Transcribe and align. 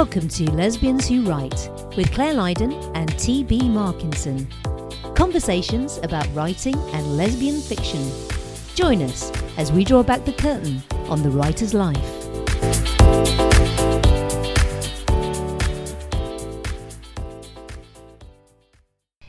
Welcome 0.00 0.28
to 0.28 0.50
Lesbians 0.50 1.08
Who 1.08 1.22
Write 1.22 1.70
with 1.96 2.12
Clare 2.12 2.34
Lydon 2.34 2.74
and 2.94 3.18
T.B. 3.18 3.60
Markinson. 3.60 4.46
Conversations 5.14 5.96
about 6.02 6.28
writing 6.34 6.74
and 6.92 7.16
lesbian 7.16 7.62
fiction. 7.62 8.06
Join 8.74 9.00
us 9.00 9.32
as 9.56 9.72
we 9.72 9.84
draw 9.84 10.02
back 10.02 10.26
the 10.26 10.34
curtain 10.34 10.82
on 11.08 11.22
the 11.22 11.30
writer's 11.30 11.72
life. 11.72 11.96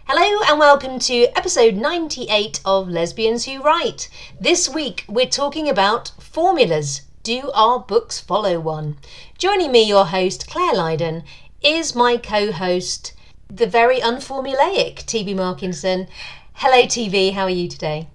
Hello 0.06 0.42
and 0.50 0.60
welcome 0.60 1.00
to 1.00 1.28
episode 1.38 1.76
98 1.76 2.60
of 2.66 2.90
Lesbians 2.90 3.46
Who 3.46 3.64
Write. 3.64 4.10
This 4.38 4.68
week 4.68 5.06
we're 5.08 5.28
talking 5.28 5.70
about 5.70 6.12
formulas. 6.20 7.07
Do 7.28 7.52
our 7.54 7.80
books 7.80 8.22
follow 8.22 8.58
one? 8.58 9.00
Joining 9.38 9.74
me, 9.74 9.84
your 9.84 10.06
host, 10.06 10.48
Clare 10.50 10.74
Lydon, 10.74 11.26
is 11.62 11.94
my 11.94 12.16
co 12.16 12.54
host, 12.54 13.12
the 13.50 13.68
very 13.68 14.00
unformulaic 14.00 15.04
TB 15.04 15.36
Markinson. 15.36 16.08
Hello, 16.54 16.84
TB, 16.84 17.34
how 17.34 17.44
are 17.44 17.50
you 17.50 17.68
today? 17.68 18.08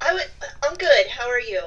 I 0.00 0.14
would, 0.14 0.30
I'm 0.62 0.74
good. 0.76 1.08
How 1.08 1.28
are 1.28 1.38
you? 1.38 1.60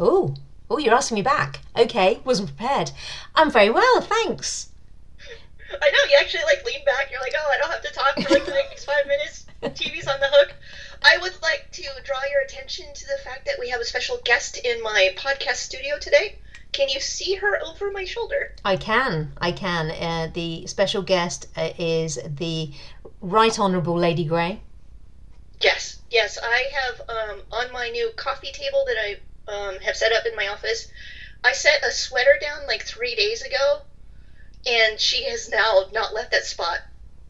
Oh, 0.00 0.34
oh, 0.68 0.78
you're 0.78 0.92
asking 0.92 1.14
me 1.14 1.22
back. 1.22 1.60
Okay, 1.78 2.18
wasn't 2.24 2.48
prepared. 2.48 2.90
I'm 3.36 3.52
very 3.52 3.70
well, 3.70 4.00
thanks. 4.00 4.70
I 5.70 5.90
know 5.90 6.10
you 6.10 6.16
actually 6.18 6.42
like 6.42 6.64
lean 6.64 6.84
back. 6.84 7.12
You're 7.12 7.20
like, 7.20 7.34
oh, 7.38 7.50
I 7.54 7.58
don't 7.58 7.70
have 7.70 7.82
to 7.82 7.92
talk 7.92 8.14
for 8.16 8.34
like 8.34 8.46
the 8.46 8.50
next 8.50 8.84
five 8.84 9.06
minutes. 9.06 9.46
TB's 9.62 10.08
on 10.08 10.18
the 10.18 10.28
hook. 10.28 10.54
I 11.08 11.18
would 11.18 11.40
like 11.40 11.70
to 11.72 11.84
draw 12.02 12.20
your 12.30 12.40
attention 12.40 12.86
to 12.92 13.06
the 13.06 13.22
fact 13.22 13.46
that 13.46 13.60
we 13.60 13.68
have 13.68 13.80
a 13.80 13.84
special 13.84 14.18
guest 14.24 14.56
in 14.56 14.82
my 14.82 15.14
podcast 15.16 15.56
studio 15.56 15.98
today. 16.00 16.36
Can 16.72 16.88
you 16.88 16.98
see 16.98 17.36
her 17.36 17.62
over 17.64 17.92
my 17.92 18.04
shoulder? 18.04 18.54
I 18.64 18.76
can, 18.76 19.32
I 19.38 19.52
can. 19.52 19.92
Uh, 19.92 20.30
the 20.34 20.66
special 20.66 21.02
guest 21.02 21.46
uh, 21.56 21.70
is 21.78 22.18
the 22.26 22.72
Right 23.20 23.56
Honourable 23.56 23.96
Lady 23.96 24.24
Grey. 24.24 24.60
Yes, 25.60 26.00
yes. 26.10 26.38
I 26.42 26.64
have 26.72 27.00
um, 27.08 27.42
on 27.52 27.72
my 27.72 27.88
new 27.88 28.10
coffee 28.16 28.50
table 28.52 28.84
that 28.86 28.96
I 28.98 29.52
um, 29.52 29.78
have 29.82 29.96
set 29.96 30.10
up 30.10 30.26
in 30.26 30.34
my 30.34 30.48
office. 30.48 30.88
I 31.44 31.52
set 31.52 31.84
a 31.84 31.92
sweater 31.92 32.36
down 32.40 32.66
like 32.66 32.82
three 32.82 33.14
days 33.14 33.42
ago, 33.42 33.82
and 34.66 34.98
she 34.98 35.22
has 35.30 35.48
now 35.48 35.84
not 35.92 36.14
left 36.14 36.32
that 36.32 36.44
spot 36.44 36.78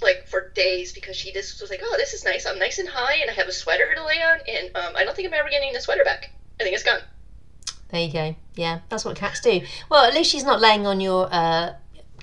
like 0.00 0.26
for 0.28 0.50
days 0.50 0.92
because 0.92 1.16
she 1.16 1.32
just 1.32 1.60
was 1.60 1.70
like, 1.70 1.80
"Oh, 1.82 1.96
this 1.96 2.12
is 2.12 2.24
nice. 2.24 2.46
I'm 2.46 2.58
nice 2.58 2.78
and 2.78 2.88
high, 2.88 3.16
and 3.16 3.30
I 3.30 3.34
have 3.34 3.48
a 3.48 3.52
sweater 3.52 3.94
to 3.94 4.04
lay 4.04 4.22
on, 4.22 4.38
and 4.48 4.76
um, 4.76 4.96
I 4.96 5.04
don't 5.04 5.14
think 5.16 5.28
I'm 5.28 5.34
ever 5.34 5.48
getting 5.48 5.72
the 5.72 5.80
sweater 5.80 6.04
back. 6.04 6.30
I 6.60 6.64
think 6.64 6.74
it's 6.74 6.84
gone." 6.84 7.00
There 7.90 8.00
you 8.00 8.12
go. 8.12 8.36
Yeah, 8.56 8.80
that's 8.88 9.04
what 9.04 9.16
cats 9.16 9.40
do. 9.40 9.60
Well, 9.88 10.04
at 10.04 10.14
least 10.14 10.30
she's 10.30 10.44
not 10.44 10.60
laying 10.60 10.86
on 10.86 11.00
your 11.00 11.28
uh, 11.30 11.74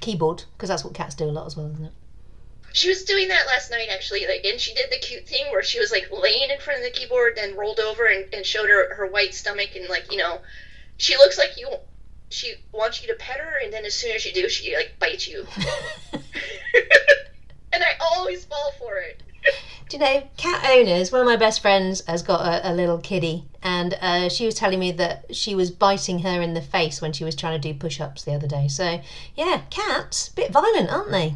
keyboard 0.02 0.44
because 0.54 0.70
that's 0.70 0.84
what 0.84 0.94
cats 0.94 1.16
do 1.16 1.26
a 1.26 1.32
lot 1.32 1.46
as 1.46 1.56
well, 1.56 1.72
isn't 1.72 1.86
it? 1.86 1.94
She 2.74 2.90
was 2.90 3.04
doing 3.04 3.28
that 3.28 3.46
last 3.46 3.70
night 3.70 3.88
actually, 3.92 4.26
like, 4.26 4.44
and 4.44 4.60
she 4.60 4.74
did 4.74 4.90
the 4.90 4.98
cute 4.98 5.28
thing 5.28 5.46
where 5.52 5.62
she 5.62 5.80
was 5.80 5.92
like 5.92 6.10
laying 6.12 6.50
in 6.50 6.60
front 6.60 6.80
of 6.80 6.86
the 6.86 6.92
keyboard, 6.92 7.34
then 7.36 7.56
rolled 7.56 7.80
over 7.80 8.06
and, 8.06 8.34
and 8.34 8.46
showed 8.46 8.68
her 8.68 8.96
her 8.96 9.08
white 9.08 9.34
stomach, 9.34 9.76
and 9.76 9.88
like 9.90 10.12
you 10.12 10.18
know, 10.18 10.42
she 10.98 11.16
looks 11.18 11.38
like 11.38 11.58
you. 11.58 11.70
She 12.30 12.56
wants 12.72 13.00
you 13.02 13.08
to 13.10 13.14
pet 13.14 13.38
her, 13.38 13.60
and 13.64 13.72
then 13.72 13.86
as 13.86 13.94
soon 13.94 14.16
as 14.16 14.26
you 14.26 14.34
do, 14.34 14.50
she 14.50 14.76
like 14.76 14.96
bites 15.00 15.28
you. 15.28 15.46
and 17.74 17.84
I 17.84 17.96
always 18.00 18.46
fall 18.46 18.72
for 18.78 18.98
it. 18.98 19.24
Do 19.90 19.98
you 19.98 20.04
know, 20.04 20.24
cat 20.38 20.66
owners, 20.70 21.12
one 21.12 21.22
of 21.22 21.28
my 21.28 21.36
best 21.36 21.62
friends 21.62 22.06
has 22.08 22.24
got 22.24 22.42
a, 22.42 22.72
a 22.72 22.74
little 22.74 23.00
kitty, 23.00 23.46
and 23.62 23.96
uh, 24.00 24.30
she 24.30 24.46
was 24.46 24.56
telling 24.56 24.80
me 24.80 24.92
that 24.94 25.36
she 25.36 25.56
was 25.56 25.72
biting 25.72 26.20
her 26.20 26.42
in 26.42 26.54
the 26.54 26.62
face 26.62 27.02
when 27.02 27.12
she 27.12 27.24
was 27.24 27.36
trying 27.36 27.60
to 27.60 27.74
do 27.74 27.78
push 27.78 28.00
ups 28.00 28.24
the 28.24 28.34
other 28.34 28.48
day. 28.48 28.68
So, 28.68 29.02
yeah, 29.36 29.62
cats, 29.70 30.30
a 30.30 30.34
bit 30.34 30.52
violent, 30.52 30.90
aren't 30.90 31.12
they? 31.12 31.36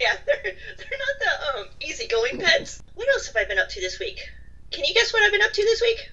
Yeah, 0.00 0.16
they're, 0.26 0.42
they're 0.42 0.52
not 0.52 1.54
the 1.54 1.58
um, 1.58 1.66
easygoing 1.80 2.38
pets. 2.38 2.82
What 2.94 3.08
else 3.08 3.26
have 3.26 3.36
I 3.36 3.44
been 3.44 3.58
up 3.58 3.68
to 3.70 3.80
this 3.80 3.98
week? 3.98 4.20
Can 4.70 4.84
you 4.84 4.94
guess 4.94 5.12
what 5.12 5.22
I've 5.22 5.32
been 5.32 5.42
up 5.42 5.52
to 5.52 5.62
this 5.62 5.80
week? 5.80 6.10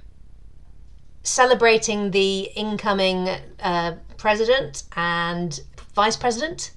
Celebrating 1.24 2.12
the 2.12 2.50
incoming 2.56 3.30
uh, 3.60 3.96
president 4.18 4.84
and 4.96 5.60
vice 5.94 6.16
president 6.16 6.72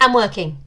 and 0.00 0.14
working. 0.14 0.58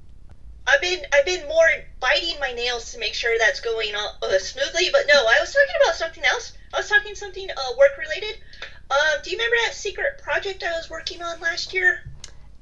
I've 0.68 0.82
been 0.82 1.00
I've 1.14 1.26
been 1.26 1.48
more 1.48 1.68
biting 2.00 2.40
my 2.40 2.52
nails 2.54 2.92
to 2.94 3.00
make 3.00 3.14
sure 3.14 3.38
that's 3.38 3.60
going 3.60 3.94
on 3.96 4.10
uh, 4.24 4.40
smoothly. 4.40 4.90
But 4.92 5.02
no, 5.12 5.20
I 5.20 5.38
was 5.42 5.52
talking 5.54 5.76
about 5.84 5.96
something 5.96 6.24
else. 6.24 6.54
I 6.74 6.78
was 6.78 6.90
talking 6.90 7.16
something 7.16 7.50
uh, 7.50 7.76
work 7.78 7.92
related. 7.98 8.40
Um, 8.90 8.98
do 9.24 9.32
you 9.32 9.38
remember 9.38 9.56
that 9.66 9.74
secret 9.74 10.20
project 10.22 10.64
I 10.64 10.72
was 10.72 10.90
working 10.90 11.22
on 11.22 11.40
last 11.42 11.74
year? 11.74 12.04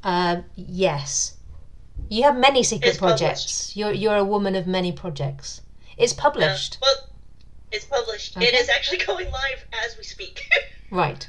Uh, 0.03 0.41
yes. 0.55 1.37
You 2.09 2.23
have 2.23 2.35
many 2.35 2.63
secret 2.63 2.89
It's 2.89 2.97
projects. 2.97 3.21
published. 3.43 3.75
You're 3.77 3.91
you're 3.93 4.15
a 4.17 4.23
woman 4.23 4.55
of 4.55 4.65
many 4.67 4.91
projects. 4.91 5.61
It's 5.97 6.13
published. 6.13 6.77
Uh, 6.81 6.85
well, 6.87 7.09
it's 7.71 7.85
published. 7.85 8.35
It 8.37 8.43
Okay. 8.47 8.57
is 8.57 8.69
actually 8.69 8.97
going 9.05 9.29
live 9.31 9.65
as 9.85 9.97
we 9.97 10.03
speak. 10.03 10.47
Right. 10.93 11.25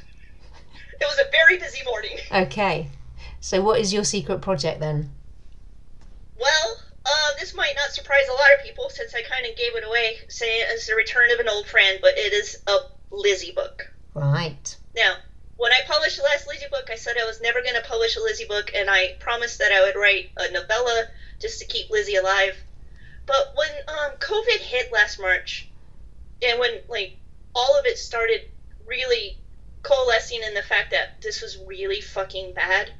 it 0.99 1.05
was 1.05 1.17
a 1.19 1.31
very 1.31 1.57
busy 1.57 1.85
morning. 1.85 2.17
Okay. 2.29 2.89
So 3.39 3.61
what 3.61 3.79
is 3.79 3.93
your 3.93 4.03
secret 4.03 4.41
project 4.41 4.81
then? 4.81 5.09
Well, 6.39 6.77
uh, 7.05 7.29
this 7.39 7.53
might 7.53 7.75
not 7.75 7.91
surprise 7.91 8.27
a 8.29 8.33
lot 8.33 8.53
of 8.57 8.65
people 8.65 8.89
since 8.89 9.13
I 9.13 9.21
kind 9.23 9.45
of 9.45 9.57
gave 9.57 9.75
it 9.75 9.85
away, 9.85 10.17
saying 10.29 10.65
it's 10.69 10.87
the 10.87 10.95
return 10.95 11.31
of 11.31 11.39
an 11.39 11.49
old 11.49 11.67
friend, 11.67 11.99
but 12.01 12.17
it 12.17 12.33
is 12.33 12.57
a 12.67 12.77
Lizzie 13.11 13.51
book. 13.51 13.91
Right. 14.13 14.75
Now, 14.95 15.15
when 15.57 15.71
I 15.71 15.79
published 15.87 16.17
the 16.17 16.23
last 16.23 16.47
Lizzie 16.47 16.65
book, 16.71 16.89
I 16.91 16.95
said 16.95 17.15
I 17.19 17.25
was 17.25 17.41
never 17.41 17.61
going 17.61 17.75
to 17.75 17.87
publish 17.87 18.15
a 18.15 18.21
Lizzie 18.21 18.47
book, 18.47 18.71
and 18.75 18.89
I 18.89 19.15
promised 19.19 19.59
that 19.59 19.71
I 19.71 19.81
would 19.81 19.95
write 19.99 20.31
a 20.37 20.51
novella 20.51 21.05
just 21.39 21.59
to 21.59 21.67
keep 21.67 21.89
Lizzie 21.89 22.15
alive. 22.15 22.55
But 23.25 23.53
when 23.55 23.69
um, 23.87 24.17
COVID 24.19 24.59
hit 24.59 24.91
last 24.91 25.19
March, 25.19 25.69
and 26.41 26.59
when 26.59 26.81
like 26.89 27.17
all 27.55 27.79
of 27.79 27.85
it 27.85 27.97
started 27.97 28.41
really 28.85 29.37
coalescing 29.81 30.41
in 30.41 30.53
the 30.53 30.61
fact 30.61 30.91
that 30.91 31.21
this 31.21 31.41
was 31.41 31.57
really 31.67 32.01
fucking 32.01 32.53
bad, 32.53 32.91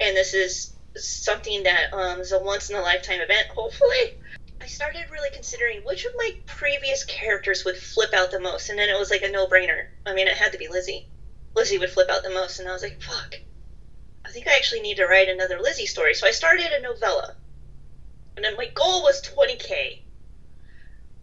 and 0.00 0.16
this 0.16 0.34
is 0.34 0.74
something 0.96 1.62
that 1.64 1.92
um, 1.92 2.20
is 2.20 2.32
a 2.32 2.42
once 2.42 2.70
in 2.70 2.76
a 2.76 2.80
lifetime 2.80 3.20
event, 3.20 3.48
hopefully. 3.54 4.14
I 4.60 4.66
started 4.66 5.04
really 5.10 5.30
considering 5.32 5.82
which 5.84 6.04
of 6.04 6.12
my 6.16 6.30
previous 6.46 7.04
characters 7.04 7.64
would 7.64 7.76
flip 7.76 8.12
out 8.14 8.30
the 8.30 8.40
most, 8.40 8.70
and 8.70 8.78
then 8.78 8.88
it 8.88 8.98
was 8.98 9.10
like 9.10 9.22
a 9.22 9.30
no 9.30 9.46
brainer. 9.46 9.86
I 10.04 10.14
mean, 10.14 10.26
it 10.26 10.36
had 10.36 10.52
to 10.52 10.58
be 10.58 10.68
Lizzie. 10.68 11.08
Lizzie 11.54 11.78
would 11.78 11.90
flip 11.90 12.10
out 12.10 12.22
the 12.22 12.30
most, 12.30 12.58
and 12.58 12.68
I 12.68 12.72
was 12.72 12.82
like, 12.82 13.00
fuck. 13.00 13.34
I 14.24 14.30
think 14.30 14.46
I 14.46 14.56
actually 14.56 14.80
need 14.80 14.96
to 14.96 15.06
write 15.06 15.28
another 15.28 15.60
Lizzie 15.60 15.86
story. 15.86 16.14
So 16.14 16.26
I 16.26 16.32
started 16.32 16.66
a 16.72 16.82
novella. 16.82 17.36
And 18.36 18.44
then 18.44 18.56
my 18.56 18.66
goal 18.66 19.02
was 19.02 19.22
20k. 19.22 20.02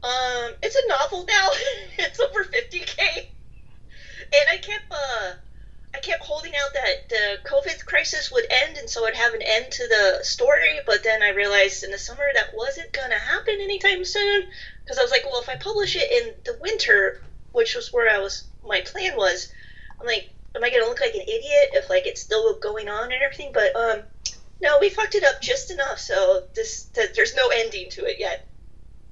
Um, 0.03 0.53
it's 0.61 0.75
a 0.75 0.87
novel 0.87 1.25
now. 1.27 1.47
it's 1.99 2.19
over 2.19 2.43
50k. 2.43 3.27
And 4.33 4.49
I 4.49 4.57
kept 4.57 4.91
uh 4.91 5.33
I 5.95 5.99
kept 5.99 6.23
holding 6.23 6.51
out 6.55 6.73
that 6.73 7.07
the 7.07 7.37
COVID 7.49 7.85
crisis 7.85 8.29
would 8.29 8.45
end 8.49 8.77
and 8.77 8.89
so 8.89 9.05
I'd 9.07 9.15
have 9.15 9.33
an 9.33 9.41
end 9.41 9.71
to 9.71 9.87
the 9.87 10.19
story, 10.23 10.81
but 10.85 11.03
then 11.03 11.23
I 11.23 11.29
realized 11.29 11.83
in 11.83 11.91
the 11.91 11.97
summer 11.97 12.29
that 12.33 12.53
wasn't 12.53 12.91
gonna 12.91 13.17
happen 13.17 13.61
anytime 13.61 14.03
soon. 14.03 14.43
Because 14.83 14.97
I 14.97 15.03
was 15.03 15.11
like, 15.11 15.25
well, 15.25 15.41
if 15.41 15.47
I 15.47 15.55
publish 15.55 15.95
it 15.95 16.11
in 16.11 16.33
the 16.43 16.59
winter, 16.59 17.21
which 17.53 17.75
was 17.75 17.93
where 17.93 18.13
I 18.13 18.19
was, 18.19 18.43
my 18.67 18.81
plan 18.81 19.15
was, 19.15 19.53
I'm 19.99 20.05
like, 20.05 20.29
am 20.53 20.65
I 20.65 20.69
gonna 20.69 20.85
look 20.85 20.99
like 20.99 21.15
an 21.15 21.21
idiot 21.21 21.69
if 21.71 21.89
like 21.89 22.05
it's 22.05 22.21
still 22.21 22.59
going 22.59 22.89
on 22.89 23.13
and 23.13 23.23
everything? 23.23 23.51
But 23.53 23.73
um, 23.75 24.01
no, 24.61 24.79
we 24.79 24.89
fucked 24.89 25.15
it 25.15 25.23
up 25.23 25.41
just 25.41 25.71
enough, 25.71 25.99
so 25.99 26.43
this 26.55 26.83
that 26.95 27.15
there's 27.15 27.35
no 27.35 27.47
ending 27.53 27.89
to 27.91 28.05
it 28.05 28.19
yet. 28.19 28.45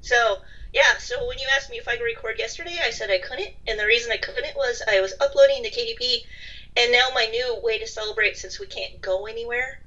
So 0.02 0.40
yeah, 0.74 0.98
so 1.00 1.28
when 1.28 1.38
you 1.38 1.46
asked 1.56 1.70
me 1.70 1.78
if 1.78 1.88
I 1.88 1.96
could 1.96 2.04
record 2.04 2.40
yesterday, 2.40 2.78
I 2.84 2.90
said 2.90 3.10
I 3.10 3.20
couldn't, 3.20 3.52
and 3.68 3.80
the 3.80 3.86
reason 3.86 4.12
I 4.12 4.18
couldn't 4.18 4.58
was 4.58 4.82
I 4.88 5.00
was 5.02 5.14
uploading 5.22 5.62
the 5.62 5.70
KDP, 5.70 6.24
and 6.76 6.92
now 6.92 7.08
my 7.14 7.26
new 7.26 7.60
way 7.64 7.80
to 7.80 7.88
celebrate 7.88 8.38
since 8.38 8.60
we 8.60 8.66
can't 8.66 9.02
go 9.02 9.26
anywhere 9.26 9.80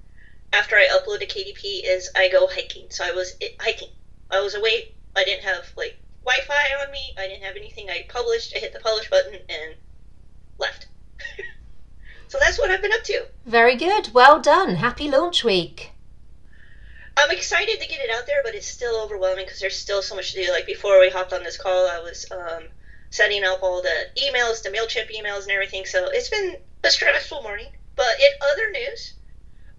after 0.53 0.77
I 0.77 0.89
upload 0.89 1.19
to 1.21 1.27
KDP 1.27 1.83
is 1.85 2.11
I 2.17 2.29
go 2.29 2.47
hiking. 2.47 2.87
So 2.91 3.05
I 3.05 3.13
was 3.13 3.35
i- 3.43 3.55
hiking. 3.61 3.91
I 4.31 4.41
was 4.41 4.55
away. 4.55 4.93
I 5.15 5.25
didn't 5.25 5.45
have 5.45 5.67
like 5.77 5.99
Wi-Fi 6.25 6.85
on 6.85 6.91
me. 6.91 7.15
I 7.19 7.29
didn't 7.29 7.45
have 7.45 7.57
anything. 7.57 7.91
I 7.91 8.07
published. 8.09 8.55
I 8.57 8.61
hit 8.61 8.73
the 8.73 8.81
publish 8.81 9.11
button 9.11 9.35
and 9.35 9.75
left. 10.59 10.87
so 12.29 12.39
that's 12.39 12.59
what 12.59 12.71
I've 12.71 12.83
been 12.83 12.93
up 12.93 13.05
to. 13.05 13.27
Very 13.45 13.77
good. 13.77 14.13
Well 14.13 14.41
done. 14.41 14.77
Happy 14.77 15.09
launch 15.09 15.45
week. 15.45 15.93
I'm 17.19 17.31
excited 17.31 17.81
to 17.81 17.89
get 17.89 18.01
it 18.01 18.11
out 18.11 18.27
there, 18.27 18.43
but 18.45 18.55
it's 18.55 18.67
still 18.67 19.03
overwhelming 19.03 19.47
because 19.47 19.61
there's 19.61 19.77
still 19.77 20.03
so 20.03 20.15
much 20.15 20.33
to 20.35 20.45
do. 20.45 20.51
Like 20.53 20.67
before 20.67 21.01
we 21.01 21.09
hopped 21.09 21.33
on 21.33 21.43
this 21.43 21.57
call, 21.57 21.89
I 21.89 21.99
was 22.01 22.27
um, 22.31 22.65
setting 23.11 23.45
up 23.45 23.63
all 23.63 23.83
the 23.83 24.09
emails, 24.23 24.63
the 24.63 24.71
Mailchimp 24.71 25.11
emails, 25.11 25.43
and 25.43 25.53
everything. 25.53 25.85
So 25.87 26.09
it's 26.11 26.29
been 26.29 26.57
a 26.85 26.91
stressful 26.91 27.43
morning. 27.43 27.69
But 27.97 28.21
in 28.21 28.31
other 28.53 28.71
news, 28.73 29.15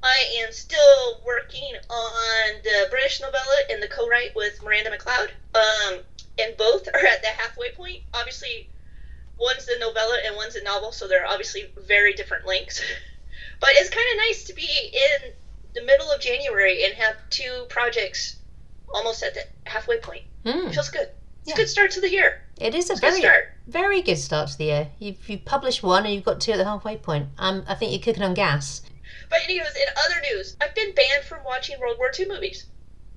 I 0.01 0.41
am 0.43 0.51
still 0.51 1.21
working 1.25 1.75
on 1.89 2.61
the 2.63 2.87
British 2.89 3.21
novella 3.21 3.57
and 3.69 3.81
the 3.81 3.87
co-write 3.87 4.35
with 4.35 4.61
Miranda 4.63 4.89
MacLeod. 4.89 5.31
Um, 5.53 5.99
and 6.39 6.57
both 6.57 6.87
are 6.93 7.05
at 7.05 7.21
the 7.21 7.29
halfway 7.29 7.71
point. 7.71 8.03
Obviously, 8.13 8.69
one's 9.39 9.65
the 9.65 9.77
novella 9.79 10.17
and 10.25 10.35
one's 10.35 10.55
a 10.55 10.63
novel, 10.63 10.91
so 10.91 11.07
they're 11.07 11.27
obviously 11.27 11.65
very 11.87 12.13
different 12.13 12.47
lengths. 12.47 12.81
But 13.59 13.69
it's 13.73 13.89
kind 13.89 14.05
of 14.11 14.17
nice 14.27 14.43
to 14.45 14.53
be 14.53 14.67
in 14.93 15.31
the 15.73 15.81
middle 15.83 16.11
of 16.11 16.21
January 16.21 16.85
and 16.85 16.93
have 16.93 17.15
two 17.31 17.65
projects 17.69 18.35
almost 18.93 19.23
at 19.23 19.33
the 19.33 19.41
halfway 19.65 19.99
point. 19.99 20.21
It 20.67 20.73
feels 20.73 20.89
good. 20.89 21.09
It's 21.47 21.55
Yeah. 21.55 21.61
a 21.61 21.65
good 21.65 21.69
start 21.71 21.91
to 21.91 22.01
the 22.01 22.09
year. 22.11 22.41
It 22.59 22.75
is 22.75 22.89
a 22.89 22.93
It's 22.93 22.99
a 22.99 23.05
good 23.05 23.09
very, 23.11 23.21
start. 23.21 23.53
very 23.67 24.01
good 24.01 24.17
start 24.17 24.49
to 24.49 24.57
the 24.57 24.65
year. 24.65 24.89
You've, 24.99 25.29
you've 25.29 25.45
published 25.45 25.81
one 25.81 26.03
and 26.05 26.13
you've 26.13 26.25
got 26.25 26.41
two 26.41 26.51
at 26.51 26.57
the 26.57 26.65
halfway 26.65 26.97
point. 26.97 27.29
Um, 27.37 27.63
I 27.69 27.75
think 27.75 27.93
you're 27.93 28.01
cooking 28.01 28.23
on 28.23 28.33
gas. 28.33 28.81
But 29.29 29.39
anyways, 29.45 29.73
in 29.73 29.87
other 30.05 30.19
news, 30.29 30.57
I've 30.59 30.75
been 30.75 30.93
banned 30.93 31.23
from 31.23 31.45
watching 31.45 31.79
World 31.79 31.95
War 31.99 32.11
II 32.19 32.27
movies 32.27 32.65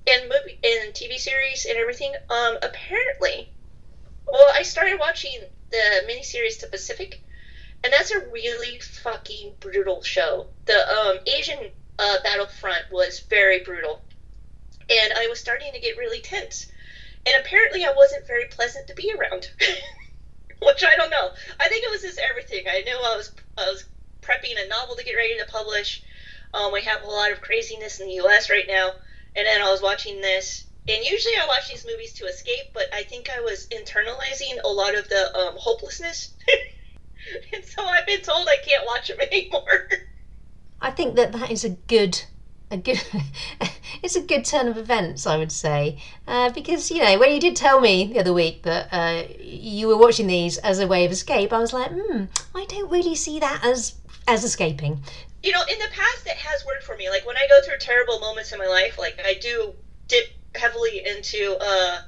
and 0.07 0.29
movie 0.29 0.59
and 0.63 0.93
TV 0.93 1.17
series 1.17 1.65
and 1.65 1.77
everything. 1.77 2.13
Um, 2.29 2.57
apparently, 2.61 3.51
well, 4.25 4.49
I 4.55 4.63
started 4.63 4.97
watching 4.97 5.37
the 5.69 6.01
miniseries 6.07 6.61
The 6.61 6.67
Pacific, 6.67 7.21
and 7.83 7.91
that's 7.91 8.11
a 8.11 8.19
really 8.29 8.79
fucking 8.79 9.55
brutal 9.59 10.03
show. 10.03 10.47
The 10.67 10.89
um, 10.89 11.17
Asian 11.27 11.59
uh, 11.99 12.17
battlefront 12.23 12.83
was 12.93 13.19
very 13.29 13.59
brutal, 13.59 14.01
and 14.89 15.11
I 15.17 15.27
was 15.27 15.41
starting 15.41 15.73
to 15.73 15.79
get 15.81 15.97
really 15.97 16.21
tense. 16.21 16.67
And 17.25 17.35
apparently, 17.39 17.85
I 17.85 17.93
wasn't 17.95 18.27
very 18.27 18.45
pleasant 18.45 18.87
to 18.87 18.95
be 18.95 19.13
around, 19.13 19.47
which 20.61 20.83
I 20.83 20.95
don't 20.95 21.11
know. 21.11 21.29
I 21.59 21.69
think 21.69 21.83
it 21.83 21.91
was 21.91 22.01
just 22.01 22.19
everything. 22.19 22.65
I 22.67 22.81
knew 22.81 22.97
I 22.97 23.15
was 23.15 23.31
I 23.57 23.69
was 23.69 23.85
prepping 24.21 24.63
a 24.63 24.67
novel 24.67 24.95
to 24.95 25.03
get 25.03 25.13
ready 25.13 25.37
to 25.37 25.51
publish. 25.51 26.03
Um, 26.53 26.73
we 26.73 26.81
have 26.81 27.03
a 27.03 27.07
lot 27.07 27.31
of 27.31 27.41
craziness 27.41 27.99
in 27.99 28.07
the 28.07 28.15
U.S. 28.15 28.49
right 28.49 28.65
now, 28.67 28.91
and 29.35 29.45
then 29.45 29.61
I 29.61 29.71
was 29.71 29.81
watching 29.81 30.19
this. 30.21 30.65
And 30.87 31.05
usually 31.05 31.35
I 31.35 31.45
watch 31.47 31.69
these 31.69 31.85
movies 31.85 32.13
to 32.13 32.25
escape, 32.25 32.73
but 32.73 32.85
I 32.91 33.03
think 33.03 33.29
I 33.29 33.39
was 33.41 33.67
internalizing 33.67 34.57
a 34.63 34.67
lot 34.67 34.95
of 34.95 35.07
the 35.09 35.37
um, 35.37 35.53
hopelessness, 35.57 36.33
and 37.53 37.63
so 37.63 37.85
I've 37.85 38.07
been 38.07 38.21
told 38.21 38.47
I 38.47 38.57
can't 38.65 38.85
watch 38.87 39.09
them 39.09 39.19
anymore. 39.31 39.89
I 40.81 40.89
think 40.89 41.15
that 41.15 41.31
that 41.33 41.51
is 41.51 41.63
a 41.63 41.69
good, 41.69 42.23
a 42.71 42.77
good, 42.77 43.01
it's 44.03 44.15
a 44.15 44.21
good 44.21 44.45
turn 44.45 44.67
of 44.67 44.77
events. 44.77 45.27
I 45.27 45.37
would 45.37 45.51
say 45.51 45.97
uh, 46.27 46.49
because 46.51 46.89
you 46.89 47.03
know 47.03 47.19
when 47.19 47.31
you 47.33 47.39
did 47.39 47.55
tell 47.55 47.79
me 47.81 48.11
the 48.11 48.19
other 48.19 48.33
week 48.33 48.63
that 48.63 48.87
uh, 48.91 49.23
you 49.39 49.87
were 49.87 49.97
watching 49.97 50.27
these 50.27 50.57
as 50.59 50.79
a 50.79 50.87
way 50.87 51.05
of 51.05 51.11
escape, 51.11 51.53
I 51.53 51.59
was 51.59 51.73
like, 51.73 51.91
hmm, 51.91 52.25
I 52.55 52.65
don't 52.65 52.89
really 52.91 53.15
see 53.15 53.39
that 53.39 53.61
as 53.63 53.95
as 54.27 54.43
escaping. 54.43 55.03
you 55.43 55.51
know, 55.51 55.61
in 55.69 55.79
the 55.79 55.89
past 55.91 56.25
it 56.27 56.37
has 56.37 56.65
worked 56.65 56.83
for 56.83 56.95
me. 56.97 57.09
Like 57.09 57.25
when 57.25 57.37
I 57.37 57.47
go 57.49 57.61
through 57.61 57.77
terrible 57.79 58.19
moments 58.19 58.51
in 58.51 58.59
my 58.59 58.67
life, 58.67 58.97
like 58.99 59.19
I 59.23 59.35
do 59.41 59.73
dip 60.07 60.25
heavily 60.55 61.01
into 61.05 61.57
uh, 61.59 62.01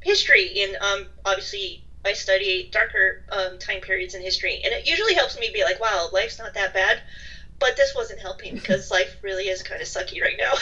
history, 0.00 0.62
and 0.62 0.76
um, 0.76 1.06
obviously 1.24 1.84
I 2.04 2.14
study 2.14 2.68
darker 2.72 3.22
um, 3.30 3.58
time 3.58 3.80
periods 3.80 4.14
in 4.14 4.22
history, 4.22 4.60
and 4.64 4.72
it 4.72 4.86
usually 4.86 5.14
helps 5.14 5.38
me 5.38 5.50
be 5.54 5.62
like, 5.62 5.80
wow, 5.80 6.08
life's 6.12 6.38
not 6.38 6.54
that 6.54 6.74
bad. 6.74 7.00
But 7.62 7.76
this 7.76 7.94
wasn't 7.94 8.18
helping 8.18 8.54
because 8.54 8.90
life 8.90 9.16
really 9.22 9.44
is 9.44 9.62
kind 9.62 9.80
of 9.80 9.86
sucky 9.86 10.20
right 10.20 10.36
now. 10.36 10.52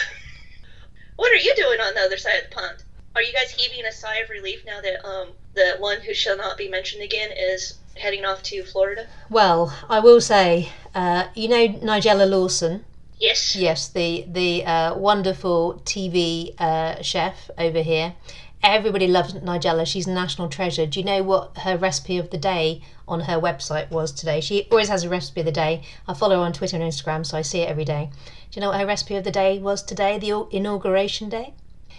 what 1.17 1.33
are 1.33 1.37
you 1.37 1.55
doing 1.57 1.81
on 1.81 1.95
the 1.95 2.01
other 2.01 2.19
side 2.19 2.35
of 2.45 2.51
the 2.51 2.55
pond? 2.55 2.85
Are 3.17 3.23
you 3.23 3.33
guys 3.33 3.51
heaving 3.51 3.87
a 3.87 3.91
sigh 3.91 4.19
of 4.19 4.29
relief 4.29 4.65
now 4.67 4.83
that 4.83 5.03
um, 5.05 5.29
the 5.55 5.77
one 5.79 6.03
who 6.03 6.13
shall 6.13 6.37
not 6.37 6.59
be 6.59 6.69
mentioned 6.69 7.03
again 7.03 7.31
is 7.35 7.79
heading 7.97 8.27
off 8.27 8.43
to 8.45 8.63
Florida? 8.65 9.07
Well, 9.31 9.75
I 9.89 10.01
will 10.01 10.21
say, 10.21 10.69
uh, 10.95 11.29
you 11.35 11.49
know 11.49 11.69
Nigella 11.69 12.29
Lawson. 12.29 12.85
Yes. 13.19 13.57
Yes, 13.57 13.89
the 13.89 14.27
the 14.29 14.67
uh, 14.67 14.95
wonderful 14.95 15.81
TV 15.87 16.55
uh, 16.61 17.01
chef 17.01 17.51
over 17.57 17.81
here. 17.81 18.15
Everybody 18.63 19.07
loves 19.07 19.33
Nigella. 19.33 19.87
She's 19.87 20.07
a 20.07 20.13
national 20.13 20.49
treasure. 20.49 20.85
Do 20.85 21.01
you 21.01 21.07
know 21.07 21.23
what 21.23 21.57
her 21.59 21.79
recipe 21.79 22.19
of 22.19 22.29
the 22.31 22.37
day 22.37 22.83
on 23.09 23.21
her 23.21 23.41
website 23.41 23.91
was 23.91 24.13
today? 24.13 24.41
She 24.41 24.69
always 24.71 24.89
has 24.89 25.03
a 25.03 25.09
recipe 25.09 25.41
of 25.41 25.47
the 25.47 25.53
day. 25.53 25.83
I 26.07 26.13
follow 26.13 26.37
her 26.37 26.43
on 26.43 26.53
Twitter 26.53 26.77
and 26.77 26.85
Instagram, 26.85 27.25
so 27.25 27.39
I 27.39 27.43
see 27.43 27.61
it 27.61 27.71
every 27.71 27.87
day. 27.87 28.11
Do 28.51 28.61
you 28.61 28.61
know 28.61 28.71
what 28.71 28.81
her 28.81 28.87
recipe 28.87 29.17
of 29.17 29.25
the 29.25 29.31
day 29.31 29.59
was 29.59 29.83
today, 29.83 30.19
the 30.19 30.47
inauguration 30.51 31.31
day? 31.31 31.55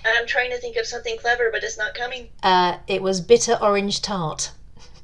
I'm 0.06 0.28
trying 0.28 0.52
to 0.52 0.58
think 0.58 0.78
of 0.78 0.86
something 0.86 1.18
clever, 1.18 1.50
but 1.52 1.63
it's 1.63 1.78
not 1.78 1.94
coming. 1.96 2.30
Uh, 2.44 2.78
it 2.88 3.02
was 3.02 3.22
bitter 3.22 3.57
orange 3.62 4.02
tart. 4.02 4.52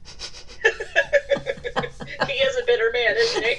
he 0.64 2.34
is 2.34 2.56
a 2.56 2.66
bitter 2.66 2.92
man, 2.94 3.16
isn't 3.18 3.44
he? 3.44 3.58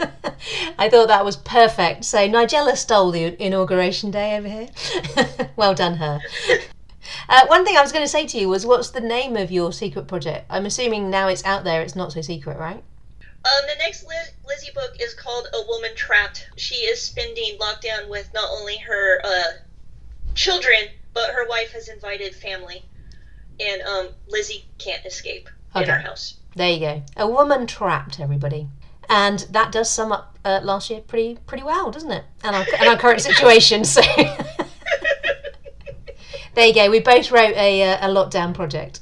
I 0.78 0.88
thought 0.88 1.08
that 1.08 1.24
was 1.24 1.36
perfect. 1.36 2.04
So 2.04 2.18
Nigella 2.28 2.76
stole 2.76 3.12
the 3.12 3.40
inauguration 3.42 4.10
day 4.10 4.36
over 4.36 4.48
here. 4.48 4.68
well 5.56 5.74
done, 5.74 5.94
her. 5.94 6.20
Uh, 7.28 7.46
one 7.46 7.64
thing 7.64 7.76
I 7.76 7.82
was 7.82 7.92
going 7.92 8.04
to 8.04 8.08
say 8.08 8.26
to 8.26 8.38
you 8.38 8.48
was, 8.48 8.64
what's 8.66 8.90
the 8.90 9.00
name 9.00 9.36
of 9.36 9.50
your 9.50 9.72
secret 9.72 10.06
project? 10.06 10.46
I'm 10.50 10.66
assuming 10.66 11.10
now 11.10 11.28
it's 11.28 11.44
out 11.44 11.64
there, 11.64 11.82
it's 11.82 11.96
not 11.96 12.12
so 12.12 12.20
secret, 12.20 12.58
right? 12.58 12.82
Um, 13.44 13.66
the 13.66 13.74
next 13.78 14.04
Liz- 14.06 14.32
Lizzie 14.46 14.70
book 14.72 14.92
is 15.00 15.14
called 15.14 15.46
A 15.52 15.66
Woman 15.66 15.90
Trapped. 15.96 16.48
She 16.56 16.76
is 16.76 17.02
spending 17.02 17.58
lockdown 17.58 18.08
with 18.08 18.30
not 18.32 18.48
only 18.52 18.76
her 18.78 19.20
uh, 19.24 19.42
children, 20.34 20.88
but 21.14 21.30
her 21.30 21.48
wife 21.48 21.72
has 21.72 21.88
invited 21.88 22.34
family. 22.34 22.84
And 23.60 23.82
um, 23.82 24.08
Lizzie 24.28 24.64
can't 24.78 25.04
escape 25.04 25.48
in 25.74 25.82
Okay. 25.82 25.90
our 25.90 25.98
house. 25.98 26.34
There 26.54 26.70
you 26.70 26.80
go. 26.80 27.02
A 27.16 27.26
woman 27.26 27.66
trapped, 27.66 28.20
everybody. 28.20 28.68
And 29.08 29.40
that 29.50 29.72
does 29.72 29.90
sum 29.90 30.12
up 30.12 30.38
uh, 30.44 30.60
last 30.62 30.88
year 30.90 31.00
pretty 31.00 31.38
pretty 31.46 31.64
well, 31.64 31.90
doesn't 31.90 32.10
it? 32.12 32.24
And 32.44 32.54
our, 32.56 32.64
and 32.78 32.88
our 32.88 32.96
current 32.96 33.20
situation. 33.20 33.84
So 33.84 34.00
there 36.54 36.66
you 36.66 36.74
go. 36.74 36.90
We 36.90 37.00
both 37.00 37.30
wrote 37.30 37.54
a, 37.56 37.82
uh, 37.82 38.08
a 38.08 38.12
lockdown 38.12 38.54
project. 38.54 39.00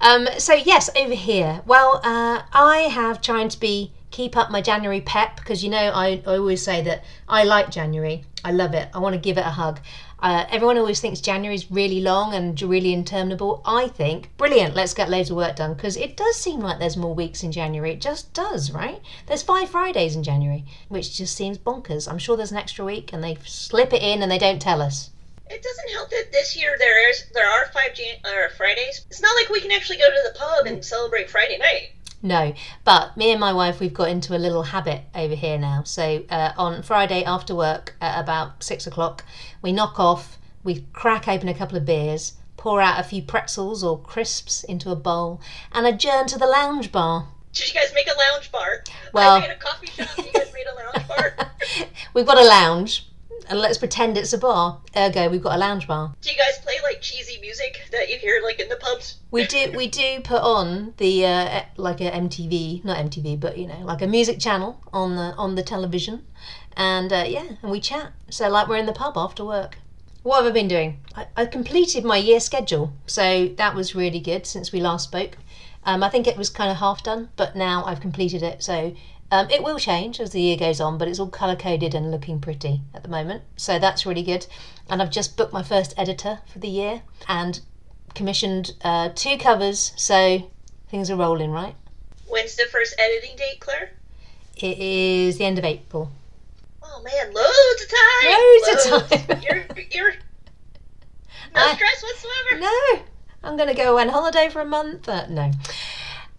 Um, 0.00 0.28
so 0.38 0.54
yes, 0.54 0.90
over 0.96 1.14
here. 1.14 1.62
Well, 1.66 2.00
uh, 2.04 2.42
I 2.52 2.88
have 2.90 3.20
trying 3.20 3.48
to 3.48 3.60
be 3.60 3.92
keep 4.10 4.36
up 4.36 4.48
my 4.48 4.60
January 4.60 5.00
pep 5.00 5.36
because 5.36 5.64
you 5.64 5.70
know 5.70 5.90
I, 5.92 6.22
I 6.24 6.36
always 6.36 6.62
say 6.62 6.82
that 6.82 7.02
I 7.28 7.42
like 7.42 7.70
January. 7.70 8.24
I 8.44 8.52
love 8.52 8.74
it. 8.74 8.88
I 8.94 8.98
want 8.98 9.14
to 9.14 9.20
give 9.20 9.38
it 9.38 9.46
a 9.46 9.50
hug. 9.50 9.80
Uh, 10.20 10.46
everyone 10.50 10.78
always 10.78 11.00
thinks 11.00 11.20
January 11.20 11.54
is 11.54 11.70
really 11.70 12.00
long 12.00 12.32
and 12.32 12.60
really 12.62 12.92
interminable. 12.92 13.60
I 13.64 13.88
think 13.88 14.34
brilliant. 14.36 14.74
Let's 14.74 14.94
get 14.94 15.10
loads 15.10 15.30
of 15.30 15.36
work 15.36 15.56
done 15.56 15.74
because 15.74 15.96
it 15.96 16.16
does 16.16 16.36
seem 16.36 16.60
like 16.60 16.78
there's 16.78 16.96
more 16.96 17.14
weeks 17.14 17.42
in 17.42 17.50
January. 17.50 17.92
It 17.92 18.00
just 18.00 18.32
does, 18.32 18.70
right? 18.70 19.02
There's 19.26 19.42
five 19.42 19.70
Fridays 19.70 20.16
in 20.16 20.22
January, 20.22 20.64
which 20.88 21.16
just 21.16 21.34
seems 21.34 21.58
bonkers. 21.58 22.08
I'm 22.08 22.18
sure 22.18 22.36
there's 22.36 22.52
an 22.52 22.58
extra 22.58 22.84
week 22.84 23.12
and 23.12 23.24
they 23.24 23.36
slip 23.44 23.92
it 23.92 24.02
in 24.02 24.22
and 24.22 24.30
they 24.30 24.38
don't 24.38 24.62
tell 24.62 24.80
us. 24.80 25.10
It 25.50 25.62
doesn't 25.62 25.90
help 25.92 26.10
that 26.10 26.32
this 26.32 26.56
year 26.56 26.74
there 26.78 27.10
is 27.10 27.24
there 27.34 27.48
are 27.48 27.66
five 27.72 27.94
Jan- 27.94 28.18
uh, 28.24 28.48
Fridays. 28.56 29.04
It's 29.10 29.20
not 29.20 29.34
like 29.36 29.48
we 29.50 29.60
can 29.60 29.70
actually 29.72 29.98
go 29.98 30.08
to 30.08 30.22
the 30.32 30.38
pub 30.38 30.66
and 30.66 30.84
celebrate 30.84 31.30
Friday 31.30 31.58
night. 31.58 31.90
No, 32.22 32.54
but 32.84 33.14
me 33.18 33.30
and 33.32 33.38
my 33.40 33.52
wife, 33.52 33.80
we've 33.80 33.92
got 33.92 34.08
into 34.08 34.34
a 34.34 34.38
little 34.40 34.62
habit 34.62 35.02
over 35.14 35.34
here 35.34 35.58
now. 35.58 35.82
So 35.84 36.24
uh, 36.30 36.52
on 36.56 36.82
Friday 36.82 37.22
after 37.24 37.54
work 37.54 37.94
at 38.00 38.18
about 38.18 38.62
six 38.62 38.86
o'clock, 38.86 39.22
we 39.60 39.72
knock 39.72 40.00
off, 40.00 40.38
we 40.62 40.86
crack 40.94 41.28
open 41.28 41.48
a 41.48 41.54
couple 41.54 41.76
of 41.76 41.84
beers, 41.84 42.32
pour 42.56 42.80
out 42.80 42.98
a 42.98 43.02
few 43.02 43.20
pretzels 43.20 43.84
or 43.84 44.00
crisps 44.00 44.64
into 44.64 44.90
a 44.90 44.96
bowl, 44.96 45.42
and 45.72 45.86
adjourn 45.86 46.26
to 46.28 46.38
the 46.38 46.46
lounge 46.46 46.90
bar. 46.90 47.28
Did 47.52 47.68
you 47.68 47.74
guys 47.78 47.92
make 47.94 48.06
a 48.08 48.16
lounge 48.32 48.50
bar? 48.50 48.82
Well- 49.12 49.34
I 49.36 49.40
made 49.40 49.50
a 49.50 49.56
coffee 49.56 49.88
shop. 49.88 50.08
You 50.16 50.32
guys 50.32 50.50
made 50.54 50.64
a 50.66 50.74
lounge 50.74 51.06
bar. 51.06 51.36
We've 52.14 52.24
got 52.26 52.38
a 52.38 52.44
lounge, 52.48 53.06
and 53.48 53.58
let's 53.58 53.78
pretend 53.78 54.16
it's 54.16 54.32
a 54.32 54.38
bar. 54.38 54.80
Ergo, 54.96 55.28
we've 55.28 55.42
got 55.42 55.56
a 55.56 55.58
lounge 55.58 55.86
bar. 55.86 56.14
Do 56.20 56.30
you 56.30 56.36
guys 56.36 56.62
play 56.62 56.74
like 56.82 57.00
cheesy 57.00 57.40
music 57.40 57.82
that 57.92 58.08
you 58.08 58.18
hear 58.18 58.40
like 58.42 58.60
in 58.60 58.68
the 58.68 58.76
pubs? 58.76 59.16
We 59.30 59.46
do 59.46 59.72
we 59.76 59.88
do 59.88 60.20
put 60.20 60.42
on 60.42 60.94
the 60.96 61.26
uh, 61.26 61.62
like 61.76 62.00
a 62.00 62.10
MTV, 62.10 62.84
not 62.84 62.98
MTV, 62.98 63.38
but 63.40 63.58
you 63.58 63.66
know, 63.66 63.80
like 63.80 64.02
a 64.02 64.06
music 64.06 64.38
channel 64.38 64.80
on 64.92 65.16
the 65.16 65.34
on 65.36 65.54
the 65.54 65.62
television, 65.62 66.24
and 66.76 67.12
uh, 67.12 67.24
yeah, 67.26 67.46
and 67.62 67.70
we 67.70 67.80
chat. 67.80 68.12
So 68.30 68.48
like 68.48 68.68
we're 68.68 68.76
in 68.76 68.86
the 68.86 68.92
pub 68.92 69.16
after 69.16 69.44
work. 69.44 69.78
What 70.22 70.42
have 70.42 70.50
I 70.50 70.54
been 70.54 70.68
doing? 70.68 71.00
I, 71.14 71.26
I 71.36 71.46
completed 71.46 72.02
my 72.04 72.16
year 72.16 72.40
schedule, 72.40 72.92
so 73.06 73.48
that 73.56 73.74
was 73.74 73.94
really 73.94 74.20
good 74.20 74.46
since 74.46 74.72
we 74.72 74.80
last 74.80 75.04
spoke. 75.04 75.36
Um, 75.84 76.02
I 76.02 76.08
think 76.08 76.26
it 76.26 76.38
was 76.38 76.48
kind 76.48 76.70
of 76.70 76.78
half 76.78 77.02
done, 77.02 77.28
but 77.36 77.54
now 77.54 77.84
I've 77.84 78.00
completed 78.00 78.42
it. 78.42 78.62
So 78.62 78.94
um, 79.34 79.50
it 79.50 79.64
will 79.64 79.80
change 79.80 80.20
as 80.20 80.30
the 80.30 80.40
year 80.40 80.56
goes 80.56 80.80
on, 80.80 80.96
but 80.96 81.08
it's 81.08 81.18
all 81.18 81.26
color 81.28 81.56
coded 81.56 81.92
and 81.92 82.12
looking 82.12 82.38
pretty 82.40 82.80
at 82.94 83.02
the 83.02 83.08
moment. 83.08 83.42
So 83.56 83.80
that's 83.80 84.06
really 84.06 84.22
good. 84.22 84.46
And 84.88 85.02
I've 85.02 85.10
just 85.10 85.36
booked 85.36 85.52
my 85.52 85.64
first 85.64 85.92
editor 85.96 86.38
for 86.46 86.60
the 86.60 86.68
year 86.68 87.02
and 87.26 87.58
commissioned 88.14 88.74
uh, 88.82 89.08
two 89.12 89.36
covers. 89.36 89.92
So 89.96 90.50
things 90.88 91.10
are 91.10 91.16
rolling, 91.16 91.50
right? 91.50 91.74
When's 92.28 92.54
the 92.54 92.66
first 92.70 92.94
editing 92.96 93.36
date, 93.36 93.58
Clare? 93.58 93.90
It 94.56 94.78
is 94.78 95.36
the 95.38 95.44
end 95.46 95.58
of 95.58 95.64
April. 95.64 96.12
Oh 96.80 97.02
man, 97.02 97.34
loads 97.34 97.82
of 97.82 97.90
time. 97.90 99.10
Loads 99.10 99.22
of 99.24 99.28
time. 99.28 99.42
You're 99.42 99.66
you're 99.90 100.12
no 101.54 101.60
I- 101.60 101.74
stress 101.74 102.02
whatsoever. 102.04 102.60
No, 102.60 103.02
I'm 103.42 103.56
going 103.56 103.68
to 103.68 103.74
go 103.74 103.98
on 103.98 104.10
holiday 104.10 104.48
for 104.48 104.60
a 104.60 104.64
month. 104.64 105.08
Uh, 105.08 105.26
no. 105.26 105.50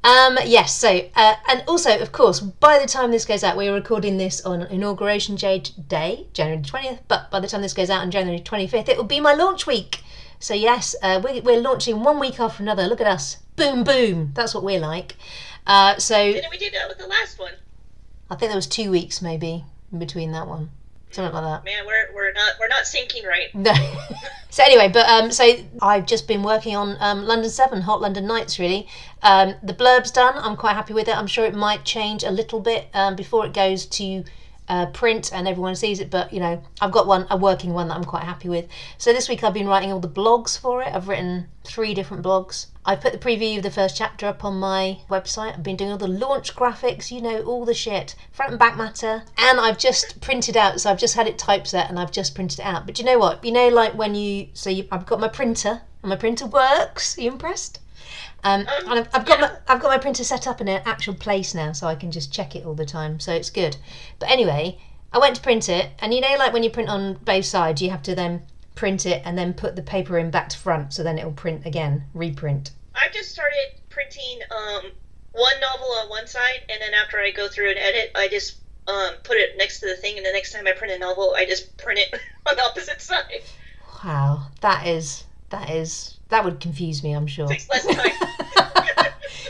Um, 0.06 0.38
yes, 0.46 0.78
so, 0.78 1.02
uh, 1.16 1.34
and 1.50 1.64
also, 1.68 2.00
of 2.00 2.12
course, 2.12 2.40
by 2.40 2.78
the 2.78 2.86
time 2.86 3.10
this 3.10 3.26
goes 3.26 3.44
out, 3.44 3.58
we're 3.58 3.74
recording 3.74 4.18
this 4.18 4.40
on 4.46 4.62
Inauguration 4.62 5.34
Day, 5.34 6.28
January 6.32 6.62
20th, 6.62 7.00
but 7.08 7.32
by 7.32 7.40
the 7.40 7.48
time 7.48 7.64
this 7.64 7.74
goes 7.74 7.90
out 7.90 8.02
on 8.02 8.12
January 8.12 8.40
25th, 8.40 8.88
it 8.88 8.98
will 8.98 9.04
be 9.04 9.20
my 9.20 9.34
launch 9.34 9.66
week. 9.66 10.04
So, 10.38 10.54
yes, 10.54 10.96
uh, 11.02 11.20
we, 11.24 11.42
we're 11.42 11.60
launching 11.60 12.04
one 12.04 12.20
week 12.20 12.40
after 12.40 12.62
another. 12.62 12.84
Look 12.84 13.02
at 13.02 13.08
us. 13.08 13.38
Boom, 13.56 13.84
boom. 13.84 14.30
That's 14.36 14.54
what 14.54 14.64
we're 14.64 14.80
like. 14.80 15.16
Uh, 15.66 15.98
so, 15.98 16.34
Didn't 16.34 16.52
we 16.52 16.60
do 16.60 16.70
that 16.70 16.88
with 16.88 17.00
the 17.00 17.08
last 17.08 17.40
one? 17.40 17.54
I 18.30 18.36
think 18.36 18.52
there 18.52 18.58
was 18.58 18.68
two 18.68 18.92
weeks, 18.92 19.24
maybe. 19.24 19.66
in 19.92 19.98
between 19.98 20.34
that 20.34 20.48
one. 20.48 20.70
Something 21.16 21.34
like 21.34 21.44
that. 21.44 21.64
Man, 21.64 21.86
we're 21.86 22.14
we're 22.14 22.34
not 22.34 22.56
we're 22.60 22.68
not 22.68 22.84
syncing 22.84 23.26
right. 23.26 23.56
No. 23.56 23.74
so 24.50 24.64
anyway, 24.66 24.90
but 24.90 25.08
um, 25.08 25.32
so 25.32 25.56
I've 25.82 26.06
just 26.06 26.28
been 26.28 26.44
working 26.44 26.76
on 26.76 26.98
um, 27.00 27.24
London 27.24 27.50
Seven, 27.50 27.84
Hot 27.84 28.02
London 28.02 28.28
Nights. 28.28 28.60
Really, 28.60 28.86
um, 29.24 29.56
the 29.64 29.72
blurb's 29.72 30.12
done. 30.12 30.34
I'm 30.36 30.58
quite 30.58 30.74
happy 30.74 30.94
with 30.94 31.08
it. 31.08 31.18
I'm 31.18 31.28
sure 31.28 31.46
it 31.46 31.56
might 31.56 31.86
change 31.86 32.26
a 32.26 32.32
little 32.32 32.60
bit 32.60 32.90
um, 32.94 33.16
before 33.16 33.46
it 33.46 33.54
goes 33.54 33.86
to 33.86 34.26
uh, 34.68 34.88
print 34.88 35.32
and 35.34 35.48
everyone 35.48 35.76
sees 35.76 36.00
it. 36.00 36.10
But 36.10 36.34
you 36.34 36.40
know, 36.40 36.62
I've 36.82 36.92
got 36.92 37.08
one, 37.08 37.28
a 37.30 37.38
working 37.38 37.74
one 37.74 37.88
that 37.88 37.96
I'm 37.96 38.04
quite 38.04 38.24
happy 38.24 38.50
with. 38.50 38.68
So 38.98 39.14
this 39.14 39.30
week 39.30 39.44
I've 39.44 39.54
been 39.54 39.68
writing 39.68 39.92
all 39.92 40.00
the 40.00 40.10
blogs 40.10 40.58
for 40.60 40.82
it. 40.82 40.94
I've 40.94 41.08
written 41.08 41.48
three 41.64 41.94
different 41.94 42.24
blogs. 42.24 42.68
I've 42.86 43.02
put 43.02 43.12
the 43.12 43.18
preview 43.18 43.58
of 43.58 43.64
the 43.64 43.72
first 43.72 43.98
chapter 43.98 44.28
up 44.28 44.44
on 44.46 44.60
my 44.60 45.00
website. 45.10 45.54
I've 45.54 45.64
been 45.64 45.76
doing 45.76 45.92
all 45.92 45.98
the 45.98 46.08
launch 46.08 46.56
graphics, 46.56 47.10
you 47.12 47.22
know, 47.22 47.42
all 47.42 47.66
the 47.66 47.74
shit, 47.74 48.16
front 48.32 48.52
and 48.52 48.60
back 48.60 48.78
matter. 48.78 49.24
And 49.38 49.60
I've 49.60 49.80
just 49.80 50.22
printed 50.22 50.56
out, 50.56 50.80
so 50.80 50.92
I've 50.92 51.00
just 51.00 51.16
had 51.16 51.28
it 51.28 51.38
typeset 51.40 51.90
and 51.90 52.00
I've 52.00 52.12
just 52.12 52.36
printed 52.36 52.60
it 52.60 52.66
out. 52.66 52.86
But 52.86 53.00
you 53.00 53.06
know 53.06 53.18
what? 53.18 53.44
You 53.44 53.52
know, 53.52 53.70
like 53.70 53.96
when 53.96 54.14
you, 54.14 54.50
so 54.54 54.70
you, 54.70 54.88
I've 54.92 55.08
got 55.08 55.20
my 55.20 55.28
printer 55.28 55.82
and 56.04 56.10
my 56.10 56.16
printer 56.16 56.46
works. 56.46 57.18
Are 57.18 57.22
you 57.22 57.32
impressed? 57.32 57.80
Um, 58.44 58.68
and 58.88 59.00
I've, 59.00 59.10
I've 59.14 59.26
got 59.26 59.40
my 59.40 59.52
I've 59.68 59.82
got 59.82 59.90
my 59.90 59.98
printer 59.98 60.24
set 60.24 60.48
up 60.48 60.62
in 60.62 60.68
an 60.68 60.82
actual 60.86 61.14
place 61.14 61.54
now, 61.54 61.72
so 61.72 61.88
I 61.88 61.96
can 61.96 62.12
just 62.12 62.32
check 62.32 62.56
it 62.56 62.66
all 62.66 62.76
the 62.76 62.86
time. 62.86 63.20
So 63.20 63.34
it's 63.34 63.50
good. 63.50 63.78
But 64.20 64.30
anyway, 64.30 64.78
I 65.12 65.20
went 65.20 65.36
to 65.38 65.42
print 65.42 65.70
it, 65.70 65.92
and 66.00 66.14
you 66.14 66.22
know, 66.22 66.36
like 66.38 66.54
when 66.54 66.64
you 66.64 66.70
print 66.70 66.90
on 66.90 67.16
both 67.16 67.46
sides, 67.46 67.82
you 67.82 67.90
have 67.90 68.04
to 68.04 68.16
then 68.16 68.44
print 68.76 69.06
it 69.06 69.22
and 69.26 69.38
then 69.38 69.54
put 69.54 69.76
the 69.76 69.82
paper 69.82 70.18
in 70.18 70.30
back 70.30 70.50
to 70.50 70.58
front, 70.58 70.94
so 70.94 71.04
then 71.04 71.18
it'll 71.18 71.32
print 71.32 71.66
again, 71.66 72.04
reprint. 72.14 72.72
I've 72.94 73.14
just 73.14 73.32
started 73.32 73.80
printing 73.90 74.42
um, 74.52 74.92
one 75.32 75.60
novel 75.62 75.88
on 76.02 76.10
one 76.10 76.28
side, 76.28 76.64
and 76.70 76.82
then 76.82 76.94
after 76.94 77.20
I 77.20 77.32
go 77.32 77.48
through 77.48 77.70
and 77.70 77.80
edit, 77.80 78.12
I 78.16 78.28
just 78.28 78.58
um, 78.88 79.14
put 79.24 79.38
it 79.38 79.58
next 79.58 79.80
to 79.80 79.88
the 79.88 79.96
thing, 79.96 80.18
and 80.18 80.26
the 80.26 80.32
next 80.32 80.52
time 80.52 80.68
I 80.68 80.74
print 80.74 80.94
a 80.94 81.00
novel, 81.00 81.34
I 81.36 81.46
just 81.46 81.76
print 81.78 82.00
it 82.00 82.20
on 82.50 82.56
the 82.56 82.64
opposite 82.64 83.02
side. 83.02 83.42
Wow, 84.04 84.48
that 84.62 84.86
is 84.86 85.24
that 85.50 85.70
is 85.70 86.15
that 86.30 86.44
would 86.44 86.60
confuse 86.60 87.04
me. 87.04 87.14
I'm 87.14 87.28
sure. 87.28 87.48
Takes 87.48 87.70
less 87.70 87.86
time. 87.86 88.12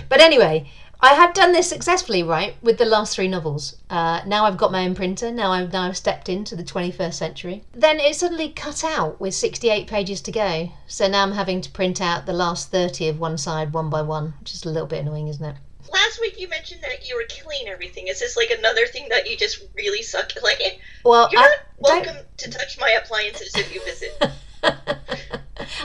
But 0.08 0.22
anyway, 0.22 0.70
I 1.00 1.14
have 1.14 1.34
done 1.34 1.52
this 1.52 1.68
successfully, 1.68 2.24
right, 2.24 2.56
with 2.62 2.78
the 2.78 2.86
last 2.86 3.16
three 3.16 3.28
novels. 3.28 3.76
Uh, 3.90 4.22
now 4.26 4.46
I've 4.46 4.58
got 4.58 4.72
my 4.72 4.86
own 4.86 4.96
printer. 4.96 5.32
Now 5.32 5.52
I've 5.52 5.74
now 5.74 5.92
stepped 5.92 6.30
into 6.30 6.56
the 6.56 6.64
21st 6.64 7.14
century. 7.14 7.64
Then 7.74 8.00
it 8.00 8.16
suddenly 8.16 8.50
cut 8.50 8.84
out 8.84 9.20
with 9.20 9.34
68 9.34 9.88
pages 9.88 10.22
to 10.22 10.32
go. 10.32 10.70
So 10.88 11.08
now 11.08 11.24
I'm 11.24 11.32
having 11.32 11.62
to 11.62 11.72
print 11.72 12.02
out 12.02 12.26
the 12.26 12.34
last 12.34 12.72
30 12.72 13.10
of 13.10 13.20
one 13.20 13.38
side, 13.38 13.74
one 13.74 13.90
by 13.90 14.02
one, 14.02 14.36
which 14.40 14.54
is 14.54 14.64
a 14.64 14.70
little 14.70 14.88
bit 14.88 15.02
annoying, 15.02 15.28
isn't 15.28 15.44
it? 15.46 15.56
Last 15.92 16.20
week 16.22 16.40
you 16.40 16.48
mentioned 16.48 16.82
that 16.82 17.08
you 17.08 17.16
were 17.16 17.26
killing 17.30 17.68
everything. 17.68 18.08
Is 18.08 18.20
this 18.20 18.38
like 18.38 18.52
another 18.52 18.86
thing 18.88 19.08
that 19.10 19.30
you 19.30 19.38
just 19.38 19.64
really 19.76 20.02
suck? 20.02 20.32
Like, 20.44 20.80
Well, 21.04 21.30
you're 21.32 21.42
I, 21.42 21.46
not 21.46 21.60
welcome 21.80 22.18
to 22.38 22.50
touch 22.50 22.80
my 22.80 22.92
appliances 22.92 23.54
if 23.56 23.74
you 23.74 23.84
visit. 23.84 24.32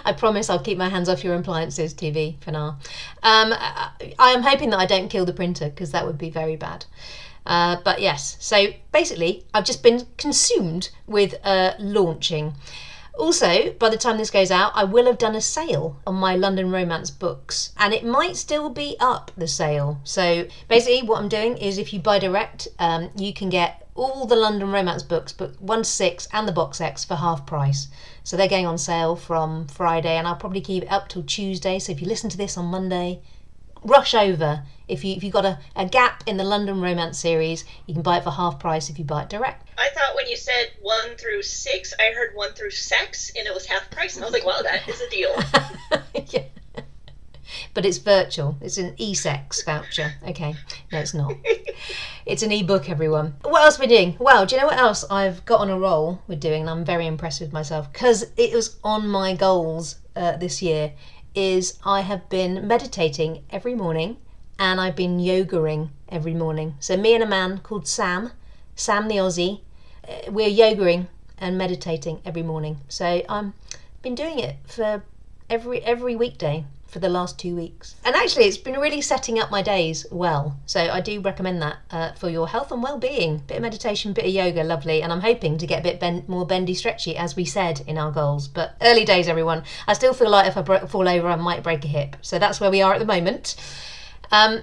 I 0.04 0.12
promise 0.12 0.48
I'll 0.50 0.62
keep 0.62 0.78
my 0.78 0.88
hands 0.88 1.08
off 1.08 1.24
your 1.24 1.34
appliances, 1.34 1.94
TB, 1.94 2.42
for 2.42 2.50
now. 2.50 2.78
Um, 3.22 3.52
I, 3.52 3.90
am 4.18 4.42
hoping 4.42 4.70
that 4.70 4.78
I 4.78 4.86
don't 4.86 5.08
kill 5.08 5.24
the 5.24 5.32
printer 5.32 5.68
because 5.68 5.92
that 5.92 6.06
would 6.06 6.18
be 6.18 6.30
very 6.30 6.56
bad. 6.56 6.84
Uh, 7.46 7.76
but 7.84 8.00
yes, 8.00 8.36
so 8.40 8.68
basically, 8.92 9.44
I've 9.54 9.64
just 9.64 9.82
been 9.82 10.06
consumed 10.16 10.90
with 11.06 11.34
uh, 11.42 11.72
launching. 11.78 12.54
Also, 13.18 13.72
by 13.72 13.90
the 13.90 13.98
time 13.98 14.16
this 14.16 14.30
goes 14.30 14.50
out, 14.50 14.72
I 14.74 14.84
will 14.84 15.06
have 15.06 15.18
done 15.18 15.34
a 15.34 15.40
sale 15.40 16.00
on 16.06 16.14
my 16.14 16.36
London 16.36 16.70
romance 16.70 17.10
books, 17.10 17.72
and 17.76 17.92
it 17.92 18.04
might 18.04 18.36
still 18.36 18.70
be 18.70 18.96
up 19.00 19.30
the 19.36 19.48
sale. 19.48 20.00
So 20.04 20.46
basically, 20.68 21.02
what 21.02 21.20
I'm 21.20 21.28
doing 21.28 21.58
is 21.58 21.76
if 21.76 21.92
you 21.92 22.00
buy 22.00 22.18
direct, 22.18 22.68
um, 22.78 23.10
you 23.16 23.34
can 23.34 23.50
get 23.50 23.86
all 23.94 24.26
the 24.26 24.36
London 24.36 24.70
romance 24.72 25.02
books, 25.02 25.32
but 25.32 25.60
one 25.60 25.84
six 25.84 26.28
and 26.32 26.48
the 26.48 26.52
box 26.52 26.80
X 26.80 27.04
for 27.04 27.16
half 27.16 27.44
price. 27.44 27.88
So 28.22 28.36
they're 28.36 28.48
going 28.48 28.66
on 28.66 28.78
sale 28.78 29.16
from 29.16 29.66
Friday, 29.66 30.16
and 30.16 30.26
I'll 30.26 30.36
probably 30.36 30.60
keep 30.60 30.84
it 30.84 30.92
up 30.92 31.08
till 31.08 31.22
Tuesday. 31.22 31.78
So 31.78 31.92
if 31.92 32.00
you 32.00 32.06
listen 32.06 32.30
to 32.30 32.36
this 32.36 32.56
on 32.56 32.66
Monday, 32.66 33.20
rush 33.82 34.14
over. 34.14 34.64
If 34.88 35.04
you 35.04 35.14
if 35.16 35.22
you've 35.22 35.32
got 35.32 35.44
a, 35.44 35.58
a 35.76 35.86
gap 35.86 36.22
in 36.26 36.36
the 36.36 36.44
London 36.44 36.80
romance 36.80 37.18
series, 37.18 37.64
you 37.86 37.94
can 37.94 38.02
buy 38.02 38.18
it 38.18 38.24
for 38.24 38.30
half 38.30 38.58
price 38.58 38.90
if 38.90 38.98
you 38.98 39.04
buy 39.04 39.22
it 39.22 39.28
direct. 39.28 39.68
I 39.78 39.88
thought 39.94 40.14
when 40.14 40.26
you 40.26 40.36
said 40.36 40.70
one 40.82 41.16
through 41.16 41.42
six, 41.42 41.94
I 41.98 42.12
heard 42.14 42.34
one 42.34 42.52
through 42.52 42.72
sex, 42.72 43.32
and 43.36 43.46
it 43.46 43.54
was 43.54 43.66
half 43.66 43.90
price, 43.90 44.16
and 44.16 44.24
I 44.24 44.28
was 44.28 44.34
like, 44.34 44.44
wow, 44.44 44.60
that 44.62 44.88
is 44.88 45.00
a 45.00 45.10
deal. 45.10 45.34
yeah. 46.32 46.59
But 47.74 47.84
it's 47.84 47.98
virtual. 47.98 48.56
It's 48.60 48.78
an 48.78 48.94
e-sex 48.96 49.62
voucher. 49.62 50.14
Okay. 50.26 50.54
No, 50.92 50.98
it's 50.98 51.14
not. 51.14 51.34
it's 52.26 52.42
an 52.42 52.52
e-book, 52.52 52.88
everyone. 52.88 53.34
What 53.42 53.62
else 53.64 53.78
are 53.78 53.82
we 53.82 53.86
doing? 53.86 54.16
Well, 54.18 54.46
do 54.46 54.54
you 54.54 54.60
know 54.60 54.66
what 54.68 54.78
else 54.78 55.04
I've 55.10 55.44
got 55.44 55.60
on 55.60 55.70
a 55.70 55.78
roll 55.78 56.20
with 56.26 56.40
doing, 56.40 56.62
and 56.62 56.70
I'm 56.70 56.84
very 56.84 57.06
impressed 57.06 57.40
with 57.40 57.52
myself 57.52 57.92
because 57.92 58.26
it 58.36 58.54
was 58.54 58.76
on 58.84 59.08
my 59.08 59.34
goals 59.34 59.96
uh, 60.16 60.36
this 60.36 60.62
year. 60.62 60.92
Is 61.32 61.78
I 61.84 62.00
have 62.00 62.28
been 62.28 62.66
meditating 62.66 63.44
every 63.50 63.74
morning, 63.74 64.16
and 64.58 64.80
I've 64.80 64.96
been 64.96 65.18
yogaing 65.18 65.90
every 66.08 66.34
morning. 66.34 66.74
So 66.80 66.96
me 66.96 67.14
and 67.14 67.22
a 67.22 67.26
man 67.26 67.58
called 67.58 67.86
Sam, 67.86 68.32
Sam 68.74 69.06
the 69.06 69.16
Aussie, 69.16 69.60
uh, 70.08 70.30
we're 70.30 70.50
yogaing 70.50 71.06
and 71.38 71.56
meditating 71.56 72.20
every 72.24 72.42
morning. 72.42 72.78
So 72.88 73.22
I've 73.28 73.52
been 74.02 74.14
doing 74.14 74.38
it 74.38 74.56
for 74.66 75.02
every 75.48 75.82
every 75.82 76.16
weekday 76.16 76.64
for 76.90 76.98
the 76.98 77.08
last 77.08 77.38
two 77.38 77.54
weeks. 77.54 77.94
And 78.04 78.14
actually, 78.16 78.44
it's 78.44 78.56
been 78.56 78.78
really 78.78 79.00
setting 79.00 79.38
up 79.38 79.50
my 79.50 79.62
days 79.62 80.04
well. 80.10 80.58
So 80.66 80.80
I 80.80 81.00
do 81.00 81.20
recommend 81.20 81.62
that 81.62 81.76
uh, 81.90 82.12
for 82.12 82.28
your 82.28 82.48
health 82.48 82.72
and 82.72 82.82
well-being. 82.82 83.38
Bit 83.46 83.56
of 83.56 83.62
meditation, 83.62 84.12
bit 84.12 84.24
of 84.24 84.30
yoga, 84.30 84.64
lovely. 84.64 85.02
And 85.02 85.12
I'm 85.12 85.20
hoping 85.20 85.56
to 85.58 85.66
get 85.66 85.86
a 85.86 85.98
bit 85.98 86.28
more 86.28 86.44
bendy, 86.46 86.74
stretchy, 86.74 87.16
as 87.16 87.36
we 87.36 87.44
said 87.44 87.82
in 87.86 87.96
our 87.96 88.10
goals. 88.10 88.48
But 88.48 88.76
early 88.82 89.04
days, 89.04 89.28
everyone. 89.28 89.62
I 89.86 89.92
still 89.92 90.12
feel 90.12 90.30
like 90.30 90.48
if 90.48 90.56
I 90.56 90.62
bro- 90.62 90.86
fall 90.86 91.08
over, 91.08 91.28
I 91.28 91.36
might 91.36 91.62
break 91.62 91.84
a 91.84 91.88
hip. 91.88 92.16
So 92.22 92.38
that's 92.38 92.60
where 92.60 92.70
we 92.70 92.82
are 92.82 92.92
at 92.92 92.98
the 92.98 93.06
moment. 93.06 93.56
Um, 94.32 94.62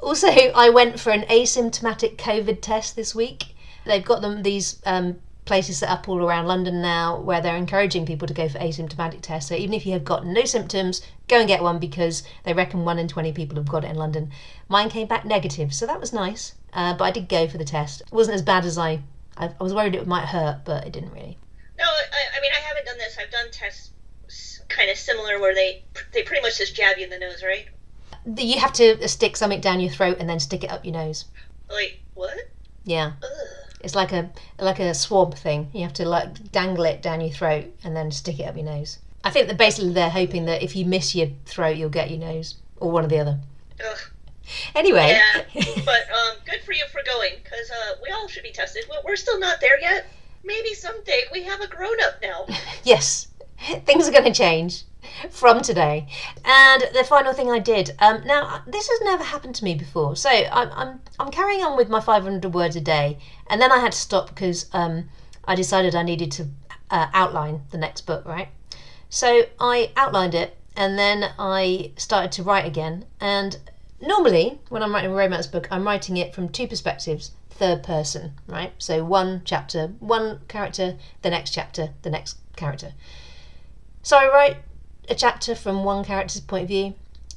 also, 0.00 0.28
I 0.28 0.70
went 0.70 0.98
for 0.98 1.10
an 1.10 1.22
asymptomatic 1.22 2.16
COVID 2.16 2.60
test 2.60 2.96
this 2.96 3.14
week. 3.14 3.54
They've 3.84 4.04
got 4.04 4.22
them 4.22 4.42
these 4.42 4.80
um, 4.86 5.18
places 5.48 5.78
set 5.78 5.88
up 5.88 6.08
all 6.08 6.22
around 6.22 6.46
London 6.46 6.80
now 6.80 7.18
where 7.18 7.40
they're 7.40 7.56
encouraging 7.56 8.06
people 8.06 8.28
to 8.28 8.34
go 8.34 8.48
for 8.48 8.58
asymptomatic 8.58 9.22
tests. 9.22 9.48
So 9.48 9.56
even 9.56 9.74
if 9.74 9.86
you 9.86 9.92
have 9.94 10.04
got 10.04 10.24
no 10.24 10.44
symptoms, 10.44 11.02
go 11.26 11.40
and 11.40 11.48
get 11.48 11.62
one 11.62 11.80
because 11.80 12.22
they 12.44 12.52
reckon 12.52 12.84
one 12.84 12.98
in 12.98 13.08
20 13.08 13.32
people 13.32 13.56
have 13.56 13.68
got 13.68 13.84
it 13.84 13.90
in 13.90 13.96
London. 13.96 14.30
Mine 14.68 14.90
came 14.90 15.08
back 15.08 15.24
negative, 15.24 15.74
so 15.74 15.86
that 15.86 15.98
was 15.98 16.12
nice. 16.12 16.54
Uh, 16.72 16.94
but 16.94 17.04
I 17.04 17.10
did 17.10 17.28
go 17.28 17.48
for 17.48 17.58
the 17.58 17.64
test. 17.64 18.02
It 18.02 18.12
wasn't 18.12 18.36
as 18.36 18.42
bad 18.42 18.64
as 18.64 18.78
I. 18.78 19.00
I, 19.36 19.46
I 19.58 19.62
was 19.62 19.74
worried 19.74 19.94
it 19.94 20.06
might 20.06 20.26
hurt, 20.26 20.60
but 20.64 20.86
it 20.86 20.92
didn't 20.92 21.12
really. 21.12 21.38
No, 21.78 21.84
I, 21.84 22.36
I 22.36 22.40
mean 22.40 22.52
I 22.52 22.60
haven't 22.60 22.86
done 22.86 22.98
this. 22.98 23.16
I've 23.18 23.30
done 23.30 23.50
tests 23.50 23.90
kind 24.68 24.90
of 24.90 24.98
similar 24.98 25.40
where 25.40 25.54
they 25.54 25.82
they 26.12 26.22
pretty 26.22 26.42
much 26.42 26.58
just 26.58 26.76
jab 26.76 26.98
you 26.98 27.04
in 27.04 27.10
the 27.10 27.18
nose, 27.18 27.42
right? 27.42 27.66
You 28.36 28.60
have 28.60 28.74
to 28.74 29.08
stick 29.08 29.36
something 29.36 29.60
down 29.60 29.80
your 29.80 29.90
throat 29.90 30.18
and 30.20 30.28
then 30.28 30.38
stick 30.40 30.62
it 30.62 30.70
up 30.70 30.84
your 30.84 30.92
nose. 30.92 31.24
Like 31.70 32.00
what? 32.14 32.36
Yeah, 32.84 33.12
Ugh. 33.22 33.57
It's 33.80 33.94
like 33.94 34.12
a 34.12 34.30
like 34.58 34.78
a 34.78 34.94
swab 34.94 35.34
thing. 35.36 35.70
You 35.72 35.82
have 35.82 35.92
to 35.94 36.08
like 36.08 36.50
dangle 36.52 36.84
it 36.84 37.02
down 37.02 37.20
your 37.20 37.30
throat 37.30 37.66
and 37.84 37.96
then 37.96 38.10
stick 38.10 38.38
it 38.40 38.44
up 38.44 38.56
your 38.56 38.64
nose. 38.64 38.98
I 39.24 39.30
think 39.30 39.48
that 39.48 39.58
basically 39.58 39.92
they're 39.92 40.10
hoping 40.10 40.44
that 40.46 40.62
if 40.62 40.74
you 40.76 40.84
miss 40.84 41.14
your 41.14 41.28
throat, 41.46 41.76
you'll 41.76 41.90
get 41.90 42.10
your 42.10 42.20
nose 42.20 42.56
or 42.76 42.90
one 42.90 43.04
or 43.04 43.08
the 43.08 43.18
other. 43.18 43.38
Ugh. 43.84 43.98
Anyway, 44.74 45.08
Yeah, 45.18 45.42
but 45.84 46.08
um, 46.10 46.36
good 46.46 46.60
for 46.64 46.72
you 46.72 46.86
for 46.90 47.02
going 47.04 47.32
because 47.42 47.70
uh, 47.70 47.96
we 48.02 48.10
all 48.10 48.28
should 48.28 48.42
be 48.44 48.50
tested. 48.52 48.84
We're- 48.88 49.02
We're 49.04 49.16
still 49.16 49.38
not 49.38 49.60
there 49.60 49.78
yet. 49.80 50.06
Maybe 50.44 50.72
someday 50.72 51.22
we 51.32 51.42
have 51.42 51.60
a 51.60 51.66
grown 51.66 51.96
up 52.06 52.22
now. 52.22 52.46
yes, 52.84 53.26
things 53.84 54.08
are 54.08 54.12
going 54.12 54.24
to 54.24 54.32
change 54.32 54.84
from 55.30 55.60
today. 55.62 56.06
And 56.44 56.82
the 56.94 57.04
final 57.04 57.32
thing 57.32 57.50
I 57.50 57.58
did. 57.58 57.94
Um, 57.98 58.22
now 58.24 58.62
this 58.66 58.88
has 58.88 59.00
never 59.02 59.24
happened 59.24 59.54
to 59.56 59.64
me 59.64 59.74
before, 59.74 60.16
so 60.16 60.30
I'm 60.30 60.70
I'm 60.72 61.00
I'm 61.18 61.30
carrying 61.30 61.62
on 61.64 61.76
with 61.76 61.88
my 61.88 62.00
500 62.00 62.52
words 62.54 62.76
a 62.76 62.80
day, 62.80 63.18
and 63.48 63.60
then 63.60 63.72
I 63.72 63.78
had 63.78 63.92
to 63.92 63.98
stop 63.98 64.28
because 64.28 64.66
um, 64.72 65.08
I 65.44 65.54
decided 65.54 65.94
I 65.94 66.02
needed 66.02 66.30
to 66.32 66.46
uh, 66.90 67.08
outline 67.12 67.62
the 67.70 67.78
next 67.78 68.02
book, 68.02 68.24
right? 68.24 68.48
So 69.10 69.44
I 69.58 69.92
outlined 69.96 70.34
it, 70.34 70.56
and 70.76 70.98
then 70.98 71.30
I 71.38 71.92
started 71.96 72.32
to 72.32 72.42
write 72.42 72.66
again. 72.66 73.06
And 73.20 73.58
normally, 74.00 74.60
when 74.68 74.82
I'm 74.82 74.92
writing 74.92 75.10
a 75.10 75.14
romance 75.14 75.46
book, 75.46 75.68
I'm 75.70 75.86
writing 75.86 76.16
it 76.16 76.34
from 76.34 76.48
two 76.48 76.66
perspectives 76.66 77.32
third 77.58 77.82
person, 77.82 78.34
right? 78.46 78.72
So 78.78 79.04
one 79.04 79.42
chapter, 79.44 79.88
one 79.98 80.40
character, 80.48 80.96
the 81.22 81.30
next 81.30 81.50
chapter, 81.50 81.90
the 82.02 82.10
next 82.10 82.38
character. 82.56 82.92
So 84.02 84.16
I 84.16 84.28
write 84.28 84.56
a 85.08 85.14
chapter 85.14 85.54
from 85.54 85.84
one 85.84 86.04
character's 86.04 86.40
point 86.40 86.64
of 86.64 86.68
view. 86.68 86.94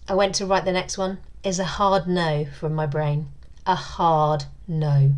I 0.08 0.14
went 0.14 0.36
to 0.36 0.46
write 0.46 0.66
the 0.66 0.72
next 0.72 0.98
one. 0.98 1.20
Is 1.44 1.60
a 1.60 1.64
hard 1.64 2.08
no 2.08 2.46
from 2.46 2.76
my 2.76 2.86
brain. 2.86 3.30
A 3.66 3.76
hard 3.76 4.46
no. 4.68 5.14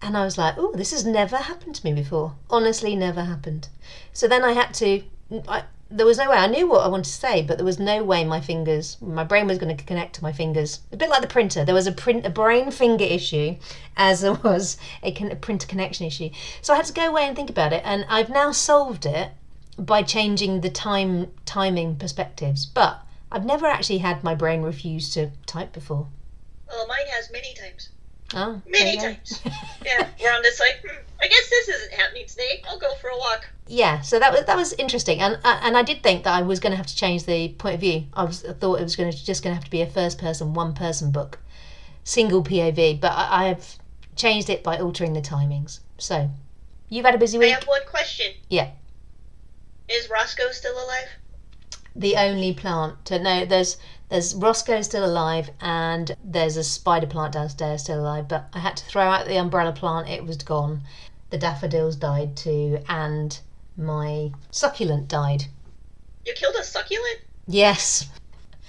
And 0.00 0.16
I 0.16 0.24
was 0.24 0.36
like, 0.36 0.54
oh, 0.56 0.72
this 0.74 0.90
has 0.90 1.04
never 1.04 1.36
happened 1.36 1.76
to 1.76 1.84
me 1.84 1.92
before. 1.92 2.34
Honestly, 2.50 2.96
never 2.96 3.22
happened. 3.24 3.68
So 4.12 4.26
then 4.26 4.42
I 4.42 4.52
had 4.52 4.74
to. 4.74 5.02
I, 5.46 5.64
there 5.90 6.06
was 6.06 6.16
no 6.16 6.30
way 6.30 6.36
I 6.36 6.46
knew 6.46 6.66
what 6.66 6.84
I 6.84 6.88
wanted 6.88 7.04
to 7.04 7.10
say, 7.10 7.42
but 7.42 7.58
there 7.58 7.66
was 7.66 7.78
no 7.78 8.02
way 8.02 8.24
my 8.24 8.40
fingers, 8.40 8.96
my 9.02 9.24
brain 9.24 9.46
was 9.46 9.58
going 9.58 9.76
to 9.76 9.84
connect 9.84 10.14
to 10.14 10.22
my 10.22 10.32
fingers. 10.32 10.80
A 10.90 10.96
bit 10.96 11.10
like 11.10 11.20
the 11.20 11.28
printer, 11.28 11.66
there 11.66 11.74
was 11.74 11.86
a 11.86 11.92
print, 11.92 12.24
a 12.24 12.30
brain 12.30 12.70
finger 12.70 13.04
issue, 13.04 13.56
as 13.94 14.22
there 14.22 14.32
was 14.42 14.78
a, 15.02 15.14
a 15.30 15.36
printer 15.36 15.66
connection 15.66 16.06
issue. 16.06 16.30
So 16.62 16.72
I 16.72 16.76
had 16.76 16.86
to 16.86 16.94
go 16.94 17.08
away 17.08 17.24
and 17.24 17.36
think 17.36 17.50
about 17.50 17.74
it, 17.74 17.82
and 17.84 18.06
I've 18.08 18.30
now 18.30 18.52
solved 18.52 19.04
it 19.04 19.32
by 19.78 20.02
changing 20.02 20.60
the 20.60 20.70
time 20.70 21.30
timing 21.46 21.96
perspectives. 21.96 22.66
But 22.66 23.00
I've 23.30 23.44
never 23.44 23.66
actually 23.66 23.98
had 23.98 24.22
my 24.22 24.34
brain 24.34 24.62
refuse 24.62 25.12
to 25.14 25.30
type 25.46 25.72
before. 25.72 26.06
Well, 26.68 26.86
mine 26.86 27.06
has 27.08 27.30
many 27.30 27.54
times. 27.54 27.88
Oh, 28.34 28.62
Many 28.66 28.84
there 28.84 28.92
you 28.94 29.00
go. 29.00 29.14
times. 29.14 29.40
Yeah, 29.84 30.06
we're 30.20 30.32
on 30.32 30.40
this 30.42 30.58
like, 30.58 30.80
hmm, 30.82 30.96
I 31.20 31.28
guess 31.28 31.50
this 31.50 31.68
isn't 31.68 31.92
happening 31.92 32.24
today. 32.26 32.62
I'll 32.68 32.78
go 32.78 32.94
for 32.94 33.08
a 33.08 33.18
walk. 33.18 33.50
yeah 33.68 34.00
so 34.00 34.18
that 34.18 34.32
was 34.32 34.44
that 34.46 34.56
was 34.56 34.72
interesting 34.74 35.20
and 35.20 35.38
uh, 35.44 35.60
and 35.62 35.76
i 35.76 35.82
did 35.82 36.02
think 36.02 36.24
that 36.24 36.34
i 36.34 36.42
was 36.42 36.58
going 36.60 36.72
to 36.72 36.76
have 36.76 36.86
to 36.86 36.96
change 36.96 37.24
the 37.24 37.48
point 37.62 37.74
of 37.76 37.80
view 37.80 38.04
i 38.14 38.24
was 38.24 38.44
I 38.44 38.52
thought 38.54 38.80
it 38.80 38.82
was 38.82 38.96
going 38.96 39.10
to 39.12 39.24
just 39.24 39.42
going 39.42 39.52
to 39.52 39.54
have 39.54 39.64
to 39.64 39.70
be 39.70 39.82
a 39.82 39.86
first 39.86 40.18
person 40.18 40.52
one 40.52 40.74
person 40.74 41.10
book 41.12 41.38
single 42.04 42.42
pov 42.42 43.00
but 43.00 43.12
I, 43.12 43.48
i've 43.48 43.78
changed 44.16 44.50
it 44.50 44.62
by 44.64 44.78
altering 44.78 45.12
the 45.12 45.20
timings 45.20 45.78
so 45.96 46.28
you've 46.88 47.04
had 47.04 47.14
a 47.14 47.18
busy 47.18 47.38
week. 47.38 47.52
I 47.52 47.54
have 47.60 47.68
one 47.68 47.86
question. 47.86 48.32
Yeah. 48.50 48.70
Is 49.92 50.08
Roscoe 50.10 50.50
still 50.52 50.74
alive? 50.74 51.08
the 51.94 52.16
only 52.16 52.54
plant 52.54 53.04
to 53.04 53.18
no 53.18 53.44
there's 53.44 53.76
there's 54.08 54.34
roscoe 54.34 54.80
still 54.80 55.04
alive 55.04 55.50
and 55.60 56.16
there's 56.24 56.56
a 56.56 56.64
spider 56.64 57.06
plant 57.06 57.34
downstairs 57.34 57.82
still 57.82 58.00
alive 58.00 58.26
but 58.28 58.48
i 58.54 58.58
had 58.58 58.76
to 58.76 58.84
throw 58.86 59.02
out 59.02 59.26
the 59.26 59.36
umbrella 59.36 59.72
plant 59.72 60.08
it 60.08 60.24
was 60.24 60.38
gone 60.38 60.80
the 61.30 61.38
daffodils 61.38 61.96
died 61.96 62.36
too 62.36 62.78
and 62.88 63.40
my 63.76 64.30
succulent 64.50 65.08
died 65.08 65.44
You 66.24 66.32
killed 66.34 66.56
a 66.56 66.64
succulent? 66.64 67.20
yes 67.46 68.08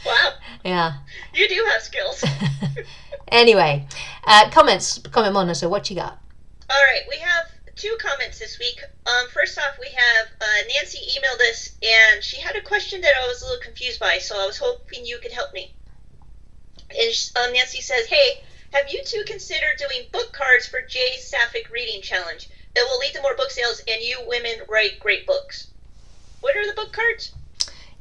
Wow, 0.06 0.34
yeah 0.66 0.94
you 1.34 1.48
do 1.48 1.66
have 1.72 1.82
skills. 1.82 2.22
anyway, 3.30 3.88
uh, 4.26 4.50
comments, 4.50 4.98
comment 5.12 5.36
on 5.36 5.56
so 5.56 5.70
what 5.70 5.90
you 5.90 5.96
got? 5.96 6.22
All 6.70 6.76
right, 6.76 7.04
we 7.10 7.18
have 7.20 7.53
two 7.76 7.96
comments 8.00 8.40
this 8.40 8.60
week. 8.60 8.80
Um, 9.06 9.28
first 9.34 9.58
off, 9.58 9.78
we 9.80 9.88
have 9.88 10.28
uh, 10.40 10.46
Nancy 10.74 11.00
emailed 11.18 11.42
us, 11.50 11.72
and 11.82 12.24
she 12.24 12.40
had 12.40 12.56
a 12.56 12.62
question 12.62 13.02
that 13.02 13.14
I 13.22 13.28
was 13.28 13.42
a 13.42 13.46
little 13.46 13.62
confused 13.62 14.00
by, 14.00 14.20
so 14.20 14.42
I 14.42 14.46
was 14.46 14.58
hoping 14.58 15.06
you 15.06 15.20
could 15.20 15.32
help 15.32 15.54
me. 15.54 15.74
And 16.90 17.32
um, 17.36 17.54
Nancy 17.54 17.82
says, 17.82 18.06
"Hey, 18.06 18.44
have 18.72 18.92
you 18.92 19.02
two 19.04 19.24
considered 19.26 19.78
doing 19.78 20.08
book 20.12 20.34
cards 20.34 20.68
for 20.68 20.82
Jay's 20.82 21.28
Sapphic 21.28 21.70
Reading 21.72 22.02
Challenge? 22.02 22.50
It 22.76 22.88
will 22.90 23.00
lead 23.00 23.14
to 23.14 23.22
more 23.22 23.36
book 23.36 23.52
sales, 23.52 23.82
and 23.88 24.02
you 24.02 24.20
women 24.28 24.62
write 24.68 25.00
great 25.00 25.26
books. 25.26 25.68
What 26.42 26.56
are 26.56 26.68
the 26.68 26.74
book 26.74 26.92
cards? 26.92 27.34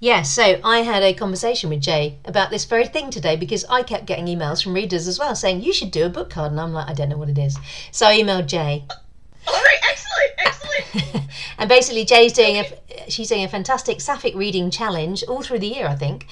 Yeah, 0.00 0.23
so 0.23 0.61
I 0.64 0.79
had 0.79 1.05
a 1.05 1.14
conversation 1.14 1.71
with 1.71 1.81
Jay 1.81 2.19
about 2.25 2.50
this 2.50 2.64
very 2.64 2.88
thing 2.88 3.11
today 3.11 3.37
because 3.37 3.64
I 3.71 3.85
kept 3.85 4.07
getting 4.07 4.26
emails 4.26 4.61
from 4.61 4.75
readers 4.75 5.07
as 5.07 5.17
well 5.17 5.37
saying 5.37 5.62
you 5.62 5.73
should 5.73 5.93
do 5.93 6.05
a 6.05 6.09
book 6.09 6.29
card, 6.29 6.50
and 6.50 6.61
I'm 6.61 6.73
like, 6.73 6.88
I 6.88 6.93
don't 6.93 7.09
know 7.09 7.19
what 7.19 7.29
it 7.29 7.38
is. 7.38 7.57
So 7.93 8.07
I 8.07 8.19
emailed 8.19 8.47
Jay, 8.47 8.85
All 9.46 9.54
right, 9.54 9.78
excellent, 9.90 10.32
excellent. 10.38 11.25
and 11.58 11.68
basically 11.68 12.04
Jay's 12.04 12.32
doing 12.32 12.56
a 12.56 13.11
she's 13.11 13.28
doing 13.28 13.44
a 13.44 13.49
fantastic 13.49 14.00
sapphic 14.00 14.34
reading 14.34 14.70
challenge 14.70 15.22
all 15.25 15.42
through 15.42 15.58
the 15.58 15.68
year, 15.68 15.87
I 15.87 15.94
think, 15.94 16.26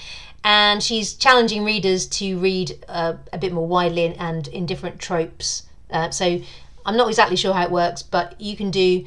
and 0.44 0.82
she's 0.82 1.14
challenging 1.14 1.64
readers 1.64 2.06
to 2.06 2.38
read 2.38 2.84
uh, 2.88 3.14
a 3.32 3.38
bit 3.38 3.52
more 3.52 3.66
widely 3.66 4.14
and, 4.14 4.48
in 4.48 4.66
different 4.66 4.98
tropes. 4.98 5.64
Uh, 5.90 6.10
so 6.10 6.40
I'm 6.86 6.96
not 6.96 7.08
exactly 7.08 7.36
sure 7.36 7.52
how 7.52 7.64
it 7.64 7.70
works, 7.70 8.02
but 8.02 8.40
you 8.40 8.56
can 8.56 8.70
do 8.70 9.04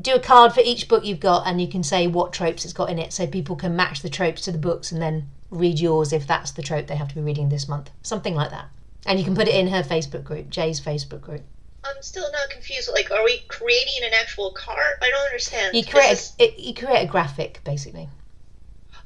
do 0.00 0.14
a 0.16 0.20
card 0.20 0.52
for 0.52 0.60
each 0.60 0.88
book 0.88 1.04
you've 1.04 1.20
got, 1.20 1.46
and 1.46 1.60
you 1.60 1.68
can 1.68 1.84
say 1.84 2.08
what 2.08 2.32
tropes 2.32 2.64
it's 2.64 2.74
got 2.74 2.90
in 2.90 2.98
it, 2.98 3.12
so 3.12 3.26
people 3.26 3.54
can 3.54 3.76
match 3.76 4.02
the 4.02 4.08
tropes 4.08 4.42
to 4.42 4.50
the 4.50 4.58
books 4.58 4.90
and 4.90 5.00
then 5.00 5.28
read 5.50 5.78
yours 5.78 6.12
if 6.12 6.26
that's 6.26 6.50
the 6.50 6.62
trope 6.62 6.88
they 6.88 6.96
have 6.96 7.08
to 7.08 7.14
be 7.14 7.20
reading 7.20 7.48
this 7.48 7.68
month, 7.68 7.90
something 8.02 8.34
like 8.34 8.50
that. 8.50 8.68
And 9.06 9.18
you 9.18 9.24
can 9.24 9.36
put 9.36 9.46
it 9.46 9.54
in 9.54 9.68
her 9.68 9.82
Facebook 9.82 10.24
group, 10.24 10.50
Jay's 10.50 10.80
Facebook 10.80 11.20
group. 11.20 11.42
I'm 11.84 12.02
still 12.02 12.30
not 12.32 12.50
confused. 12.50 12.90
Like, 12.92 13.10
are 13.10 13.24
we 13.24 13.40
creating 13.48 14.04
an 14.04 14.12
actual 14.14 14.52
card? 14.52 14.94
I 15.02 15.10
don't 15.10 15.24
understand. 15.26 15.76
You 15.76 15.84
create 15.84 16.32
a, 16.38 16.42
it, 16.42 16.58
you 16.58 16.74
create 16.74 17.02
a 17.02 17.06
graphic 17.06 17.62
basically. 17.64 18.08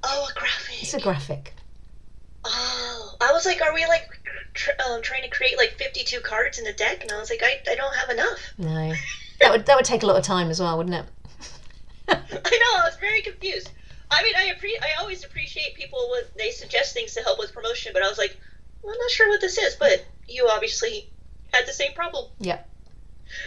Oh, 0.04 0.28
a 0.30 0.38
graphic. 0.38 0.82
It's 0.82 0.94
a 0.94 1.00
graphic. 1.00 1.54
Oh, 2.44 3.16
I 3.20 3.32
was 3.32 3.44
like, 3.44 3.60
are 3.60 3.74
we 3.74 3.84
like 3.86 4.08
tr- 4.54 4.70
um, 4.88 5.02
trying 5.02 5.22
to 5.22 5.28
create 5.28 5.56
like 5.56 5.72
52 5.72 6.20
cards 6.20 6.58
in 6.58 6.66
a 6.66 6.72
deck? 6.72 7.02
And 7.02 7.12
I 7.12 7.18
was 7.18 7.30
like, 7.30 7.42
I, 7.42 7.58
I 7.70 7.74
don't 7.74 7.94
have 7.96 8.10
enough. 8.10 8.54
No, 8.58 8.92
that 9.40 9.50
would 9.50 9.66
that 9.66 9.76
would 9.76 9.84
take 9.84 10.02
a 10.02 10.06
lot 10.06 10.16
of 10.16 10.24
time 10.24 10.50
as 10.50 10.60
well, 10.60 10.76
wouldn't 10.76 10.94
it? 10.94 11.04
I 12.08 12.14
know, 12.14 12.80
I 12.80 12.84
was 12.84 12.96
very 13.00 13.22
confused. 13.22 13.70
I 14.10 14.22
mean, 14.22 14.34
I 14.36 14.54
appre- 14.54 14.82
I 14.82 15.00
always 15.00 15.24
appreciate 15.24 15.74
people 15.74 16.08
when 16.10 16.22
they 16.38 16.50
suggest 16.50 16.94
things 16.94 17.12
to 17.14 17.22
help 17.22 17.38
with 17.38 17.52
promotion, 17.52 17.92
but 17.92 18.02
I 18.02 18.08
was 18.08 18.16
like, 18.18 18.36
well, 18.82 18.94
I'm 18.94 18.98
not 18.98 19.10
sure 19.10 19.28
what 19.28 19.40
this 19.40 19.58
is, 19.58 19.74
but 19.74 20.06
you 20.26 20.48
obviously 20.48 21.10
had 21.52 21.66
the 21.66 21.72
same 21.72 21.92
problem. 21.94 22.30
Yeah. 22.38 22.60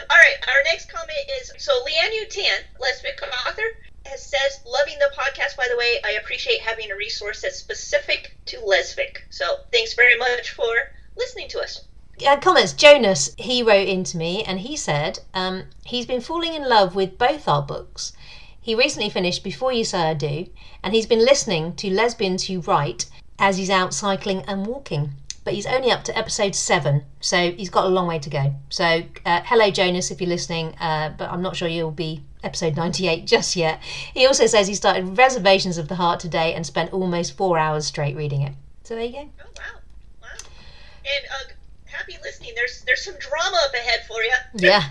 All 0.09 0.17
right, 0.17 0.37
our 0.47 0.63
next 0.65 0.91
comment 0.91 1.25
is 1.41 1.51
so 1.57 1.71
Leanne 1.83 2.13
Yu 2.13 2.25
Tan, 2.29 2.59
lesbian 2.79 3.15
author, 3.47 3.63
has 4.05 4.23
says, 4.23 4.59
loving 4.65 4.97
the 4.99 5.11
podcast, 5.17 5.57
by 5.57 5.67
the 5.69 5.77
way. 5.77 5.99
I 6.05 6.11
appreciate 6.11 6.61
having 6.61 6.91
a 6.91 6.95
resource 6.95 7.41
that's 7.41 7.57
specific 7.57 8.35
to 8.45 8.57
lesfic. 8.57 9.17
So 9.29 9.45
thanks 9.71 9.93
very 9.93 10.17
much 10.17 10.51
for 10.51 10.71
listening 11.17 11.49
to 11.49 11.59
us. 11.59 11.85
uh, 12.25 12.37
comments. 12.37 12.73
Jonas, 12.73 13.33
he 13.37 13.63
wrote 13.63 13.87
into 13.87 14.17
me 14.17 14.43
and 14.43 14.59
he 14.59 14.75
said 14.75 15.19
um, 15.33 15.63
he's 15.85 16.05
been 16.05 16.21
falling 16.21 16.53
in 16.53 16.67
love 16.69 16.95
with 16.95 17.17
both 17.17 17.47
our 17.47 17.61
books. 17.63 18.13
He 18.59 18.75
recently 18.75 19.09
finished 19.09 19.43
Before 19.43 19.73
You 19.73 19.83
Say 19.83 19.97
I 19.97 20.13
Do, 20.13 20.47
and 20.83 20.93
he's 20.93 21.07
been 21.07 21.25
listening 21.25 21.75
to 21.77 21.89
Lesbians 21.89 22.45
Who 22.45 22.59
Write 22.59 23.07
as 23.39 23.57
he's 23.57 23.71
out 23.71 23.91
cycling 23.93 24.43
and 24.47 24.67
walking. 24.67 25.13
But 25.43 25.53
he's 25.53 25.65
only 25.65 25.91
up 25.91 26.03
to 26.03 26.17
episode 26.17 26.53
seven, 26.53 27.03
so 27.19 27.51
he's 27.51 27.69
got 27.69 27.85
a 27.85 27.89
long 27.89 28.07
way 28.07 28.19
to 28.19 28.29
go. 28.29 28.55
So, 28.69 29.03
uh, 29.25 29.41
hello, 29.43 29.71
Jonas, 29.71 30.11
if 30.11 30.21
you're 30.21 30.29
listening, 30.29 30.75
uh, 30.79 31.13
but 31.17 31.31
I'm 31.31 31.41
not 31.41 31.55
sure 31.55 31.67
you'll 31.67 31.91
be 31.91 32.23
episode 32.43 32.75
98 32.75 33.25
just 33.25 33.55
yet. 33.55 33.81
He 34.13 34.27
also 34.27 34.45
says 34.45 34.67
he 34.67 34.75
started 34.75 35.17
Reservations 35.17 35.79
of 35.79 35.87
the 35.87 35.95
Heart 35.95 36.19
today 36.19 36.53
and 36.53 36.65
spent 36.65 36.93
almost 36.93 37.35
four 37.35 37.57
hours 37.57 37.87
straight 37.87 38.15
reading 38.15 38.41
it. 38.43 38.53
So, 38.83 38.95
there 38.95 39.05
you 39.05 39.13
go. 39.13 39.29
Oh 39.41 39.49
wow, 39.57 39.79
wow! 40.21 40.27
And 40.37 41.25
uh, 41.31 41.53
happy 41.85 42.17
listening. 42.23 42.51
There's 42.55 42.83
there's 42.85 43.03
some 43.03 43.15
drama 43.19 43.57
up 43.65 43.73
ahead 43.73 44.01
for 44.07 44.21
you. 44.21 44.33
Yeah. 44.69 44.83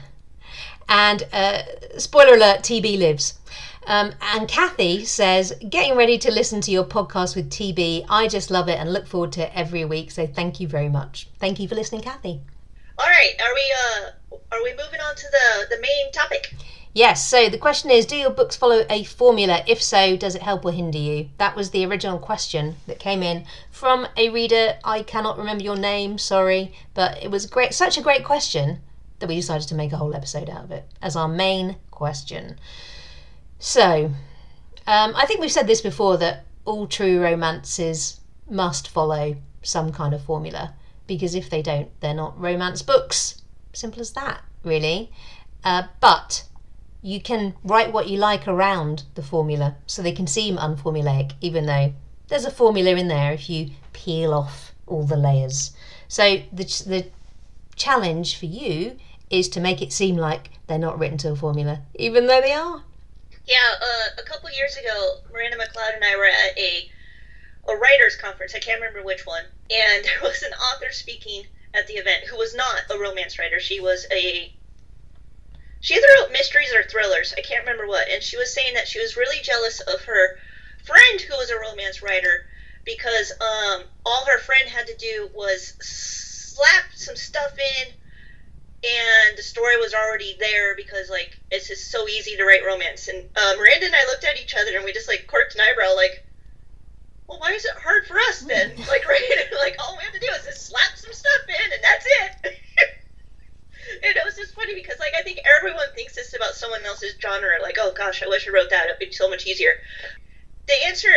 And 0.89 1.23
uh, 1.33 1.63
spoiler 1.99 2.35
alert, 2.35 2.63
TB 2.63 2.99
lives. 2.99 3.39
Um, 3.87 4.13
and 4.21 4.47
Kathy 4.47 5.05
says, 5.05 5.55
getting 5.69 5.97
ready 5.97 6.19
to 6.19 6.31
listen 6.31 6.61
to 6.63 6.71
your 6.71 6.85
podcast 6.85 7.35
with 7.35 7.51
TB. 7.51 8.07
I 8.09 8.29
just 8.29 8.51
love 8.51 8.69
it 8.69 8.79
and 8.79 8.93
look 8.93 9.07
forward 9.07 9.33
to 9.33 9.47
it 9.47 9.53
every 9.55 9.85
week. 9.85 10.11
So 10.11 10.27
thank 10.27 10.61
you 10.61 10.69
very 10.69 10.89
much. 10.89 11.29
Thank 11.39 11.59
you 11.59 11.67
for 11.67 11.75
listening, 11.75 12.03
Kathy. 12.03 12.41
All 12.99 13.07
right, 13.07 13.33
are 13.43 13.55
we 13.55 13.75
uh 13.83 14.37
are 14.53 14.63
we 14.63 14.71
moving 14.73 15.01
on 15.01 15.17
to 15.17 15.27
the 15.31 15.75
the 15.75 15.81
main 15.81 16.13
topic? 16.13 16.55
Yes, 16.93 17.27
so 17.27 17.49
the 17.49 17.57
question 17.57 17.91
is 17.91 18.05
Do 18.05 18.17
your 18.17 18.31
books 18.31 18.57
follow 18.57 18.85
a 18.91 19.05
formula? 19.05 19.63
If 19.67 19.81
so, 19.81 20.17
does 20.17 20.35
it 20.35 20.43
help 20.43 20.65
or 20.65 20.73
hinder 20.73 20.99
you? 20.99 21.29
That 21.39 21.55
was 21.55 21.71
the 21.71 21.87
original 21.87 22.19
question 22.19 22.77
that 22.87 22.99
came 22.99 23.23
in 23.23 23.47
from 23.71 24.09
a 24.17 24.29
reader. 24.29 24.77
I 24.85 25.03
cannot 25.05 25.39
remember 25.39 25.63
your 25.63 25.77
name, 25.77 26.19
sorry, 26.19 26.75
but 26.93 27.23
it 27.23 27.31
was 27.31 27.47
great, 27.47 27.75
such 27.75 27.97
a 27.97 28.03
great 28.03 28.25
question 28.25 28.81
that 29.21 29.29
we 29.29 29.37
decided 29.37 29.69
to 29.69 29.75
make 29.75 29.93
a 29.93 29.99
whole 29.99 30.15
episode 30.15 30.51
out 30.51 30.65
of 30.65 30.73
it 30.73 30.85
as 31.01 31.15
our 31.15 31.29
main 31.29 31.77
question. 31.93 32.59
So, 33.61 34.11
um, 34.87 35.13
I 35.15 35.27
think 35.27 35.41
we've 35.41 35.53
said 35.53 35.67
this 35.67 35.83
before 35.83 36.17
that 36.17 36.47
all 36.65 36.87
true 36.87 37.21
romances 37.23 38.21
must 38.49 38.89
follow 38.89 39.37
some 39.63 39.93
kind 39.93 40.15
of 40.15 40.25
formula 40.25 40.75
because 41.07 41.35
if 41.35 41.51
they 41.51 41.61
don't, 41.61 41.89
they're 42.01 42.15
not 42.15 42.41
romance 42.41 42.81
books. 42.81 43.43
Simple 43.75 44.01
as 44.01 44.13
that, 44.13 44.43
really. 44.65 45.13
Uh, 45.63 45.85
but 46.01 46.45
you 47.03 47.21
can 47.21 47.55
write 47.63 47.93
what 47.93 48.09
you 48.09 48.17
like 48.17 48.49
around 48.49 49.05
the 49.15 49.23
formula 49.23 49.77
so 49.87 50.01
they 50.01 50.13
can 50.13 50.27
seem 50.27 50.57
unformulaic, 50.57 51.33
even 51.43 51.67
though 51.67 51.93
there's 52.29 52.47
a 52.47 52.51
formula 52.51 52.93
in 52.93 53.09
there 53.09 53.33
if 53.33 53.51
you 53.51 53.71
peel 53.93 54.33
off 54.33 54.75
all 54.87 55.05
the 55.05 55.17
layers. 55.17 55.73
So 56.09 56.41
the, 56.51 56.65
the 56.87 57.07
challenge 57.77 58.39
for 58.39 58.47
you 58.47 58.97
is 59.29 59.51
to 59.51 59.61
make 59.61 59.83
it 59.83 59.93
seem 59.93 60.17
like 60.17 60.51
they're 60.67 60.79
not 60.79 60.99
written 60.99 61.19
to 61.19 61.33
a 61.33 61.37
formula, 61.37 61.83
even 61.95 62.27
though 62.27 62.41
they 62.41 62.53
are. 62.53 62.85
Yeah, 63.47 63.75
uh, 63.81 64.23
a 64.23 64.23
couple 64.23 64.51
years 64.51 64.77
ago, 64.77 65.19
Miranda 65.33 65.57
MacLeod 65.57 65.95
and 65.95 66.05
I 66.05 66.17
were 66.17 66.27
at 66.27 66.59
a 66.59 66.91
a 67.69 67.77
writers 67.77 68.17
conference. 68.17 68.55
I 68.55 68.59
can't 68.59 68.81
remember 68.81 69.03
which 69.03 69.27
one, 69.27 69.45
and 69.71 70.05
there 70.05 70.21
was 70.23 70.43
an 70.43 70.53
author 70.53 70.91
speaking 70.93 71.47
at 71.75 71.87
the 71.87 71.95
event 71.95 72.25
who 72.25 72.37
was 72.37 72.55
not 72.55 72.83
a 72.91 72.99
romance 72.99 73.39
writer. 73.39 73.61
She 73.61 73.81
was 73.81 74.07
a 74.11 74.53
she 75.81 75.95
either 75.95 76.07
wrote 76.21 76.33
mysteries 76.33 76.75
or 76.75 76.83
thrillers. 76.83 77.33
I 77.37 77.41
can't 77.41 77.65
remember 77.65 77.87
what. 77.87 78.09
And 78.09 78.23
she 78.23 78.37
was 78.37 78.53
saying 78.53 78.75
that 78.75 78.87
she 78.87 79.01
was 79.01 79.17
really 79.17 79.41
jealous 79.43 79.81
of 79.81 80.03
her 80.03 80.39
friend 80.85 81.21
who 81.21 81.37
was 81.37 81.51
a 81.51 81.59
romance 81.59 82.03
writer 82.03 82.47
because 82.85 83.33
um, 83.41 83.85
all 84.05 84.27
her 84.27 84.39
friend 84.41 84.69
had 84.69 84.87
to 84.89 84.97
do 84.97 85.31
was 85.35 85.75
slap 85.81 86.85
some 86.95 87.17
stuff 87.17 87.59
in 87.59 87.93
and 88.83 89.37
the 89.37 89.43
story 89.43 89.77
was 89.77 89.93
already 89.93 90.37
there 90.41 90.75
because 90.75 91.11
like 91.11 91.39
it's 91.51 91.69
just 91.69 91.91
so 91.91 92.09
easy 92.09 92.37
to 92.37 92.45
write 92.45 92.65
romance. 92.65 93.09
And 93.09 93.29
uh, 93.37 93.55
Miranda 93.59 93.87
and 93.87 93.95
I 93.95 94.07
looked 94.07 94.25
at 94.25 94.41
each 94.41 94.55
other 94.55 94.77
and 94.77 94.85
we 94.85 94.93
just 94.93 95.09
like 95.09 95.27
quirked 95.29 95.55
an 95.55 95.61
eyebrow, 95.61 95.95
like, 95.95 96.25
well, 97.29 97.39
why 97.41 97.53
is 97.53 97.65
it 97.65 97.77
hard 97.77 98.07
for 98.07 98.17
us 98.29 98.41
then? 98.41 98.73
like, 98.89 99.07
right? 99.07 99.49
like 99.61 99.77
all 99.79 99.97
we 99.97 100.05
have 100.05 100.15
to 100.15 100.21
do 100.21 100.33
is 100.33 100.47
just 100.47 100.67
slap 100.69 100.97
some 100.97 101.13
stuff 101.13 101.45
in, 101.49 101.73
and 101.73 101.83
that's 101.85 102.07
it. 102.07 102.57
and 104.05 104.17
it 104.17 104.25
was 104.25 104.37
just 104.37 104.55
funny 104.55 104.75
because 104.75 104.99
like 104.99 105.13
I 105.19 105.23
think 105.23 105.41
everyone 105.59 105.93
thinks 105.95 106.15
this 106.15 106.35
about 106.35 106.55
someone 106.55 106.85
else's 106.87 107.15
genre. 107.21 107.61
Like, 107.61 107.77
oh 107.79 107.93
gosh, 107.93 108.23
I 108.23 108.29
wish 108.29 108.49
I 108.49 108.53
wrote 108.53 108.71
that. 108.71 108.87
It'd 108.87 108.99
be 108.99 109.13
so 109.13 109.29
much 109.29 109.47
easier. 109.47 109.73
The 110.67 110.87
answer 110.87 111.13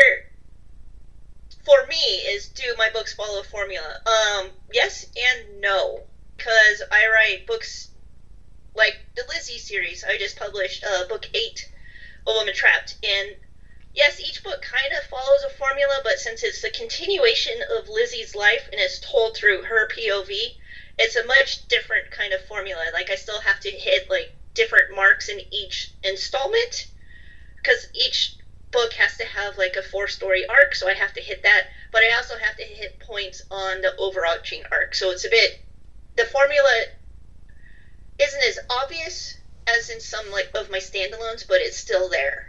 for 1.64 1.88
me 1.88 1.96
is 2.36 2.50
do 2.50 2.76
my 2.78 2.90
books 2.92 3.14
follow 3.14 3.40
a 3.40 3.44
formula? 3.44 4.02
Um, 4.06 4.50
yes 4.74 5.06
and 5.16 5.62
no 5.62 6.04
because 6.44 6.82
I 6.92 7.08
write 7.08 7.48
books 7.48 7.90
like 8.76 8.98
the 9.16 9.24
Lizzie 9.30 9.58
series. 9.58 10.04
I 10.04 10.18
just 10.18 10.38
published 10.38 10.84
uh, 10.84 11.08
book 11.08 11.26
eight, 11.34 11.72
A 12.28 12.34
Woman 12.34 12.54
Trapped, 12.54 12.98
and 13.02 13.30
yes, 13.94 14.20
each 14.20 14.44
book 14.44 14.62
kind 14.62 14.92
of 14.92 15.06
follows 15.06 15.44
a 15.46 15.50
formula, 15.50 16.02
but 16.04 16.20
since 16.20 16.44
it's 16.44 16.62
the 16.62 16.70
continuation 16.70 17.62
of 17.78 17.88
Lizzie's 17.88 18.36
life 18.36 18.68
and 18.72 18.82
it's 18.82 19.00
told 19.00 19.38
through 19.38 19.62
her 19.64 19.88
POV, 19.88 20.32
it's 21.00 21.16
a 21.16 21.26
much 21.26 21.66
different 21.70 22.12
kind 22.12 22.34
of 22.34 22.46
formula. 22.46 22.84
Like 22.94 23.10
I 23.10 23.16
still 23.16 23.40
have 23.40 23.62
to 23.62 23.70
hit 23.70 24.10
like 24.10 24.36
different 24.54 24.94
marks 24.94 25.30
in 25.30 25.40
each 25.52 25.94
installment 26.04 26.88
because 27.56 27.88
each 27.94 28.36
book 28.72 28.92
has 28.94 29.16
to 29.18 29.24
have 29.24 29.58
like 29.58 29.78
a 29.78 29.82
four 29.82 30.10
story 30.10 30.46
arc, 30.50 30.76
so 30.76 30.90
I 30.90 30.94
have 30.94 31.14
to 31.14 31.22
hit 31.22 31.44
that. 31.44 31.68
But 31.94 32.02
I 32.02 32.18
also 32.18 32.36
have 32.38 32.58
to 32.58 32.64
hit 32.64 33.00
points 33.00 33.42
on 33.50 33.80
the 33.80 33.96
overarching 33.98 34.64
arc, 34.72 34.94
so 34.94 35.12
it's 35.12 35.24
a 35.24 35.30
bit 35.30 35.63
the 36.16 36.26
formula 36.26 36.84
isn't 38.20 38.44
as 38.48 38.60
obvious 38.70 39.38
as 39.68 39.90
in 39.90 40.00
some 40.00 40.30
like 40.32 40.52
of 40.56 40.70
my 40.70 40.78
standalones, 40.78 41.48
but 41.48 41.58
it's 41.62 41.78
still 41.78 42.10
there. 42.10 42.46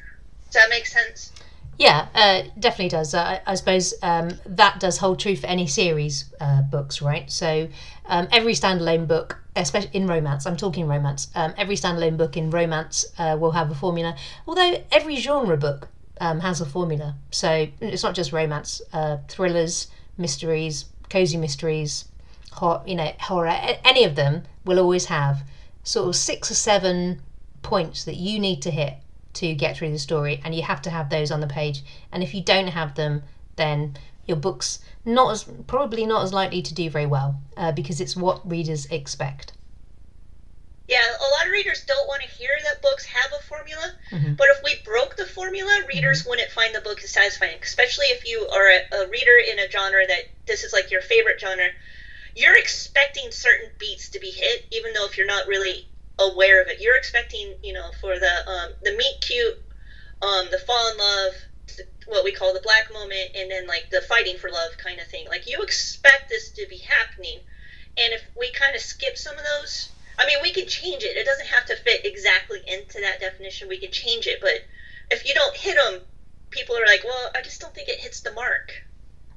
Does 0.47 0.55
that 0.55 0.71
make 0.71 0.87
sense? 0.87 1.33
Yeah, 1.79 2.07
uh, 2.15 2.43
definitely 2.59 2.91
does. 2.91 3.15
Uh, 3.15 3.41
I 3.47 3.55
suppose 3.57 3.95
um, 4.03 4.39
that 4.47 4.79
does 4.79 4.99
hold 4.99 5.19
true 5.19 5.35
for 5.35 5.47
any 5.47 5.67
series 5.67 6.33
uh, 6.41 6.63
books, 6.63 7.03
right? 7.03 7.31
So 7.31 7.69
um, 8.07 8.29
every 8.31 8.53
standalone 8.53 9.09
book, 9.09 9.39
especially 9.57 9.91
in 9.93 10.07
romance, 10.07 10.47
I'm 10.47 10.57
talking 10.57 10.87
romance. 10.87 11.29
Um, 11.35 11.53
every 11.57 11.75
standalone 11.75 12.17
book 12.17 12.37
in 12.37 12.51
romance 12.51 13.07
uh, 13.19 13.37
will 13.41 13.53
have 13.53 13.71
a 13.71 13.75
formula. 13.75 14.17
Although 14.47 14.85
every 14.93 15.17
genre 15.17 15.57
book 15.57 15.89
um, 16.21 16.41
has 16.41 16.61
a 16.61 16.67
formula, 16.67 17.17
so 17.33 17.67
it's 17.81 18.05
not 18.05 18.15
just 18.15 18.33
romance. 18.33 18.81
Uh, 18.93 19.19
thrillers, 19.29 19.89
mysteries, 20.17 20.85
cozy 21.11 21.37
mysteries, 21.37 22.05
hor- 22.55 22.83
you 22.87 22.95
know, 22.95 23.13
horror, 23.21 23.49
any 23.85 24.05
of 24.05 24.15
them 24.15 24.45
will 24.65 24.79
always 24.79 25.07
have 25.07 25.43
sort 25.83 26.09
of 26.09 26.17
six 26.17 26.51
or 26.51 26.55
seven 26.55 27.21
points 27.63 28.05
that 28.05 28.17
you 28.17 28.39
need 28.39 28.63
to 28.63 28.71
hit 28.71 28.95
to 29.35 29.55
get 29.55 29.77
through 29.77 29.91
the 29.91 29.99
story, 29.99 30.41
and 30.45 30.55
you 30.55 30.63
have 30.63 30.81
to 30.83 30.91
have 30.91 31.11
those 31.11 31.31
on 31.31 31.41
the 31.41 31.47
page. 31.47 31.83
And 32.13 32.23
if 32.23 32.35
you 32.35 32.43
don't 32.43 32.69
have 32.69 32.95
them, 32.95 33.23
then 33.57 33.97
your 34.27 34.37
book's 34.37 34.81
not 35.05 35.33
as 35.33 35.45
probably 35.67 36.07
not 36.07 36.23
as 36.23 36.33
likely 36.33 36.63
to 36.63 36.75
do 36.75 36.89
very 36.89 37.07
well 37.07 37.41
uh, 37.57 37.73
because 37.73 38.01
it's 38.01 38.17
what 38.17 38.49
readers 38.49 38.87
expect. 38.87 39.53
Yeah, 40.87 41.01
a 41.01 41.29
lot 41.33 41.47
of 41.47 41.53
readers 41.53 41.83
don't 41.87 42.07
want 42.07 42.23
to 42.23 42.29
hear 42.29 42.51
that 42.65 42.83
books 42.83 43.07
have 43.07 43.33
a 43.39 43.43
formula, 43.43 43.93
mm-hmm. 44.11 44.35
but 44.35 44.49
if 44.51 44.63
we 44.63 44.75
broke 44.85 45.17
the 45.17 45.25
formula, 45.25 45.81
readers 45.89 46.21
mm-hmm. 46.21 46.31
wouldn't 46.31 46.51
find 46.51 46.75
the 46.75 46.83
book 46.83 47.03
as 47.03 47.11
satisfying. 47.11 47.59
Especially 47.63 48.07
if 48.07 48.29
you 48.29 48.47
are 48.53 48.69
a, 48.69 49.05
a 49.05 49.09
reader 49.09 49.39
in 49.51 49.59
a 49.59 49.71
genre 49.71 50.07
that 50.07 50.29
this 50.47 50.63
is 50.63 50.73
like 50.73 50.91
your 50.91 51.01
favorite 51.01 51.41
genre, 51.41 51.69
you're 52.35 52.57
expecting 52.57 53.31
certain 53.31 53.71
beats 53.79 54.09
to 54.11 54.21
be 54.21 54.31
hit, 54.31 54.67
even 54.73 54.93
though 54.93 55.07
if 55.07 55.17
you're 55.17 55.27
not 55.27 55.47
really 55.47 55.89
aware 56.19 56.61
of 56.61 56.69
it, 56.69 56.81
you're 56.81 56.97
expecting, 56.97 57.55
you 57.63 57.73
know, 57.73 57.91
for 58.01 58.19
the 58.19 58.51
um, 58.51 58.71
the 58.83 58.97
meet 58.97 59.21
cute, 59.21 59.55
um, 60.23 60.47
the 60.51 60.59
fall 60.59 60.91
in 60.91 60.99
love, 60.99 61.33
what 62.07 62.25
we 62.25 62.33
call 62.33 62.53
the 62.53 62.61
black 62.61 62.93
moment, 62.93 63.31
and 63.37 63.51
then 63.51 63.67
like 63.67 63.89
the 63.91 64.01
fighting 64.01 64.37
for 64.37 64.51
love 64.51 64.77
kind 64.79 65.01
of 65.01 65.07
thing. 65.07 65.27
Like 65.29 65.49
you 65.49 65.63
expect 65.63 66.29
this 66.29 66.51
to 66.51 66.67
be 66.69 66.79
happening, 66.79 67.39
and 67.97 68.13
if 68.13 68.23
we 68.39 68.51
kind 68.51 68.75
of 68.75 68.83
skip 68.83 69.17
some 69.17 69.39
of 69.39 69.45
those, 69.45 69.91
I 70.19 70.27
mean, 70.27 70.39
we 70.43 70.53
can 70.53 70.67
change 70.67 71.05
it. 71.05 71.17
It 71.17 71.27
doesn't 71.27 71.47
have 71.47 71.67
to 71.67 71.77
fit 71.77 72.05
exactly 72.05 72.61
into 72.67 73.01
that 73.01 73.21
definition. 73.21 73.69
We 73.69 73.79
can 73.79 73.93
change 73.93 74.27
it, 74.27 74.41
but 74.41 74.59
if 75.11 75.27
you 75.27 75.35
don't 75.35 75.57
hit 75.57 75.77
them, 75.77 76.01
people 76.51 76.77
are 76.77 76.87
like, 76.87 77.05
well, 77.05 77.31
I 77.35 77.43
just 77.43 77.61
don't 77.61 77.75
think 77.75 77.89
it 77.89 78.01
hits 78.01 78.21
the 78.21 78.33
mark 78.33 78.73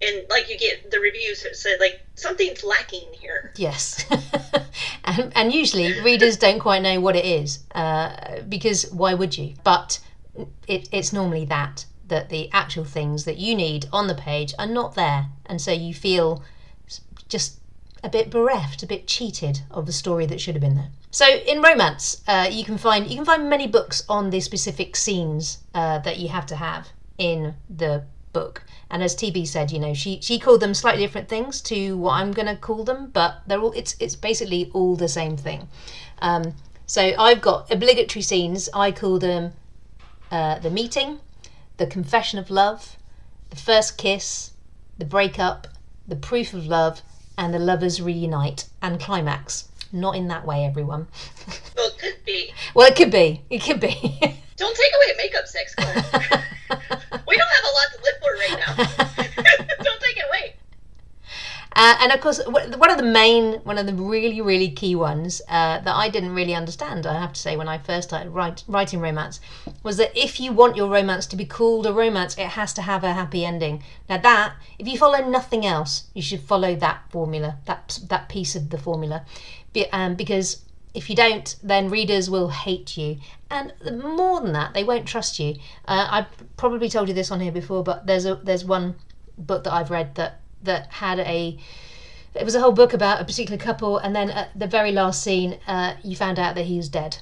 and 0.02 0.26
like 0.30 0.50
you 0.50 0.58
get 0.58 0.92
the 0.92 1.00
reviews 1.00 1.44
that 1.44 1.56
say 1.56 1.78
like 1.80 2.02
something's 2.16 2.64
lacking 2.64 3.08
here. 3.14 3.52
Yes, 3.56 4.06
and, 5.04 5.32
and, 5.36 5.54
usually 5.54 6.00
readers 6.02 6.38
don't 6.38 6.60
quite 6.60 6.82
know 6.82 7.00
what 7.00 7.16
it 7.16 7.26
is 7.26 7.60
uh, 7.74 8.42
because 8.48 8.92
why 8.92 9.14
would 9.14 9.38
you? 9.38 9.56
But 9.64 10.00
it, 10.68 10.88
it's 10.92 11.14
normally 11.14 11.46
that 11.46 11.86
that 12.08 12.30
the 12.30 12.50
actual 12.54 12.86
things 12.86 13.26
that 13.26 13.38
you 13.38 13.56
need 13.56 13.88
on 13.92 14.08
the 14.08 14.16
page 14.16 14.54
are 14.58 14.68
not 14.68 14.96
there, 14.96 15.28
and 15.46 15.62
so 15.62 15.72
you 15.72 15.94
feel 15.94 16.44
just 17.28 17.60
a 18.04 18.10
bit 18.10 18.30
bereft, 18.30 18.84
a 18.84 18.88
bit 18.88 19.08
cheated 19.08 19.62
of 19.72 19.86
the 19.86 19.92
story 19.92 20.26
that 20.28 20.40
should 20.40 20.56
have 20.56 20.62
been 20.62 20.76
there. 20.76 20.92
So 21.12 21.26
in 21.26 21.62
romance, 21.62 22.22
uh, 22.28 22.48
you 22.52 22.64
can 22.64 22.78
find 22.78 23.10
you 23.10 23.16
can 23.16 23.26
find 23.26 23.50
many 23.50 23.68
books 23.68 24.04
on 24.08 24.30
the 24.30 24.40
specific 24.40 24.96
scenes 24.96 25.60
uh, 25.74 26.00
that 26.00 26.20
you 26.20 26.28
have 26.30 26.46
to 26.48 26.56
have 26.56 26.90
in 27.18 27.56
the 27.70 28.04
book. 28.40 28.64
And 28.90 29.04
as 29.04 29.16
TB 29.16 29.48
said, 29.48 29.72
you 29.72 29.80
know, 29.80 29.94
she 29.94 30.20
she 30.22 30.40
called 30.40 30.62
them 30.62 30.74
slightly 30.74 31.04
different 31.06 31.30
things 31.30 31.62
to 31.62 31.98
what 31.98 32.14
I'm 32.20 32.32
going 32.32 32.48
to 32.48 32.56
call 32.56 32.84
them, 32.84 33.10
but 33.20 33.32
they're 33.48 33.60
all 33.60 33.74
it's 33.82 33.96
it's 34.00 34.16
basically 34.16 34.62
all 34.74 34.96
the 34.96 35.10
same 35.20 35.36
thing. 35.38 35.68
Um, 36.20 36.44
so 36.86 37.02
I've 37.28 37.42
got 37.42 37.72
obligatory 37.72 38.24
scenes. 38.24 38.70
I 38.74 38.92
call 38.92 39.20
them 39.20 39.54
uh, 40.32 40.60
the 40.60 40.70
meeting, 40.70 41.20
the 41.78 41.88
confession 41.88 42.40
of 42.40 42.50
love, 42.50 42.96
the 43.50 43.58
first 43.58 43.98
kiss, 43.98 44.52
the 44.98 45.06
breakup, 45.06 45.68
the 46.08 46.16
proof 46.16 46.54
of 46.54 46.66
love, 46.66 47.02
and 47.38 47.54
the 47.54 47.60
lovers 47.60 48.02
reunite 48.02 48.66
and 48.82 49.00
climax. 49.00 49.68
Not 49.92 50.16
in 50.16 50.28
that 50.28 50.46
way, 50.46 50.66
everyone. 50.66 51.08
Well, 51.78 51.90
it 51.90 52.00
could 52.00 52.26
be. 52.26 52.54
well, 52.74 52.88
it 52.88 52.96
could 52.96 53.12
be. 53.12 53.42
It 53.52 53.62
could 53.62 53.80
be. 53.80 53.94
Don't 54.58 54.76
take 54.76 54.94
away 54.98 55.14
makeup 55.18 55.46
sex, 55.46 55.76
Clare. 55.78 55.94
we 57.28 57.38
don't 57.38 57.54
have 57.58 57.68
a 57.70 57.74
lot 57.78 57.88
to 57.94 58.00
live 58.04 58.18
for 58.20 58.27
right 58.38 58.60
now. 58.60 58.76
don't 59.84 60.02
take 60.02 60.18
it 60.18 60.26
away. 60.28 60.56
Uh, 61.80 61.96
and 62.02 62.12
of 62.12 62.20
course, 62.22 62.42
one 62.48 62.90
of 62.90 62.98
the 62.98 63.04
main, 63.04 63.60
one 63.60 63.78
of 63.78 63.86
the 63.86 63.94
really, 63.94 64.42
really 64.42 64.72
key 64.72 64.96
ones 64.96 65.44
uh, 65.48 65.80
that 65.80 65.96
I 65.96 66.10
didn't 66.10 66.34
really 66.34 66.56
understand, 66.56 67.06
I 67.06 67.20
have 67.20 67.34
to 67.34 67.40
say, 67.40 67.56
when 67.56 67.68
I 67.68 67.78
first 67.78 68.08
started 68.08 68.32
write, 68.32 68.64
writing 68.68 69.00
romance, 69.00 69.40
was 69.84 69.98
that 69.98 70.18
if 70.18 70.40
you 70.40 70.52
want 70.52 70.76
your 70.76 70.90
romance 70.90 71.28
to 71.28 71.36
be 71.36 71.46
called 71.46 71.86
a 71.86 71.94
romance, 71.94 72.36
it 72.36 72.48
has 72.48 72.74
to 72.74 72.82
have 72.82 73.04
a 73.04 73.14
happy 73.14 73.46
ending. 73.46 73.84
Now, 74.10 74.18
that, 74.18 74.56
if 74.80 74.88
you 74.88 74.98
follow 74.98 75.30
nothing 75.30 75.68
else, 75.68 76.06
you 76.16 76.24
should 76.24 76.42
follow 76.42 76.76
that 76.76 77.04
formula, 77.12 77.58
that 77.66 78.00
that 78.08 78.28
piece 78.28 78.56
of 78.56 78.72
the 78.72 78.80
formula, 78.80 79.24
Be, 79.72 79.86
um, 79.92 80.16
because 80.16 80.64
if 80.94 81.10
you 81.10 81.16
don't, 81.16 81.56
then 81.62 81.90
readers 81.90 82.30
will 82.30 82.50
hate 82.50 82.98
you. 82.98 83.18
And 83.50 83.74
more 84.04 84.42
than 84.42 84.54
that, 84.54 84.74
they 84.74 84.84
won't 84.84 85.08
trust 85.08 85.40
you. 85.40 85.56
Uh, 85.88 86.08
I've 86.10 86.58
probably 86.58 86.90
told 86.90 87.08
you 87.08 87.14
this 87.14 87.32
on 87.32 87.40
here 87.40 87.52
before, 87.52 87.84
but 87.84 88.08
there's 88.08 88.26
a 88.26 88.36
there's 88.36 88.66
one 88.66 88.96
book 89.38 89.64
that 89.64 89.74
I've 89.74 89.92
read 89.92 90.16
that 90.16 90.42
that 90.64 90.92
had 90.94 91.20
a 91.20 91.58
it 92.36 92.46
was 92.46 92.56
a 92.56 92.60
whole 92.60 92.72
book 92.72 92.94
about 92.94 93.22
a 93.22 93.26
particular 93.26 93.58
couple, 93.58 93.98
and 93.98 94.16
then 94.16 94.30
at 94.30 94.58
the 94.58 94.68
very 94.68 94.92
last 94.92 95.24
scene, 95.24 95.60
uh, 95.68 95.96
you 96.04 96.16
found 96.16 96.40
out 96.40 96.56
that 96.56 96.66
he 96.66 96.78
was 96.78 96.90
dead. 96.90 97.18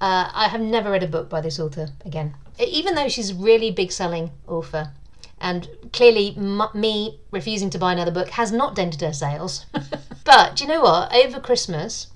Uh, 0.00 0.30
I 0.32 0.48
have 0.48 0.60
never 0.60 0.90
read 0.90 1.02
a 1.02 1.08
book 1.08 1.28
by 1.28 1.40
this 1.40 1.60
author 1.60 1.90
again, 2.04 2.34
even 2.58 2.94
though 2.94 3.08
she's 3.08 3.30
a 3.30 3.34
really 3.34 3.70
big 3.70 3.92
selling 3.92 4.30
author. 4.48 4.92
And 5.40 5.68
clearly, 5.92 6.34
m- 6.36 6.62
me 6.72 7.20
refusing 7.30 7.68
to 7.70 7.78
buy 7.78 7.92
another 7.92 8.12
book 8.12 8.30
has 8.30 8.52
not 8.52 8.74
dented 8.76 9.00
her 9.00 9.12
sales. 9.12 9.66
but 10.24 10.56
do 10.56 10.64
you 10.64 10.68
know 10.68 10.82
what? 10.82 11.12
Over 11.12 11.40
Christmas, 11.40 12.08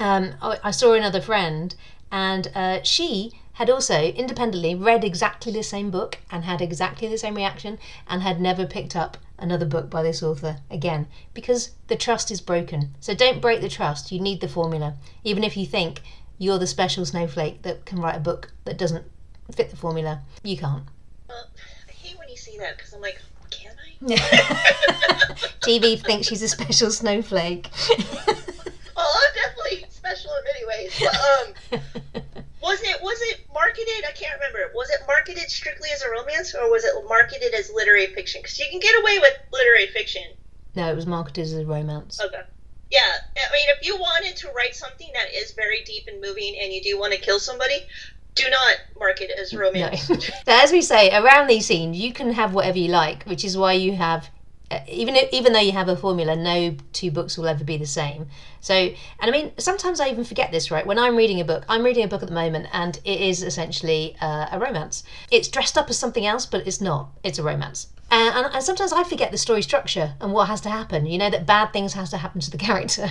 um, 0.00 0.34
I 0.40 0.70
saw 0.70 0.92
another 0.92 1.20
friend, 1.20 1.74
and 2.10 2.50
uh, 2.54 2.82
she 2.82 3.32
had 3.58 3.68
also 3.68 4.00
independently 4.12 4.72
read 4.74 5.02
exactly 5.02 5.52
the 5.52 5.64
same 5.64 5.90
book 5.90 6.18
and 6.30 6.44
had 6.44 6.60
exactly 6.60 7.08
the 7.08 7.18
same 7.18 7.34
reaction 7.34 7.76
and 8.08 8.22
had 8.22 8.40
never 8.40 8.64
picked 8.64 8.94
up 8.94 9.16
another 9.36 9.66
book 9.66 9.90
by 9.90 10.00
this 10.00 10.22
author 10.22 10.58
again 10.70 11.08
because 11.34 11.72
the 11.88 11.96
trust 11.96 12.30
is 12.30 12.40
broken. 12.40 12.94
So 13.00 13.14
don't 13.14 13.40
break 13.40 13.60
the 13.60 13.68
trust. 13.68 14.12
You 14.12 14.20
need 14.20 14.40
the 14.40 14.48
formula. 14.48 14.94
Even 15.24 15.42
if 15.42 15.56
you 15.56 15.66
think 15.66 16.02
you're 16.38 16.58
the 16.58 16.68
special 16.68 17.04
snowflake 17.04 17.62
that 17.62 17.84
can 17.84 18.00
write 18.00 18.16
a 18.16 18.20
book 18.20 18.52
that 18.64 18.78
doesn't 18.78 19.04
fit 19.50 19.70
the 19.70 19.76
formula, 19.76 20.22
you 20.44 20.56
can't. 20.56 20.84
Well, 21.28 21.48
I 21.88 21.92
hate 21.92 22.16
when 22.16 22.28
you 22.28 22.36
say 22.36 22.56
that 22.58 22.76
because 22.76 22.92
I'm 22.92 23.00
like, 23.00 23.20
can 23.50 23.72
I? 23.76 24.14
TB 25.62 26.04
thinks 26.04 26.28
she's 26.28 26.42
a 26.42 26.48
special 26.48 26.92
snowflake. 26.92 27.68
well, 31.00 31.10
I'm 31.10 31.52
definitely 31.52 31.70
special 31.70 31.72
in 31.72 31.72
many 31.72 31.72
ways. 31.72 31.72
But, 31.72 31.80
um, 31.80 32.42
was 32.62 32.80
it 32.82 33.02
was 33.02 33.18
it 33.22 33.46
marketed? 33.52 34.04
I 34.06 34.12
can't 34.12 34.34
remember. 34.34 34.72
Was 34.74 34.90
it 34.90 35.00
marketed 35.06 35.50
strictly 35.50 35.88
as 35.94 36.02
a 36.02 36.10
romance, 36.10 36.54
or 36.54 36.70
was 36.70 36.84
it 36.84 36.92
marketed 37.08 37.54
as 37.54 37.70
literary 37.74 38.06
fiction? 38.06 38.40
Because 38.42 38.58
you 38.58 38.66
can 38.70 38.80
get 38.80 38.94
away 39.00 39.18
with 39.18 39.34
literary 39.52 39.88
fiction. 39.88 40.22
No, 40.74 40.90
it 40.90 40.96
was 40.96 41.06
marketed 41.06 41.44
as 41.44 41.52
a 41.54 41.66
romance. 41.66 42.20
Okay. 42.20 42.42
Yeah, 42.90 43.00
I 43.36 43.52
mean, 43.52 43.66
if 43.68 43.86
you 43.86 43.96
wanted 43.96 44.36
to 44.36 44.48
write 44.56 44.74
something 44.74 45.08
that 45.12 45.26
is 45.34 45.52
very 45.52 45.84
deep 45.84 46.04
and 46.08 46.20
moving, 46.22 46.56
and 46.62 46.72
you 46.72 46.82
do 46.82 46.98
want 46.98 47.12
to 47.12 47.20
kill 47.20 47.38
somebody, 47.38 47.84
do 48.34 48.44
not 48.48 48.76
market 48.98 49.30
as 49.38 49.52
romance. 49.52 50.08
No. 50.08 50.16
as 50.46 50.72
we 50.72 50.80
say, 50.80 51.10
around 51.10 51.48
these 51.48 51.66
scenes, 51.66 51.98
you 51.98 52.12
can 52.12 52.32
have 52.32 52.54
whatever 52.54 52.78
you 52.78 52.88
like, 52.88 53.24
which 53.24 53.44
is 53.44 53.58
why 53.58 53.74
you 53.74 53.92
have. 53.96 54.30
Uh, 54.70 54.80
even 54.86 55.16
if, 55.16 55.32
even 55.32 55.52
though 55.52 55.60
you 55.60 55.72
have 55.72 55.88
a 55.88 55.96
formula, 55.96 56.36
no 56.36 56.76
two 56.92 57.10
books 57.10 57.38
will 57.38 57.48
ever 57.48 57.64
be 57.64 57.76
the 57.78 57.86
same. 57.86 58.26
So, 58.60 58.74
and 58.74 58.94
I 59.20 59.30
mean, 59.30 59.52
sometimes 59.58 59.98
I 59.98 60.08
even 60.08 60.24
forget 60.24 60.52
this. 60.52 60.70
Right, 60.70 60.86
when 60.86 60.98
I'm 60.98 61.16
reading 61.16 61.40
a 61.40 61.44
book, 61.44 61.64
I'm 61.68 61.82
reading 61.82 62.04
a 62.04 62.08
book 62.08 62.22
at 62.22 62.28
the 62.28 62.34
moment, 62.34 62.66
and 62.72 62.98
it 63.04 63.20
is 63.20 63.42
essentially 63.42 64.16
uh, 64.20 64.48
a 64.52 64.58
romance. 64.58 65.04
It's 65.30 65.48
dressed 65.48 65.78
up 65.78 65.88
as 65.88 65.98
something 65.98 66.26
else, 66.26 66.44
but 66.44 66.66
it's 66.66 66.80
not. 66.80 67.10
It's 67.24 67.38
a 67.38 67.42
romance. 67.42 67.88
And, 68.10 68.34
and, 68.34 68.54
and, 68.54 68.64
sometimes 68.64 68.92
I 68.92 69.04
forget 69.04 69.32
the 69.32 69.38
story 69.38 69.60
structure 69.60 70.14
and 70.20 70.32
what 70.32 70.48
has 70.48 70.62
to 70.62 70.70
happen. 70.70 71.04
You 71.04 71.18
know 71.18 71.28
that 71.28 71.44
bad 71.44 71.72
things 71.72 71.92
has 71.92 72.08
to 72.10 72.16
happen 72.16 72.40
to 72.40 72.50
the 72.50 72.56
character 72.68 73.10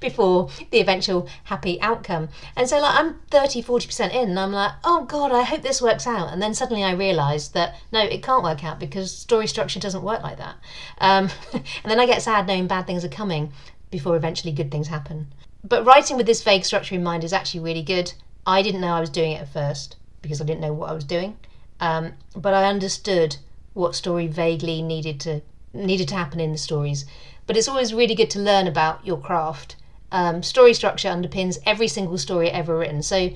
before 0.00 0.50
the 0.70 0.78
eventual 0.78 1.28
happy 1.44 1.80
outcome. 1.80 2.28
And 2.56 2.68
so 2.68 2.78
like 2.78 2.94
I'm 2.94 3.20
30, 3.30 3.62
40% 3.62 4.14
in 4.14 4.30
and 4.30 4.38
I'm 4.38 4.52
like, 4.52 4.72
oh 4.84 5.04
God, 5.04 5.32
I 5.32 5.42
hope 5.42 5.62
this 5.62 5.82
works 5.82 6.06
out. 6.06 6.32
And 6.32 6.40
then 6.40 6.54
suddenly 6.54 6.84
I 6.84 6.92
realise 6.92 7.48
that 7.48 7.76
no, 7.90 8.00
it 8.00 8.22
can't 8.22 8.44
work 8.44 8.62
out 8.62 8.78
because 8.78 9.10
story 9.16 9.48
structure 9.48 9.80
doesn't 9.80 10.02
work 10.02 10.22
like 10.22 10.38
that. 10.38 10.56
Um, 10.98 11.28
and 11.52 11.90
then 11.90 11.98
I 11.98 12.06
get 12.06 12.22
sad 12.22 12.46
knowing 12.46 12.68
bad 12.68 12.86
things 12.86 13.04
are 13.04 13.08
coming 13.08 13.52
before 13.90 14.16
eventually 14.16 14.52
good 14.52 14.70
things 14.70 14.88
happen. 14.88 15.26
But 15.64 15.84
writing 15.84 16.16
with 16.16 16.26
this 16.26 16.42
vague 16.42 16.64
structure 16.64 16.94
in 16.94 17.02
mind 17.02 17.24
is 17.24 17.32
actually 17.32 17.60
really 17.60 17.82
good. 17.82 18.12
I 18.46 18.62
didn't 18.62 18.80
know 18.80 18.94
I 18.94 19.00
was 19.00 19.10
doing 19.10 19.32
it 19.32 19.42
at 19.42 19.52
first 19.52 19.96
because 20.22 20.40
I 20.40 20.44
didn't 20.44 20.60
know 20.60 20.72
what 20.72 20.90
I 20.90 20.94
was 20.94 21.04
doing. 21.04 21.36
Um, 21.80 22.12
but 22.36 22.54
I 22.54 22.64
understood 22.68 23.36
what 23.74 23.94
story 23.94 24.26
vaguely 24.26 24.82
needed 24.82 25.20
to 25.20 25.42
needed 25.72 26.08
to 26.08 26.14
happen 26.14 26.40
in 26.40 26.52
the 26.52 26.58
stories. 26.58 27.06
But 27.46 27.56
it's 27.56 27.68
always 27.68 27.94
really 27.94 28.14
good 28.14 28.30
to 28.30 28.40
learn 28.40 28.66
about 28.66 29.06
your 29.06 29.18
craft. 29.18 29.76
Um, 30.12 30.42
story 30.42 30.74
structure 30.74 31.08
underpins 31.08 31.58
every 31.64 31.86
single 31.86 32.18
story 32.18 32.50
ever 32.50 32.76
written. 32.76 33.02
So 33.02 33.30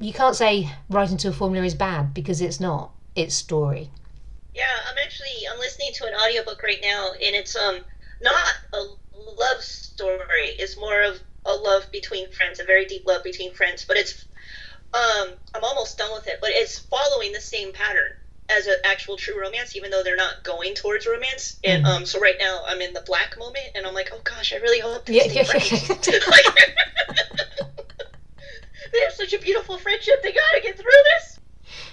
you 0.00 0.12
can't 0.12 0.34
say 0.34 0.70
writing 0.90 1.16
to 1.18 1.28
a 1.28 1.32
formula 1.32 1.64
is 1.64 1.74
bad 1.74 2.12
because 2.12 2.40
it's 2.40 2.60
not. 2.60 2.92
It's 3.14 3.34
story. 3.34 3.90
Yeah, 4.54 4.64
I'm 4.90 4.96
actually 5.02 5.46
I'm 5.50 5.58
listening 5.58 5.90
to 5.94 6.06
an 6.06 6.14
audiobook 6.14 6.62
right 6.62 6.80
now 6.82 7.12
and 7.12 7.36
it's 7.36 7.54
um 7.54 7.80
not 8.20 8.54
a 8.72 8.78
love 8.78 9.60
story. 9.60 10.48
It's 10.58 10.78
more 10.78 11.02
of 11.02 11.20
a 11.44 11.54
love 11.54 11.90
between 11.92 12.30
friends, 12.32 12.58
a 12.58 12.64
very 12.64 12.86
deep 12.86 13.06
love 13.06 13.22
between 13.22 13.52
friends, 13.54 13.84
but 13.86 13.96
it's 13.96 14.26
um 14.92 15.34
I'm 15.54 15.62
almost 15.62 15.98
done 15.98 16.12
with 16.12 16.26
it, 16.26 16.38
but 16.40 16.50
it's 16.50 16.78
following 16.78 17.32
the 17.32 17.40
same 17.40 17.72
pattern 17.72 18.12
as 18.50 18.66
an 18.66 18.76
actual 18.84 19.16
true 19.16 19.40
romance, 19.40 19.76
even 19.76 19.90
though 19.90 20.02
they're 20.02 20.16
not 20.16 20.42
going 20.42 20.74
towards 20.74 21.06
romance. 21.06 21.58
And 21.64 21.84
mm. 21.84 21.88
um, 21.88 22.04
so 22.06 22.20
right 22.20 22.36
now 22.38 22.62
I'm 22.66 22.80
in 22.80 22.92
the 22.92 23.02
black 23.02 23.38
moment, 23.38 23.66
and 23.74 23.86
I'm 23.86 23.94
like, 23.94 24.10
oh 24.12 24.20
gosh, 24.24 24.52
I 24.52 24.56
really 24.56 24.80
hope 24.80 25.06
they 25.06 25.14
yeah, 25.14 25.22
stay 25.24 25.34
yeah, 25.34 25.42
they 28.92 29.00
have 29.00 29.12
such 29.12 29.32
a 29.32 29.38
beautiful 29.38 29.78
friendship. 29.78 30.22
They 30.22 30.32
gotta 30.32 30.60
get 30.62 30.76
through 30.76 30.90
this. 31.14 31.36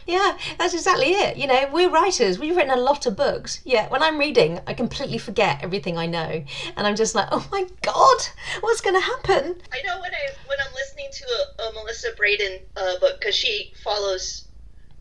Yeah, 0.05 0.37
that's 0.57 0.73
exactly 0.73 1.11
it. 1.11 1.37
You 1.37 1.47
know, 1.47 1.69
we're 1.71 1.89
writers. 1.89 2.37
We've 2.37 2.55
written 2.55 2.77
a 2.77 2.81
lot 2.81 3.05
of 3.05 3.15
books. 3.15 3.61
Yeah, 3.63 3.87
when 3.89 4.03
I'm 4.03 4.17
reading, 4.17 4.59
I 4.67 4.73
completely 4.73 5.17
forget 5.17 5.63
everything 5.63 5.97
I 5.97 6.07
know, 6.07 6.43
and 6.75 6.87
I'm 6.87 6.95
just 6.95 7.15
like, 7.15 7.29
oh 7.31 7.47
my 7.51 7.65
god, 7.81 8.17
what's 8.59 8.81
going 8.81 8.95
to 8.95 9.01
happen? 9.01 9.61
I 9.71 9.81
know 9.85 10.01
when 10.01 10.13
I 10.13 10.27
when 10.45 10.57
I'm 10.65 10.73
listening 10.73 11.07
to 11.11 11.25
a, 11.25 11.69
a 11.69 11.73
Melissa 11.73 12.11
Brayden 12.11 12.61
uh, 12.75 12.99
book 12.99 13.19
because 13.19 13.35
she 13.35 13.73
follows 13.83 14.47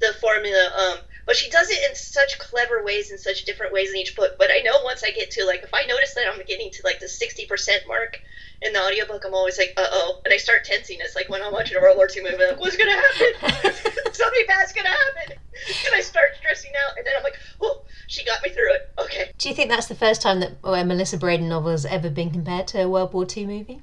the 0.01 0.13
formula. 0.21 0.71
Um, 0.77 0.99
but 1.27 1.37
she 1.37 1.51
does 1.51 1.71
it 1.71 1.79
in 1.89 1.95
such 1.95 2.39
clever 2.39 2.83
ways 2.85 3.11
in 3.11 3.19
such 3.19 3.45
different 3.45 3.73
ways 3.73 3.91
in 3.91 3.97
each 3.97 4.17
book. 4.17 4.33
But 4.39 4.51
i 4.51 4.61
know 4.61 4.83
once 4.85 5.03
i 5.05 5.11
get 5.11 5.31
to 5.33 5.45
like 5.45 5.63
if 5.63 5.73
i 5.75 5.85
notice 5.87 6.15
that 6.15 6.27
i'm 6.29 6.41
getting 6.47 6.71
to 6.71 6.81
like 6.85 7.01
the 7.01 7.07
60% 7.07 7.87
mark 7.87 8.21
in 8.63 8.73
the 8.73 8.81
audiobook 8.81 9.25
i'm 9.27 9.35
always 9.35 9.59
like 9.59 9.75
uh-oh. 9.77 10.21
And 10.25 10.33
i 10.33 10.37
start 10.37 10.65
tensing. 10.65 10.99
It's 11.01 11.15
like 11.15 11.29
when 11.29 11.43
i'm 11.43 11.53
watching 11.53 11.77
a 11.77 11.81
world 11.81 11.97
war 11.97 12.09
ii 12.15 12.23
movie 12.23 12.37
like 12.37 12.61
what's 12.61 12.77
gonna 12.77 12.93
happen? 12.93 13.73
Something 14.13 14.45
bad's 14.47 14.73
gonna 14.73 14.89
happen. 14.89 15.39
And 15.87 15.95
i 15.95 16.01
start 16.01 16.31
stressing 16.39 16.73
out 16.87 16.97
and 16.97 17.07
then 17.07 17.15
i'm 17.17 17.23
like 17.23 17.37
oh 17.61 17.83
she 18.09 18.25
got 18.25 18.43
me 18.43 18.51
through 18.51 18.73
it. 18.75 18.93
Okay. 18.99 19.31
Do 19.39 19.49
you 19.49 19.55
think 19.55 19.71
that's 19.71 19.87
the 19.87 19.95
first 19.95 20.23
time 20.23 20.41
that 20.41 20.53
a 20.65 20.85
melissa 20.85 21.19
Brayden 21.19 21.49
novel 21.49 21.71
has 21.71 21.87
ever 21.87 22.11
been 22.11 22.31
compared 22.31 22.67
to 22.69 22.83
a 22.83 22.89
world 22.89 23.13
war 23.13 23.27
ii 23.37 23.47
movie 23.47 23.83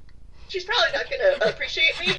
she's 0.50 0.64
probably 0.64 0.92
not 0.92 1.08
going 1.08 1.20
to 1.20 1.48
appreciate 1.48 1.98
me. 2.00 2.16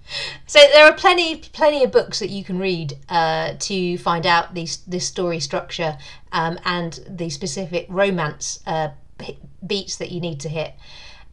So 0.47 0.59
there 0.73 0.85
are 0.85 0.93
plenty, 0.93 1.37
plenty 1.37 1.83
of 1.83 1.91
books 1.91 2.19
that 2.19 2.29
you 2.29 2.43
can 2.43 2.59
read 2.59 2.97
uh, 3.09 3.53
to 3.59 3.97
find 3.97 4.25
out 4.25 4.53
these 4.53 4.77
this 4.87 5.05
story 5.05 5.39
structure 5.39 5.97
um, 6.31 6.57
and 6.65 6.99
the 7.09 7.29
specific 7.29 7.85
romance 7.89 8.59
uh, 8.65 8.89
beats 9.65 9.97
that 9.97 10.11
you 10.11 10.19
need 10.19 10.39
to 10.41 10.49
hit. 10.49 10.73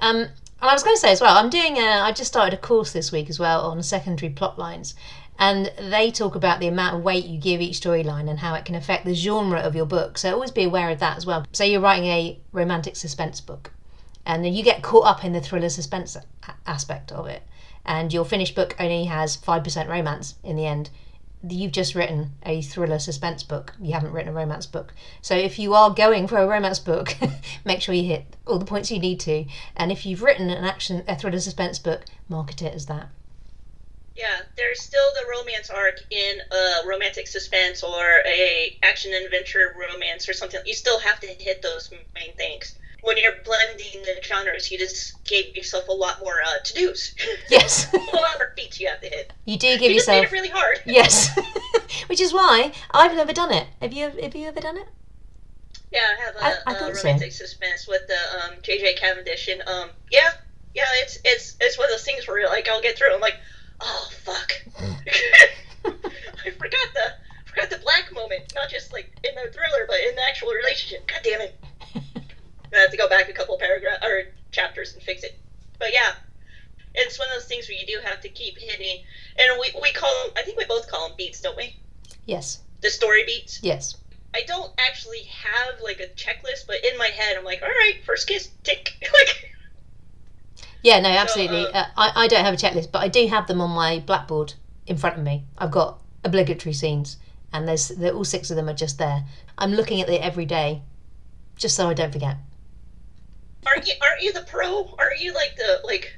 Um, 0.00 0.16
and 0.60 0.68
I 0.70 0.72
was 0.72 0.82
going 0.82 0.96
to 0.96 1.00
say 1.00 1.12
as 1.12 1.20
well, 1.20 1.36
I'm 1.36 1.50
doing. 1.50 1.76
A, 1.78 2.00
I 2.00 2.12
just 2.12 2.30
started 2.30 2.54
a 2.54 2.60
course 2.60 2.92
this 2.92 3.12
week 3.12 3.30
as 3.30 3.38
well 3.38 3.62
on 3.62 3.82
secondary 3.82 4.30
plot 4.30 4.58
lines, 4.58 4.94
and 5.38 5.72
they 5.78 6.10
talk 6.10 6.34
about 6.34 6.58
the 6.58 6.66
amount 6.66 6.96
of 6.96 7.02
weight 7.02 7.24
you 7.26 7.38
give 7.38 7.60
each 7.60 7.80
storyline 7.80 8.28
and 8.28 8.40
how 8.40 8.54
it 8.54 8.64
can 8.64 8.74
affect 8.74 9.04
the 9.04 9.14
genre 9.14 9.60
of 9.60 9.76
your 9.76 9.86
book. 9.86 10.18
So 10.18 10.32
always 10.32 10.50
be 10.50 10.64
aware 10.64 10.90
of 10.90 10.98
that 10.98 11.16
as 11.16 11.26
well. 11.26 11.46
Say 11.52 11.70
you're 11.70 11.80
writing 11.80 12.06
a 12.06 12.40
romantic 12.52 12.96
suspense 12.96 13.40
book 13.40 13.72
and 14.28 14.44
then 14.44 14.52
you 14.52 14.62
get 14.62 14.82
caught 14.82 15.06
up 15.06 15.24
in 15.24 15.32
the 15.32 15.40
thriller 15.40 15.70
suspense 15.70 16.14
aspect 16.66 17.10
of 17.10 17.26
it. 17.26 17.42
And 17.86 18.12
your 18.12 18.26
finished 18.26 18.54
book 18.54 18.76
only 18.78 19.06
has 19.06 19.38
5% 19.38 19.88
romance 19.88 20.34
in 20.44 20.54
the 20.54 20.66
end. 20.66 20.90
You've 21.48 21.72
just 21.72 21.94
written 21.94 22.32
a 22.42 22.60
thriller 22.60 22.98
suspense 22.98 23.42
book. 23.42 23.74
You 23.80 23.94
haven't 23.94 24.12
written 24.12 24.30
a 24.30 24.36
romance 24.36 24.66
book. 24.66 24.92
So 25.22 25.34
if 25.34 25.58
you 25.58 25.72
are 25.72 25.88
going 25.94 26.28
for 26.28 26.36
a 26.36 26.46
romance 26.46 26.78
book 26.78 27.16
make 27.64 27.80
sure 27.80 27.94
you 27.94 28.04
hit 28.04 28.36
all 28.46 28.58
the 28.58 28.66
points 28.66 28.90
you 28.90 28.98
need 28.98 29.18
to. 29.20 29.46
And 29.74 29.90
if 29.90 30.04
you've 30.04 30.22
written 30.22 30.50
an 30.50 30.62
action 30.62 31.02
a 31.08 31.16
thriller 31.16 31.40
suspense 31.40 31.78
book 31.78 32.04
market 32.28 32.60
it 32.60 32.74
as 32.74 32.84
that. 32.86 33.08
Yeah, 34.14 34.42
there's 34.56 34.82
still 34.82 35.10
the 35.14 35.26
romance 35.30 35.70
arc 35.70 36.00
in 36.10 36.40
a 36.52 36.86
romantic 36.86 37.28
suspense 37.28 37.82
or 37.82 38.04
a 38.26 38.76
action 38.82 39.12
adventure 39.24 39.74
romance 39.78 40.28
or 40.28 40.34
something. 40.34 40.60
You 40.66 40.74
still 40.74 40.98
have 40.98 41.18
to 41.20 41.28
hit 41.28 41.62
those 41.62 41.90
main 42.14 42.34
things 42.36 42.74
when 43.02 43.16
you're 43.16 43.32
blending 43.44 44.02
the 44.02 44.20
genres, 44.22 44.70
you 44.70 44.78
just 44.78 45.22
gave 45.24 45.56
yourself 45.56 45.88
a 45.88 45.92
lot 45.92 46.20
more 46.20 46.36
uh, 46.44 46.62
to 46.64 46.74
dos. 46.74 47.14
Yes. 47.50 47.92
a 47.92 47.96
lot 47.96 48.38
more 48.38 48.52
beats 48.56 48.80
you 48.80 48.88
have 48.88 49.00
to 49.00 49.08
hit. 49.08 49.32
You 49.44 49.56
do 49.56 49.78
give 49.78 49.90
you 49.90 49.96
yourself. 49.96 50.22
Just 50.22 50.32
made 50.32 50.38
it 50.38 50.40
really 50.40 50.52
hard. 50.52 50.80
yes. 50.86 51.38
Which 52.08 52.20
is 52.20 52.32
why 52.32 52.72
I've 52.90 53.14
never 53.14 53.32
done 53.32 53.52
it. 53.52 53.66
Have 53.80 53.92
you? 53.92 54.10
Have 54.10 54.34
you 54.34 54.48
ever 54.48 54.60
done 54.60 54.76
it? 54.76 54.88
Yeah, 55.90 56.00
I 56.00 56.24
have 56.24 56.36
a, 56.36 56.44
I, 56.44 56.74
I 56.74 56.78
a 56.78 56.92
romantic 56.92 57.32
so. 57.32 57.46
suspense 57.46 57.88
with 57.88 58.02
the 58.08 58.14
um, 58.44 58.56
JJ 58.62 58.98
Cavendish, 58.98 59.48
and 59.48 59.62
um, 59.62 59.90
yeah, 60.10 60.30
yeah, 60.74 60.84
it's 60.96 61.18
it's 61.24 61.56
it's 61.60 61.78
one 61.78 61.86
of 61.86 61.92
those 61.92 62.04
things 62.04 62.28
where 62.28 62.46
like 62.48 62.68
I'll 62.68 62.82
get 62.82 62.98
through. 62.98 63.14
I'm 63.14 63.20
like, 63.20 63.36
oh 63.80 64.08
fuck, 64.22 64.52
I 64.76 66.50
forgot 66.50 66.88
the 66.94 67.14
forgot 67.46 67.70
the 67.70 67.78
black 67.78 68.12
moment, 68.12 68.52
not 68.54 68.68
just 68.68 68.92
like 68.92 69.10
in 69.24 69.34
the 69.34 69.50
thriller, 69.50 69.86
but 69.86 69.96
in 70.08 70.14
the 70.14 70.22
actual 70.28 70.50
relationship. 70.50 71.06
God 71.08 71.20
damn 71.24 71.40
it. 71.40 71.58
I 72.74 72.78
have 72.80 72.90
to 72.90 72.96
go 72.96 73.08
back 73.08 73.28
a 73.28 73.32
couple 73.32 73.58
paragraphs 73.58 74.04
or 74.04 74.24
chapters 74.50 74.94
and 74.94 75.02
fix 75.02 75.22
it. 75.22 75.38
But 75.78 75.92
yeah, 75.92 76.12
it's 76.94 77.18
one 77.18 77.28
of 77.28 77.34
those 77.34 77.46
things 77.46 77.68
where 77.68 77.78
you 77.78 77.86
do 77.86 78.00
have 78.04 78.20
to 78.22 78.28
keep 78.28 78.58
hitting, 78.58 79.04
and 79.38 79.58
we 79.60 79.72
we 79.80 79.92
call 79.92 80.12
them. 80.24 80.32
I 80.36 80.42
think 80.42 80.58
we 80.58 80.64
both 80.64 80.88
call 80.90 81.08
them 81.08 81.16
beats, 81.16 81.40
don't 81.40 81.56
we? 81.56 81.76
Yes. 82.26 82.60
The 82.80 82.90
story 82.90 83.24
beats. 83.24 83.60
Yes. 83.62 83.96
I 84.34 84.42
don't 84.46 84.72
actually 84.78 85.22
have 85.22 85.80
like 85.82 86.00
a 86.00 86.06
checklist, 86.14 86.66
but 86.66 86.84
in 86.84 86.98
my 86.98 87.06
head, 87.06 87.36
I'm 87.36 87.44
like, 87.44 87.62
all 87.62 87.68
right, 87.68 87.94
first 88.04 88.28
kiss, 88.28 88.50
tick, 88.62 88.92
like. 89.12 89.54
Yeah, 90.82 91.00
no, 91.00 91.08
absolutely. 91.08 91.64
So, 91.64 91.70
um, 91.70 91.74
uh, 91.74 91.86
I, 91.96 92.24
I 92.24 92.28
don't 92.28 92.44
have 92.44 92.54
a 92.54 92.56
checklist, 92.56 92.92
but 92.92 93.00
I 93.00 93.08
do 93.08 93.26
have 93.26 93.46
them 93.46 93.60
on 93.60 93.70
my 93.70 94.00
blackboard 94.00 94.54
in 94.86 94.96
front 94.96 95.16
of 95.16 95.24
me. 95.24 95.44
I've 95.56 95.70
got 95.70 95.98
obligatory 96.24 96.72
scenes, 96.72 97.16
and 97.52 97.66
there's 97.66 97.90
all 97.90 98.24
six 98.24 98.50
of 98.50 98.56
them 98.56 98.68
are 98.68 98.74
just 98.74 98.98
there. 98.98 99.24
I'm 99.56 99.72
looking 99.72 100.00
at 100.00 100.08
it 100.08 100.20
every 100.20 100.46
day, 100.46 100.82
just 101.56 101.74
so 101.74 101.88
I 101.88 101.94
don't 101.94 102.12
forget. 102.12 102.36
Aren't 103.66 103.86
you? 103.86 103.94
Aren't 104.00 104.22
you 104.22 104.32
the 104.32 104.42
pro? 104.42 104.94
Aren't 104.98 105.20
you 105.20 105.34
like 105.34 105.56
the 105.56 105.80
like 105.84 106.16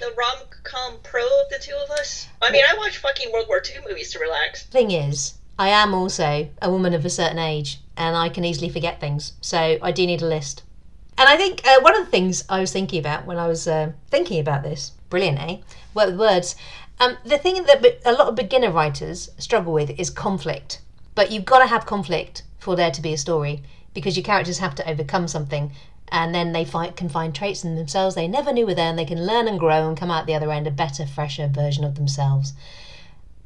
the 0.00 0.12
rom 0.16 0.38
com 0.64 0.98
pro 1.02 1.22
of 1.22 1.50
the 1.50 1.58
two 1.60 1.76
of 1.76 1.90
us? 1.90 2.28
I 2.40 2.50
mean, 2.50 2.64
I 2.68 2.74
watch 2.76 2.98
fucking 2.98 3.32
World 3.32 3.46
War 3.48 3.62
II 3.64 3.82
movies 3.88 4.12
to 4.12 4.18
relax. 4.18 4.64
Thing 4.64 4.90
is, 4.90 5.34
I 5.58 5.68
am 5.68 5.92
also 5.94 6.48
a 6.62 6.70
woman 6.70 6.94
of 6.94 7.04
a 7.04 7.10
certain 7.10 7.38
age, 7.38 7.80
and 7.96 8.16
I 8.16 8.28
can 8.28 8.44
easily 8.44 8.70
forget 8.70 8.98
things. 8.98 9.34
So 9.40 9.78
I 9.82 9.92
do 9.92 10.06
need 10.06 10.22
a 10.22 10.26
list. 10.26 10.62
And 11.18 11.28
I 11.28 11.36
think 11.36 11.66
uh, 11.66 11.80
one 11.80 11.94
of 11.94 12.04
the 12.04 12.10
things 12.10 12.44
I 12.48 12.60
was 12.60 12.72
thinking 12.72 12.98
about 12.98 13.26
when 13.26 13.36
I 13.36 13.46
was 13.46 13.68
uh, 13.68 13.92
thinking 14.08 14.40
about 14.40 14.62
this, 14.62 14.92
brilliant, 15.10 15.38
eh? 15.38 15.58
Work 15.92 16.06
with 16.06 16.18
words. 16.18 16.56
Um, 16.98 17.18
the 17.24 17.36
thing 17.36 17.62
that 17.64 18.00
a 18.06 18.12
lot 18.12 18.28
of 18.28 18.34
beginner 18.36 18.70
writers 18.70 19.30
struggle 19.38 19.72
with 19.72 19.90
is 19.98 20.08
conflict. 20.08 20.80
But 21.14 21.30
you've 21.30 21.44
got 21.44 21.58
to 21.58 21.66
have 21.66 21.84
conflict 21.84 22.44
for 22.58 22.74
there 22.74 22.90
to 22.90 23.02
be 23.02 23.12
a 23.12 23.18
story 23.18 23.62
because 23.92 24.16
your 24.16 24.24
characters 24.24 24.58
have 24.58 24.74
to 24.76 24.88
overcome 24.88 25.28
something 25.28 25.72
and 26.10 26.34
then 26.34 26.52
they 26.52 26.64
find, 26.64 26.96
can 26.96 27.08
find 27.08 27.34
traits 27.34 27.64
in 27.64 27.76
themselves 27.76 28.14
they 28.14 28.28
never 28.28 28.52
knew 28.52 28.66
were 28.66 28.74
there 28.74 28.90
and 28.90 28.98
they 28.98 29.04
can 29.04 29.26
learn 29.26 29.48
and 29.48 29.58
grow 29.58 29.88
and 29.88 29.96
come 29.96 30.10
out 30.10 30.26
the 30.26 30.34
other 30.34 30.50
end 30.50 30.66
a 30.66 30.70
better 30.70 31.06
fresher 31.06 31.46
version 31.46 31.84
of 31.84 31.94
themselves 31.94 32.52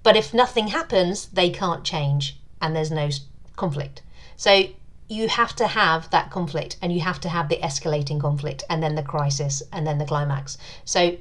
but 0.03 0.16
if 0.16 0.35
nothing 0.35 0.68
happens 0.68 1.27
they 1.27 1.50
can't 1.50 1.85
change 1.85 2.38
and 2.61 2.74
there's 2.74 2.90
no 2.90 3.09
conflict 3.57 4.03
so 4.37 4.64
you 5.09 5.29
have 5.29 5.55
to 5.57 5.66
have 5.66 6.11
that 6.11 6.31
conflict 6.31 6.77
and 6.81 6.92
you 6.92 7.00
have 7.00 7.20
to 7.20 7.29
have 7.29 7.48
the 7.48 7.59
escalating 7.59 8.20
conflict 8.20 8.64
and 8.70 8.83
then 8.83 8.94
the 8.94 9.03
crisis 9.03 9.62
and 9.72 9.87
then 9.87 9.98
the 9.98 10.05
climax. 10.07 10.57
So 10.85 11.18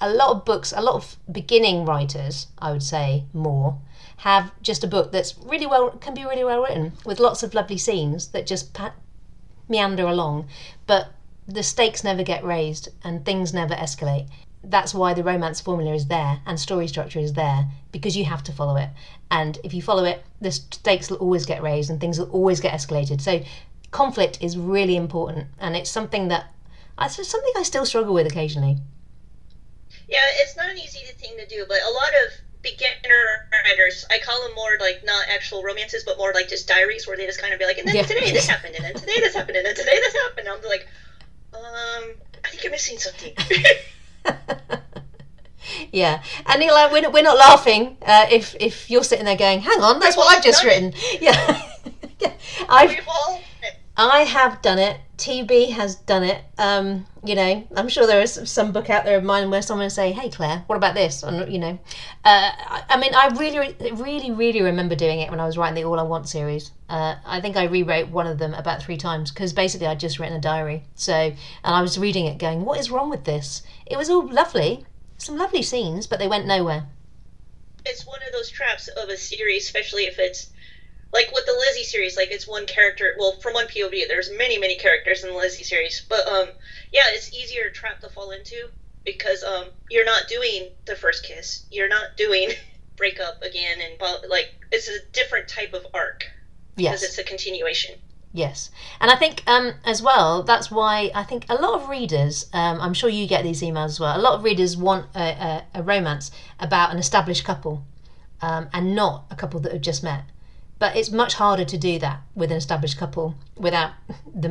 a 0.00 0.10
lot 0.10 0.30
of 0.30 0.44
books, 0.44 0.72
a 0.76 0.82
lot 0.82 0.96
of 0.96 1.16
beginning 1.30 1.84
writers, 1.84 2.48
I 2.58 2.72
would 2.72 2.82
say 2.82 3.24
more, 3.32 3.78
have 4.18 4.50
just 4.62 4.84
a 4.84 4.88
book 4.88 5.12
that's 5.12 5.38
really 5.38 5.66
well 5.66 5.90
can 5.90 6.14
be 6.14 6.24
really 6.24 6.44
well 6.44 6.62
written 6.62 6.92
with 7.04 7.20
lots 7.20 7.42
of 7.42 7.54
lovely 7.54 7.78
scenes 7.78 8.28
that 8.28 8.46
just 8.46 8.72
pa- 8.72 8.94
meander 9.68 10.06
along, 10.06 10.48
but 10.86 11.12
the 11.46 11.62
stakes 11.62 12.04
never 12.04 12.22
get 12.22 12.44
raised 12.44 12.88
and 13.02 13.24
things 13.24 13.52
never 13.52 13.74
escalate. 13.74 14.28
That's 14.62 14.94
why 14.94 15.12
the 15.12 15.22
romance 15.22 15.60
formula 15.60 15.94
is 15.94 16.06
there 16.06 16.40
and 16.46 16.58
story 16.58 16.88
structure 16.88 17.18
is 17.18 17.34
there 17.34 17.66
because 17.92 18.16
you 18.16 18.24
have 18.24 18.42
to 18.44 18.52
follow 18.52 18.76
it. 18.76 18.88
And 19.30 19.58
if 19.62 19.74
you 19.74 19.82
follow 19.82 20.04
it, 20.04 20.24
the 20.40 20.52
stakes 20.52 21.10
will 21.10 21.18
always 21.18 21.44
get 21.44 21.62
raised 21.62 21.90
and 21.90 22.00
things 22.00 22.18
will 22.18 22.30
always 22.30 22.60
get 22.60 22.72
escalated. 22.72 23.20
So 23.20 23.42
conflict 23.90 24.38
is 24.40 24.56
really 24.56 24.96
important 24.96 25.48
and 25.58 25.76
it's 25.76 25.90
something 25.90 26.28
that 26.28 26.46
it's 27.00 27.28
something 27.28 27.52
I 27.56 27.62
still 27.62 27.84
struggle 27.84 28.14
with 28.14 28.26
occasionally. 28.26 28.78
Yeah, 30.08 30.24
it's 30.40 30.56
not 30.56 30.70
an 30.70 30.78
easy 30.78 31.00
thing 31.00 31.36
to 31.38 31.46
do, 31.46 31.64
but 31.68 31.78
a 31.82 31.90
lot 31.90 32.10
of 32.26 32.32
beginner 32.64 33.48
writers, 33.64 34.04
I 34.10 34.18
call 34.18 34.42
them 34.42 34.54
more 34.56 34.76
like 34.80 35.02
not 35.04 35.26
actual 35.28 35.62
romances, 35.62 36.02
but 36.02 36.18
more 36.18 36.32
like 36.34 36.48
just 36.48 36.66
diaries 36.66 37.06
where 37.06 37.16
they 37.16 37.26
just 37.26 37.40
kind 37.40 37.52
of 37.52 37.60
be 37.60 37.66
like, 37.66 37.78
and 37.78 37.86
then 37.86 37.94
yeah. 37.94 38.02
today 38.02 38.32
this 38.32 38.48
happened, 38.48 38.74
and 38.74 38.84
then 38.84 38.94
today 38.94 39.20
this 39.20 39.34
happened, 39.34 39.56
and 39.56 39.66
then 39.66 39.74
today 39.76 39.96
this 40.00 40.14
happened. 40.14 40.48
And 40.48 40.56
I'm 40.56 40.64
like, 40.68 40.88
um, 41.54 42.14
I 42.44 42.48
think 42.48 42.64
you're 42.64 42.72
missing 42.72 42.98
something. 42.98 43.34
yeah, 45.92 46.22
and 46.46 46.62
you're 46.62 46.72
like, 46.72 46.90
we're, 46.90 47.10
we're 47.10 47.22
not 47.22 47.36
laughing 47.38 47.96
uh, 48.02 48.26
if 48.30 48.56
if 48.58 48.90
you're 48.90 49.04
sitting 49.04 49.24
there 49.24 49.36
going, 49.36 49.60
hang 49.60 49.80
on, 49.82 50.00
that's 50.00 50.16
what 50.16 50.34
I've 50.34 50.42
just 50.42 50.64
written. 50.64 50.92
It. 50.94 51.20
Yeah, 51.22 51.62
yeah. 52.20 52.32
I've, 52.68 52.90
I 53.96 54.20
have 54.24 54.60
done 54.60 54.80
it. 54.80 54.98
TB 55.18 55.70
has 55.70 55.94
done 55.94 56.24
it. 56.24 56.42
Um, 56.58 57.06
you 57.22 57.36
know, 57.36 57.64
I'm 57.76 57.88
sure 57.88 58.06
there 58.06 58.20
is 58.20 58.40
some 58.44 58.72
book 58.72 58.90
out 58.90 59.04
there 59.04 59.16
of 59.16 59.22
mine 59.22 59.48
where 59.50 59.62
someone 59.62 59.84
will 59.84 59.90
say, 59.90 60.10
"Hey, 60.10 60.28
Clare, 60.28 60.64
what 60.66 60.74
about 60.74 60.94
this?" 60.94 61.22
You 61.22 61.58
know, 61.58 61.78
uh, 62.24 62.50
I 62.88 62.96
mean, 62.98 63.14
I 63.14 63.28
really, 63.38 63.76
really, 63.92 64.32
really 64.32 64.62
remember 64.62 64.96
doing 64.96 65.20
it 65.20 65.30
when 65.30 65.38
I 65.38 65.46
was 65.46 65.56
writing 65.56 65.76
the 65.76 65.84
All 65.84 66.00
I 66.00 66.02
Want 66.02 66.28
series. 66.28 66.72
Uh, 66.88 67.14
I 67.24 67.40
think 67.40 67.56
I 67.56 67.64
rewrote 67.64 68.08
one 68.08 68.26
of 68.26 68.38
them 68.38 68.52
about 68.54 68.82
three 68.82 68.96
times 68.96 69.30
because 69.30 69.52
basically 69.52 69.86
I'd 69.86 70.00
just 70.00 70.18
written 70.18 70.36
a 70.36 70.40
diary. 70.40 70.82
So, 70.96 71.14
and 71.14 71.36
I 71.62 71.80
was 71.80 71.96
reading 71.96 72.26
it, 72.26 72.38
going, 72.38 72.64
"What 72.64 72.80
is 72.80 72.90
wrong 72.90 73.10
with 73.10 73.24
this?" 73.24 73.62
It 73.86 73.96
was 73.96 74.10
all 74.10 74.26
lovely, 74.26 74.84
some 75.18 75.38
lovely 75.38 75.62
scenes, 75.62 76.08
but 76.08 76.18
they 76.18 76.28
went 76.28 76.46
nowhere. 76.46 76.88
It's 77.86 78.06
one 78.06 78.20
of 78.26 78.32
those 78.32 78.50
traps 78.50 78.88
of 78.88 79.08
a 79.08 79.16
series, 79.16 79.66
especially 79.66 80.04
if 80.04 80.18
it's 80.18 80.50
like 81.14 81.30
with 81.32 81.46
the 81.46 81.52
Lizzie 81.52 81.84
series, 81.84 82.16
like 82.16 82.32
it's 82.32 82.46
one 82.46 82.66
character. 82.66 83.14
Well, 83.18 83.38
from 83.40 83.54
one 83.54 83.68
POV, 83.68 84.08
there's 84.08 84.30
many, 84.36 84.58
many 84.58 84.76
characters 84.76 85.22
in 85.22 85.30
the 85.30 85.36
Lizzie 85.36 85.62
series. 85.62 86.04
But 86.08 86.26
um, 86.26 86.48
yeah, 86.92 87.04
it's 87.06 87.32
easier 87.32 87.70
trap 87.70 88.00
to 88.00 88.08
fall 88.08 88.32
into 88.32 88.68
because 89.04 89.44
um, 89.44 89.66
you're 89.88 90.04
not 90.04 90.24
doing 90.28 90.70
the 90.86 90.96
first 90.96 91.24
kiss. 91.24 91.66
You're 91.70 91.88
not 91.88 92.16
doing 92.16 92.50
break 92.96 93.20
up 93.20 93.42
again, 93.42 93.78
and 93.80 94.28
like 94.28 94.54
it's 94.72 94.88
a 94.88 94.98
different 95.12 95.48
type 95.48 95.72
of 95.72 95.86
arc. 95.94 96.24
Yes, 96.76 97.00
because 97.00 97.02
it's 97.04 97.18
a 97.18 97.24
continuation. 97.24 97.94
Yes, 98.32 98.70
and 99.00 99.12
I 99.12 99.14
think 99.14 99.44
um, 99.46 99.74
as 99.84 100.02
well 100.02 100.42
that's 100.42 100.68
why 100.68 101.12
I 101.14 101.22
think 101.22 101.46
a 101.48 101.54
lot 101.54 101.80
of 101.80 101.88
readers, 101.88 102.50
um, 102.52 102.80
I'm 102.80 102.92
sure 102.92 103.08
you 103.08 103.28
get 103.28 103.44
these 103.44 103.62
emails 103.62 103.84
as 103.84 104.00
well. 104.00 104.18
A 104.18 104.20
lot 104.20 104.34
of 104.34 104.42
readers 104.42 104.76
want 104.76 105.06
a, 105.14 105.20
a, 105.20 105.64
a 105.74 105.82
romance 105.84 106.32
about 106.58 106.90
an 106.90 106.98
established 106.98 107.44
couple, 107.44 107.84
um, 108.42 108.68
and 108.72 108.96
not 108.96 109.26
a 109.30 109.36
couple 109.36 109.60
that 109.60 109.70
have 109.70 109.80
just 109.80 110.02
met. 110.02 110.24
But 110.78 110.96
it's 110.96 111.10
much 111.10 111.34
harder 111.34 111.64
to 111.64 111.78
do 111.78 111.98
that 112.00 112.20
with 112.34 112.50
an 112.50 112.56
established 112.56 112.98
couple 112.98 113.36
without 113.56 113.92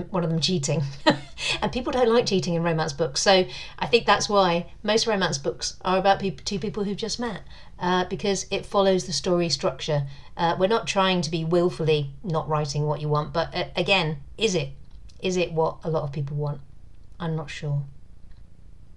one 0.10 0.24
of 0.24 0.30
them 0.30 0.40
cheating. 0.40 0.82
and 1.62 1.72
people 1.72 1.92
don't 1.92 2.12
like 2.12 2.26
cheating 2.26 2.54
in 2.54 2.64
romance 2.64 2.94
books. 2.94 3.22
So 3.22 3.46
I 3.78 3.86
think 3.88 4.06
that's 4.06 4.30
why 4.30 4.72
most 4.84 5.06
romance 5.06 5.38
books 5.38 5.78
are 5.84 5.98
about 5.98 6.24
two 6.46 6.60
people 6.60 6.86
who've 6.86 6.98
just 6.98 7.20
met, 7.20 7.42
uh, 7.80 8.06
because 8.06 8.46
it 8.52 8.66
follows 8.66 9.06
the 9.06 9.14
story 9.14 9.50
structure. 9.50 10.08
Uh, 10.38 10.56
we're 10.58 10.68
not 10.68 10.88
trying 10.88 11.22
to 11.22 11.30
be 11.30 11.44
willfully 11.44 12.12
not 12.24 12.48
writing 12.48 12.86
what 12.86 13.02
you 13.02 13.10
want, 13.10 13.34
but 13.34 13.54
uh, 13.54 13.66
again, 13.76 14.18
is 14.38 14.56
it? 14.56 14.70
Is 15.22 15.38
it 15.38 15.52
what 15.52 15.78
a 15.84 15.90
lot 15.90 16.04
of 16.04 16.12
people 16.12 16.38
want? 16.38 16.62
I'm 17.20 17.36
not 17.36 17.50
sure. 17.50 17.84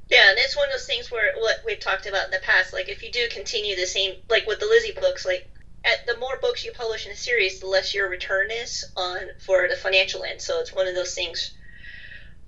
Yeah, 0.08 0.30
and 0.30 0.38
it's 0.38 0.56
one 0.56 0.68
of 0.68 0.72
those 0.72 0.86
things 0.86 1.10
where 1.10 1.32
what 1.38 1.62
we've 1.66 1.80
talked 1.80 2.06
about 2.06 2.26
in 2.26 2.30
the 2.30 2.40
past, 2.42 2.72
like 2.72 2.88
if 2.88 3.02
you 3.02 3.10
do 3.10 3.26
continue 3.30 3.74
the 3.74 3.86
same, 3.86 4.14
like 4.30 4.46
with 4.46 4.60
the 4.60 4.66
Lizzie 4.66 4.92
books, 4.92 5.26
like 5.26 5.48
at 5.86 6.06
the 6.06 6.16
more 6.18 6.36
books 6.42 6.64
you 6.64 6.72
publish 6.72 7.06
in 7.06 7.12
a 7.12 7.16
series, 7.16 7.60
the 7.60 7.66
less 7.66 7.94
your 7.94 8.08
return 8.08 8.50
is 8.50 8.84
on 8.96 9.20
for 9.38 9.68
the 9.68 9.76
financial 9.76 10.24
end. 10.24 10.40
So 10.40 10.58
it's 10.60 10.74
one 10.74 10.88
of 10.88 10.94
those 10.94 11.14
things 11.14 11.52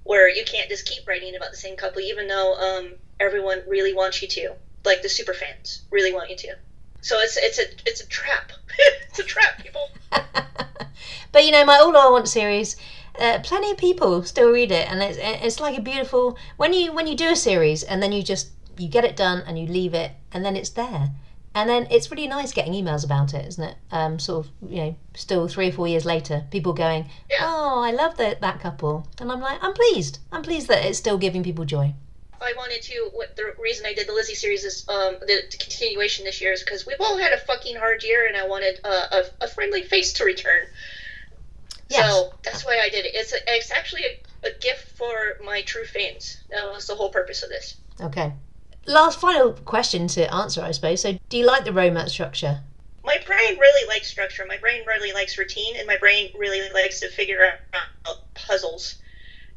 where 0.02 0.28
you 0.28 0.44
can't 0.44 0.68
just 0.68 0.86
keep 0.86 1.06
writing 1.06 1.36
about 1.36 1.52
the 1.52 1.56
same 1.56 1.76
couple, 1.76 2.00
even 2.00 2.26
though 2.26 2.54
um, 2.54 2.94
everyone 3.20 3.62
really 3.68 3.94
wants 3.94 4.20
you 4.22 4.28
to, 4.28 4.54
like 4.84 5.02
the 5.02 5.08
super 5.08 5.34
fans 5.34 5.82
really 5.90 6.12
want 6.12 6.30
you 6.30 6.36
to. 6.36 6.56
So 7.00 7.20
it's 7.20 7.36
it's 7.36 7.58
a 7.58 7.66
it's 7.86 8.00
a 8.00 8.06
trap. 8.08 8.50
it's 9.08 9.20
a 9.20 9.24
trap, 9.24 9.62
people. 9.62 9.88
but 11.32 11.44
you 11.44 11.52
know, 11.52 11.64
my 11.64 11.76
All 11.76 11.96
I 11.96 12.10
Want 12.10 12.28
series. 12.28 12.76
Uh, 13.16 13.40
plenty 13.42 13.70
of 13.70 13.76
people 13.76 14.22
still 14.22 14.50
read 14.50 14.70
it, 14.70 14.90
and 14.90 15.02
it's 15.02 15.18
it's 15.20 15.60
like 15.60 15.78
a 15.78 15.80
beautiful 15.80 16.36
when 16.56 16.72
you 16.72 16.92
when 16.92 17.06
you 17.06 17.16
do 17.16 17.30
a 17.30 17.36
series 17.36 17.82
and 17.82 18.02
then 18.02 18.12
you 18.12 18.22
just 18.22 18.50
you 18.76 18.88
get 18.88 19.04
it 19.04 19.16
done 19.16 19.42
and 19.46 19.58
you 19.58 19.66
leave 19.66 19.92
it 19.92 20.12
and 20.32 20.44
then 20.44 20.54
it's 20.54 20.70
there 20.70 21.10
and 21.54 21.68
then 21.68 21.86
it's 21.90 22.10
really 22.10 22.28
nice 22.28 22.52
getting 22.52 22.72
emails 22.72 23.04
about 23.04 23.34
it, 23.34 23.46
isn't 23.46 23.64
it? 23.64 23.76
Um, 23.90 24.18
sort 24.18 24.46
of, 24.46 24.52
you 24.70 24.76
know, 24.82 24.96
still 25.14 25.48
three 25.48 25.68
or 25.68 25.72
four 25.72 25.88
years 25.88 26.04
later, 26.04 26.44
people 26.50 26.72
going, 26.72 27.08
"Oh, 27.40 27.80
I 27.82 27.90
love 27.90 28.16
that 28.18 28.40
that 28.40 28.60
couple," 28.60 29.06
and 29.20 29.32
I'm 29.32 29.40
like, 29.40 29.62
I'm 29.62 29.72
pleased. 29.72 30.18
I'm 30.30 30.42
pleased 30.42 30.68
that 30.68 30.84
it's 30.84 30.98
still 30.98 31.18
giving 31.18 31.42
people 31.42 31.64
joy. 31.64 31.94
I 32.40 32.52
wanted 32.56 32.82
to. 32.82 33.10
What 33.12 33.36
the 33.36 33.54
reason 33.60 33.86
I 33.86 33.94
did 33.94 34.06
the 34.08 34.12
Lizzie 34.12 34.34
series 34.34 34.64
is 34.64 34.88
um, 34.88 35.16
the, 35.20 35.42
the 35.50 35.56
continuation 35.58 36.24
this 36.24 36.40
year 36.40 36.52
is 36.52 36.62
because 36.62 36.86
we've 36.86 37.00
all 37.00 37.18
had 37.18 37.32
a 37.32 37.38
fucking 37.38 37.76
hard 37.76 38.02
year, 38.04 38.26
and 38.26 38.36
I 38.36 38.46
wanted 38.46 38.80
uh, 38.84 39.22
a, 39.40 39.44
a 39.44 39.48
friendly 39.48 39.82
face 39.82 40.12
to 40.14 40.24
return. 40.24 40.66
Yes. 41.88 42.06
So 42.06 42.34
that's 42.44 42.64
why 42.66 42.80
I 42.84 42.90
did 42.90 43.06
it. 43.06 43.12
It's 43.14 43.32
a, 43.32 43.38
it's 43.48 43.72
actually 43.72 44.02
a, 44.02 44.48
a 44.48 44.50
gift 44.60 44.96
for 44.96 45.38
my 45.44 45.62
true 45.62 45.84
fans. 45.84 46.38
That 46.50 46.70
was 46.70 46.86
the 46.86 46.94
whole 46.94 47.10
purpose 47.10 47.42
of 47.42 47.48
this. 47.48 47.76
Okay 48.00 48.32
last 48.88 49.20
final 49.20 49.52
question 49.52 50.08
to 50.08 50.34
answer, 50.34 50.62
I 50.62 50.72
suppose. 50.72 51.02
So, 51.02 51.18
do 51.28 51.38
you 51.38 51.46
like 51.46 51.64
the 51.64 51.72
romance 51.72 52.12
structure? 52.12 52.62
My 53.04 53.18
brain 53.26 53.58
really 53.58 53.88
likes 53.88 54.08
structure. 54.08 54.44
My 54.46 54.56
brain 54.58 54.82
really 54.86 55.12
likes 55.12 55.38
routine, 55.38 55.76
and 55.76 55.86
my 55.86 55.96
brain 55.96 56.30
really 56.36 56.68
likes 56.72 57.00
to 57.00 57.08
figure 57.08 57.38
out 57.74 58.16
puzzles. 58.34 58.96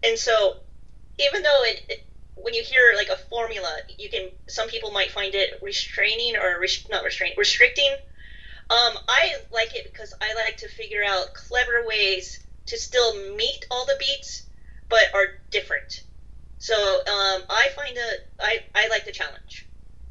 And 0.03 0.17
so, 0.17 0.57
even 1.19 1.41
though 1.41 1.63
it, 1.63 1.81
it 1.89 2.05
when 2.35 2.53
you 2.53 2.63
hear 2.63 2.93
like 2.95 3.09
a 3.09 3.17
formula, 3.17 3.71
you 3.97 4.09
can 4.09 4.29
some 4.47 4.67
people 4.67 4.91
might 4.91 5.11
find 5.11 5.33
it 5.33 5.59
restraining 5.61 6.35
or 6.35 6.63
not 6.89 7.03
restraining, 7.03 7.35
restricting. 7.37 7.91
Um, 8.69 8.93
I 9.09 9.35
like 9.51 9.75
it 9.75 9.91
because 9.91 10.13
I 10.21 10.33
like 10.45 10.57
to 10.57 10.69
figure 10.69 11.03
out 11.05 11.33
clever 11.33 11.85
ways 11.85 12.39
to 12.67 12.77
still 12.77 13.35
meet 13.35 13.65
all 13.69 13.85
the 13.85 13.97
beats, 13.99 14.43
but 14.87 15.03
are 15.13 15.39
different. 15.49 16.03
So 16.61 16.75
um, 16.75 17.41
I 17.49 17.69
find 17.75 17.97
it, 17.97 18.29
I, 18.39 18.59
I 18.75 18.87
like 18.89 19.03
the 19.03 19.11
challenge. 19.11 19.65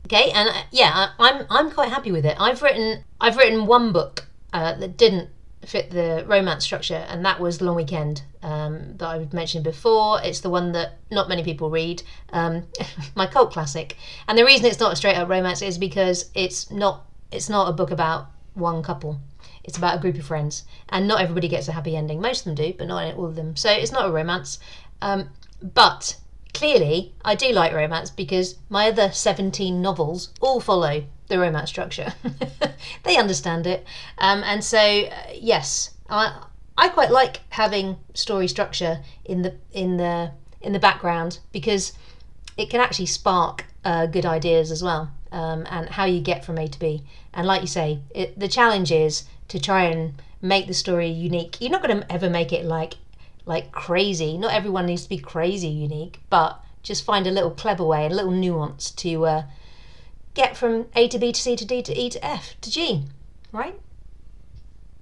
Okay, 0.06 0.32
and 0.32 0.48
uh, 0.48 0.62
yeah, 0.72 1.10
I, 1.16 1.28
am 1.28 1.46
I'm 1.48 1.70
quite 1.70 1.90
happy 1.90 2.10
with 2.10 2.26
it. 2.26 2.36
I've 2.40 2.60
written 2.60 3.04
I've 3.20 3.36
written 3.36 3.66
one 3.66 3.92
book 3.92 4.26
uh, 4.52 4.74
that 4.74 4.96
didn't 4.96 5.30
fit 5.64 5.92
the 5.92 6.24
romance 6.26 6.64
structure, 6.64 7.06
and 7.08 7.24
that 7.24 7.38
was 7.38 7.60
Long 7.60 7.76
Weekend 7.76 8.22
um, 8.42 8.96
that 8.96 9.06
I 9.06 9.28
mentioned 9.32 9.62
before. 9.62 10.20
It's 10.24 10.40
the 10.40 10.50
one 10.50 10.72
that 10.72 10.98
not 11.08 11.28
many 11.28 11.44
people 11.44 11.70
read, 11.70 12.02
um, 12.32 12.66
my 13.14 13.28
cult 13.28 13.52
classic. 13.52 13.96
And 14.26 14.36
the 14.36 14.44
reason 14.44 14.66
it's 14.66 14.80
not 14.80 14.92
a 14.92 14.96
straight 14.96 15.16
up 15.16 15.28
romance 15.28 15.62
is 15.62 15.78
because 15.78 16.32
it's 16.34 16.68
not 16.72 17.06
it's 17.30 17.48
not 17.48 17.68
a 17.68 17.72
book 17.72 17.92
about 17.92 18.26
one 18.54 18.82
couple. 18.82 19.20
It's 19.62 19.78
about 19.78 19.98
a 19.98 20.00
group 20.00 20.16
of 20.16 20.26
friends, 20.26 20.64
and 20.88 21.06
not 21.06 21.20
everybody 21.20 21.46
gets 21.46 21.68
a 21.68 21.72
happy 21.72 21.94
ending. 21.94 22.20
Most 22.20 22.40
of 22.40 22.44
them 22.46 22.54
do, 22.56 22.74
but 22.76 22.88
not 22.88 23.14
all 23.14 23.26
of 23.26 23.36
them. 23.36 23.54
So 23.54 23.70
it's 23.70 23.92
not 23.92 24.08
a 24.08 24.10
romance. 24.10 24.58
Um, 25.00 25.30
but 25.62 26.16
clearly, 26.52 27.14
I 27.24 27.34
do 27.34 27.52
like 27.52 27.72
romance 27.72 28.10
because 28.10 28.56
my 28.68 28.88
other 28.88 29.10
17 29.12 29.80
novels 29.80 30.32
all 30.40 30.60
follow 30.60 31.04
the 31.28 31.38
romance 31.38 31.70
structure. 31.70 32.12
they 33.04 33.16
understand 33.16 33.66
it. 33.66 33.84
Um, 34.18 34.42
and 34.44 34.62
so, 34.62 34.78
uh, 34.78 35.12
yes, 35.34 35.94
I, 36.08 36.44
I 36.76 36.88
quite 36.88 37.10
like 37.10 37.40
having 37.50 37.98
story 38.14 38.48
structure 38.48 39.00
in 39.24 39.42
the, 39.42 39.54
in 39.72 39.96
the, 39.96 40.32
in 40.60 40.72
the 40.72 40.78
background 40.78 41.38
because 41.52 41.92
it 42.56 42.68
can 42.68 42.80
actually 42.80 43.06
spark 43.06 43.66
uh, 43.84 44.06
good 44.06 44.26
ideas 44.26 44.70
as 44.70 44.82
well 44.82 45.10
um, 45.32 45.66
and 45.70 45.88
how 45.90 46.04
you 46.04 46.20
get 46.20 46.44
from 46.44 46.58
A 46.58 46.68
to 46.68 46.78
B. 46.78 47.02
And 47.32 47.46
like 47.46 47.60
you 47.60 47.66
say, 47.66 48.00
it, 48.10 48.38
the 48.38 48.48
challenge 48.48 48.92
is 48.92 49.24
to 49.48 49.60
try 49.60 49.84
and 49.84 50.20
make 50.42 50.66
the 50.66 50.74
story 50.74 51.08
unique. 51.08 51.60
You're 51.60 51.70
not 51.70 51.82
going 51.82 52.00
to 52.00 52.12
ever 52.12 52.30
make 52.30 52.52
it 52.52 52.64
like 52.64 52.94
like 53.50 53.72
crazy. 53.72 54.38
Not 54.38 54.54
everyone 54.54 54.86
needs 54.86 55.02
to 55.02 55.08
be 55.08 55.18
crazy 55.18 55.66
unique, 55.66 56.20
but 56.30 56.64
just 56.84 57.04
find 57.04 57.26
a 57.26 57.32
little 57.32 57.50
clever 57.50 57.84
way, 57.84 58.06
a 58.06 58.08
little 58.08 58.30
nuance 58.30 58.92
to 58.92 59.26
uh, 59.26 59.42
get 60.34 60.56
from 60.56 60.86
A 60.94 61.08
to 61.08 61.18
B 61.18 61.32
to 61.32 61.40
C 61.40 61.56
to 61.56 61.64
D 61.64 61.82
to 61.82 61.92
E 61.92 62.08
to 62.10 62.24
F 62.24 62.54
to 62.60 62.70
G, 62.70 63.06
right? 63.50 63.74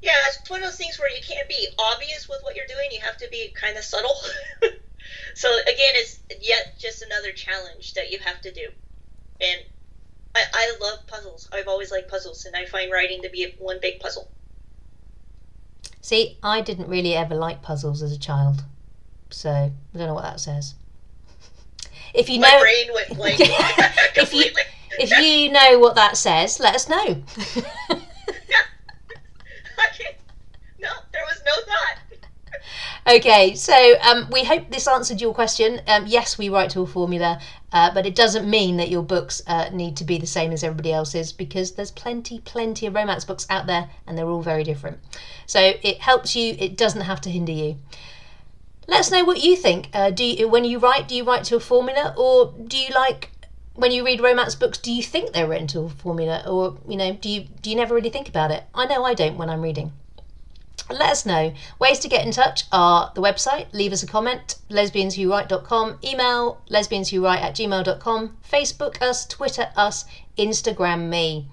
Yeah, 0.00 0.12
it's 0.28 0.48
one 0.48 0.60
of 0.60 0.66
those 0.66 0.78
things 0.78 0.98
where 0.98 1.14
you 1.14 1.20
can't 1.22 1.46
be 1.46 1.68
obvious 1.78 2.26
with 2.26 2.38
what 2.42 2.56
you're 2.56 2.66
doing. 2.66 2.88
You 2.90 3.00
have 3.00 3.18
to 3.18 3.28
be 3.30 3.52
kind 3.54 3.76
of 3.76 3.84
subtle. 3.84 4.16
so 5.34 5.52
again, 5.64 5.94
it's 6.00 6.20
yet 6.40 6.78
just 6.78 7.02
another 7.02 7.32
challenge 7.32 7.92
that 7.94 8.10
you 8.10 8.18
have 8.20 8.40
to 8.40 8.50
do. 8.50 8.68
And 9.42 9.60
I, 10.34 10.42
I 10.54 10.76
love 10.80 11.06
puzzles. 11.06 11.50
I've 11.52 11.68
always 11.68 11.90
liked 11.90 12.10
puzzles, 12.10 12.46
and 12.46 12.56
I 12.56 12.64
find 12.64 12.90
writing 12.90 13.20
to 13.22 13.28
be 13.28 13.54
one 13.58 13.78
big 13.82 14.00
puzzle. 14.00 14.30
See, 16.00 16.38
I 16.42 16.60
didn't 16.60 16.88
really 16.88 17.14
ever 17.14 17.34
like 17.34 17.62
puzzles 17.62 18.02
as 18.02 18.12
a 18.12 18.18
child, 18.18 18.64
so 19.30 19.50
I 19.50 19.72
don't 19.94 20.06
know 20.06 20.14
what 20.14 20.24
that 20.24 20.40
says. 20.40 20.74
If 22.14 22.30
you 22.30 22.40
My 22.40 22.50
know, 22.50 22.60
brain 22.60 22.88
went 22.94 23.16
blank 23.16 23.40
if 24.16 24.32
you 24.32 24.46
if 24.98 25.10
you 25.18 25.52
know 25.52 25.78
what 25.78 25.94
that 25.96 26.16
says, 26.16 26.58
let 26.58 26.74
us 26.74 26.88
know. 26.88 27.22
No, 30.80 30.90
there 31.12 31.24
was 31.26 31.42
no 31.44 31.52
thought. 31.66 31.98
Okay, 33.06 33.54
so 33.54 33.94
um, 34.02 34.28
we 34.30 34.44
hope 34.44 34.70
this 34.70 34.86
answered 34.86 35.20
your 35.20 35.32
question. 35.32 35.80
Um, 35.86 36.06
yes, 36.06 36.36
we 36.36 36.50
write 36.50 36.70
to 36.70 36.82
a 36.82 36.86
formula, 36.86 37.40
uh, 37.72 37.92
but 37.94 38.04
it 38.04 38.14
doesn't 38.14 38.48
mean 38.48 38.76
that 38.76 38.90
your 38.90 39.02
books 39.02 39.40
uh, 39.46 39.70
need 39.72 39.96
to 39.96 40.04
be 40.04 40.18
the 40.18 40.26
same 40.26 40.52
as 40.52 40.62
everybody 40.62 40.92
else's 40.92 41.32
because 41.32 41.72
there's 41.72 41.90
plenty, 41.90 42.40
plenty 42.40 42.86
of 42.86 42.94
romance 42.94 43.24
books 43.24 43.46
out 43.48 43.66
there 43.66 43.88
and 44.06 44.18
they're 44.18 44.28
all 44.28 44.42
very 44.42 44.62
different. 44.62 44.98
So 45.46 45.72
it 45.82 46.00
helps 46.00 46.36
you, 46.36 46.54
it 46.58 46.76
doesn't 46.76 47.00
have 47.02 47.20
to 47.22 47.30
hinder 47.30 47.52
you. 47.52 47.78
Let 48.86 49.00
us 49.00 49.10
know 49.10 49.24
what 49.24 49.42
you 49.42 49.56
think. 49.56 49.88
Uh, 49.94 50.10
do 50.10 50.24
you, 50.24 50.48
when 50.48 50.64
you 50.64 50.78
write, 50.78 51.08
do 51.08 51.14
you 51.14 51.24
write 51.24 51.44
to 51.44 51.56
a 51.56 51.60
formula 51.60 52.14
or 52.16 52.54
do 52.66 52.76
you 52.76 52.92
like 52.94 53.30
when 53.74 53.92
you 53.92 54.04
read 54.04 54.20
romance 54.20 54.56
books, 54.56 54.76
do 54.76 54.92
you 54.92 55.02
think 55.02 55.32
they're 55.32 55.46
written 55.46 55.68
to 55.68 55.80
a 55.80 55.88
formula 55.88 56.42
or, 56.48 56.76
you 56.88 56.96
know, 56.96 57.12
do 57.12 57.28
you, 57.28 57.44
do 57.62 57.70
you 57.70 57.76
never 57.76 57.94
really 57.94 58.10
think 58.10 58.28
about 58.28 58.50
it? 58.50 58.64
I 58.74 58.86
know 58.86 59.04
I 59.04 59.14
don't 59.14 59.38
when 59.38 59.48
I'm 59.48 59.62
reading 59.62 59.92
let 60.90 61.10
us 61.10 61.26
know. 61.26 61.52
Ways 61.78 61.98
to 62.00 62.08
get 62.08 62.24
in 62.24 62.32
touch 62.32 62.64
are 62.72 63.12
the 63.14 63.20
website, 63.20 63.66
leave 63.72 63.92
us 63.92 64.02
a 64.02 64.06
comment, 64.06 64.56
lesbianswhowrite.com, 64.70 65.98
email 66.04 66.60
lesbianswhowrite 66.70 67.40
at 67.40 67.54
gmail.com, 67.54 68.36
Facebook 68.50 69.02
us, 69.02 69.26
Twitter 69.26 69.70
us, 69.76 70.04
Instagram 70.38 71.08
me. 71.08 71.48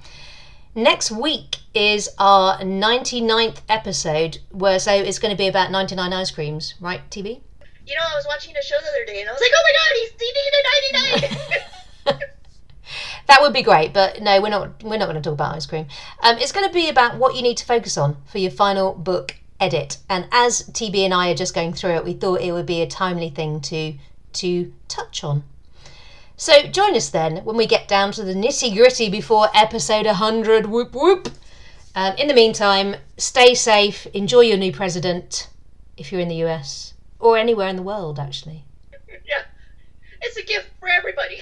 Next 0.73 1.09
week 1.11 1.57
is 1.73 2.09
our 2.19 2.57
99th 2.59 3.61
episode, 3.69 4.39
where 4.51 4.79
so 4.79 4.93
it's 4.93 5.19
going 5.19 5.31
to 5.31 5.37
be 5.37 5.47
about 5.47 5.71
99 5.71 6.11
ice 6.11 6.31
creams, 6.31 6.73
right, 6.81 7.09
TB? 7.09 7.41
You 7.87 7.93
know, 7.93 8.01
I 8.01 8.15
was 8.15 8.25
watching 8.27 8.55
a 8.57 8.63
show 8.63 8.75
the 8.81 8.89
other 8.89 9.05
day, 9.05 9.21
and 9.21 9.29
I 9.29 9.31
was 9.31 9.41
like, 9.41 9.51
"Oh 9.55 9.63
my 9.63 9.73
god, 9.77 9.91
he's 9.99 10.13
eating 10.27 10.51
a 10.51 11.51
99!" 11.51 11.61
That 13.27 13.41
would 13.41 13.53
be 13.53 13.63
great, 13.63 13.93
but 13.93 14.21
no, 14.21 14.39
we're 14.41 14.49
not. 14.49 14.83
We're 14.83 14.97
not 14.97 15.05
going 15.05 15.15
to 15.15 15.21
talk 15.21 15.33
about 15.33 15.55
ice 15.55 15.65
cream. 15.65 15.87
Um, 16.21 16.37
it's 16.37 16.51
going 16.51 16.67
to 16.67 16.73
be 16.73 16.89
about 16.89 17.17
what 17.17 17.35
you 17.35 17.41
need 17.41 17.57
to 17.57 17.65
focus 17.65 17.97
on 17.97 18.17
for 18.25 18.37
your 18.37 18.51
final 18.51 18.93
book 18.93 19.35
edit. 19.59 19.97
And 20.09 20.27
as 20.31 20.63
TB 20.63 21.05
and 21.05 21.13
I 21.13 21.31
are 21.31 21.35
just 21.35 21.55
going 21.55 21.73
through 21.73 21.95
it, 21.95 22.05
we 22.05 22.13
thought 22.13 22.41
it 22.41 22.51
would 22.51 22.65
be 22.65 22.81
a 22.81 22.87
timely 22.87 23.29
thing 23.29 23.61
to 23.61 23.93
to 24.33 24.73
touch 24.87 25.23
on. 25.23 25.43
So 26.37 26.63
join 26.63 26.95
us 26.95 27.09
then 27.09 27.37
when 27.45 27.55
we 27.55 27.65
get 27.65 27.87
down 27.87 28.11
to 28.13 28.23
the 28.23 28.33
nitty 28.33 28.75
gritty 28.75 29.09
before 29.09 29.47
episode 29.53 30.05
100. 30.05 30.65
Whoop 30.65 30.93
whoop. 30.93 31.29
Um, 31.95 32.13
in 32.17 32.27
the 32.27 32.33
meantime, 32.33 32.97
stay 33.17 33.55
safe. 33.55 34.05
Enjoy 34.07 34.41
your 34.41 34.57
new 34.57 34.73
president 34.73 35.47
if 35.95 36.11
you're 36.11 36.21
in 36.21 36.27
the 36.27 36.43
US 36.43 36.93
or 37.19 37.37
anywhere 37.37 37.69
in 37.69 37.77
the 37.77 37.81
world, 37.81 38.19
actually. 38.19 38.65
yeah, 39.25 39.43
it's 40.21 40.35
a 40.35 40.43
gift 40.43 40.69
for 40.79 40.89
everybody. 40.89 41.41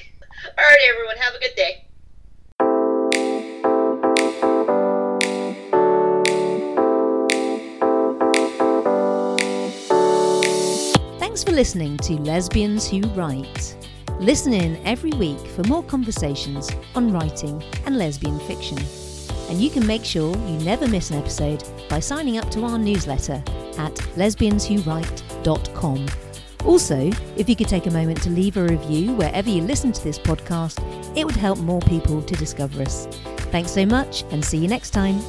All 0.56 0.64
right, 0.64 0.94
everyone, 0.94 1.18
have 1.18 1.34
a 1.34 1.40
good 1.40 1.56
day. 1.56 1.86
Thanks 11.20 11.44
for 11.44 11.52
listening 11.52 11.98
to 11.98 12.14
Lesbians 12.14 12.88
Who 12.88 13.02
Write. 13.16 13.76
Listen 14.20 14.54
in 14.54 14.78
every 14.86 15.10
week 15.12 15.40
for 15.40 15.64
more 15.64 15.82
conversations 15.84 16.70
on 16.94 17.12
writing 17.12 17.64
and 17.88 17.98
lesbian 17.98 18.40
fiction. 18.42 18.78
And 19.50 19.60
you 19.60 19.72
can 19.72 19.88
make 19.88 20.06
sure 20.06 20.36
you 20.36 20.58
never 20.60 20.88
miss 20.88 21.10
an 21.10 21.18
episode 21.18 21.64
by 21.90 22.00
signing 22.00 22.38
up 22.38 22.52
to 22.52 22.64
our 22.64 22.78
newsletter 22.78 23.44
at 23.78 23.96
lesbianswhowrite.com. 24.16 26.08
Also, 26.66 27.12
if 27.36 27.50
you 27.50 27.56
could 27.56 27.68
take 27.68 27.86
a 27.88 27.92
moment 27.92 28.22
to 28.24 28.30
leave 28.30 28.58
a 28.58 28.64
review 28.64 29.14
wherever 29.14 29.50
you 29.50 29.62
listen 29.62 29.92
to 29.92 30.04
this 30.04 30.18
podcast, 30.18 30.82
it 31.18 31.26
would 31.26 31.36
help 31.36 31.60
more 31.60 31.82
people 31.82 32.22
to 32.22 32.36
discover 32.36 32.82
us. 32.82 33.08
Thanks 33.52 33.72
so 33.72 33.86
much 33.86 34.24
and 34.32 34.44
see 34.44 34.58
you 34.58 34.68
next 34.68 34.92
time. 34.92 35.20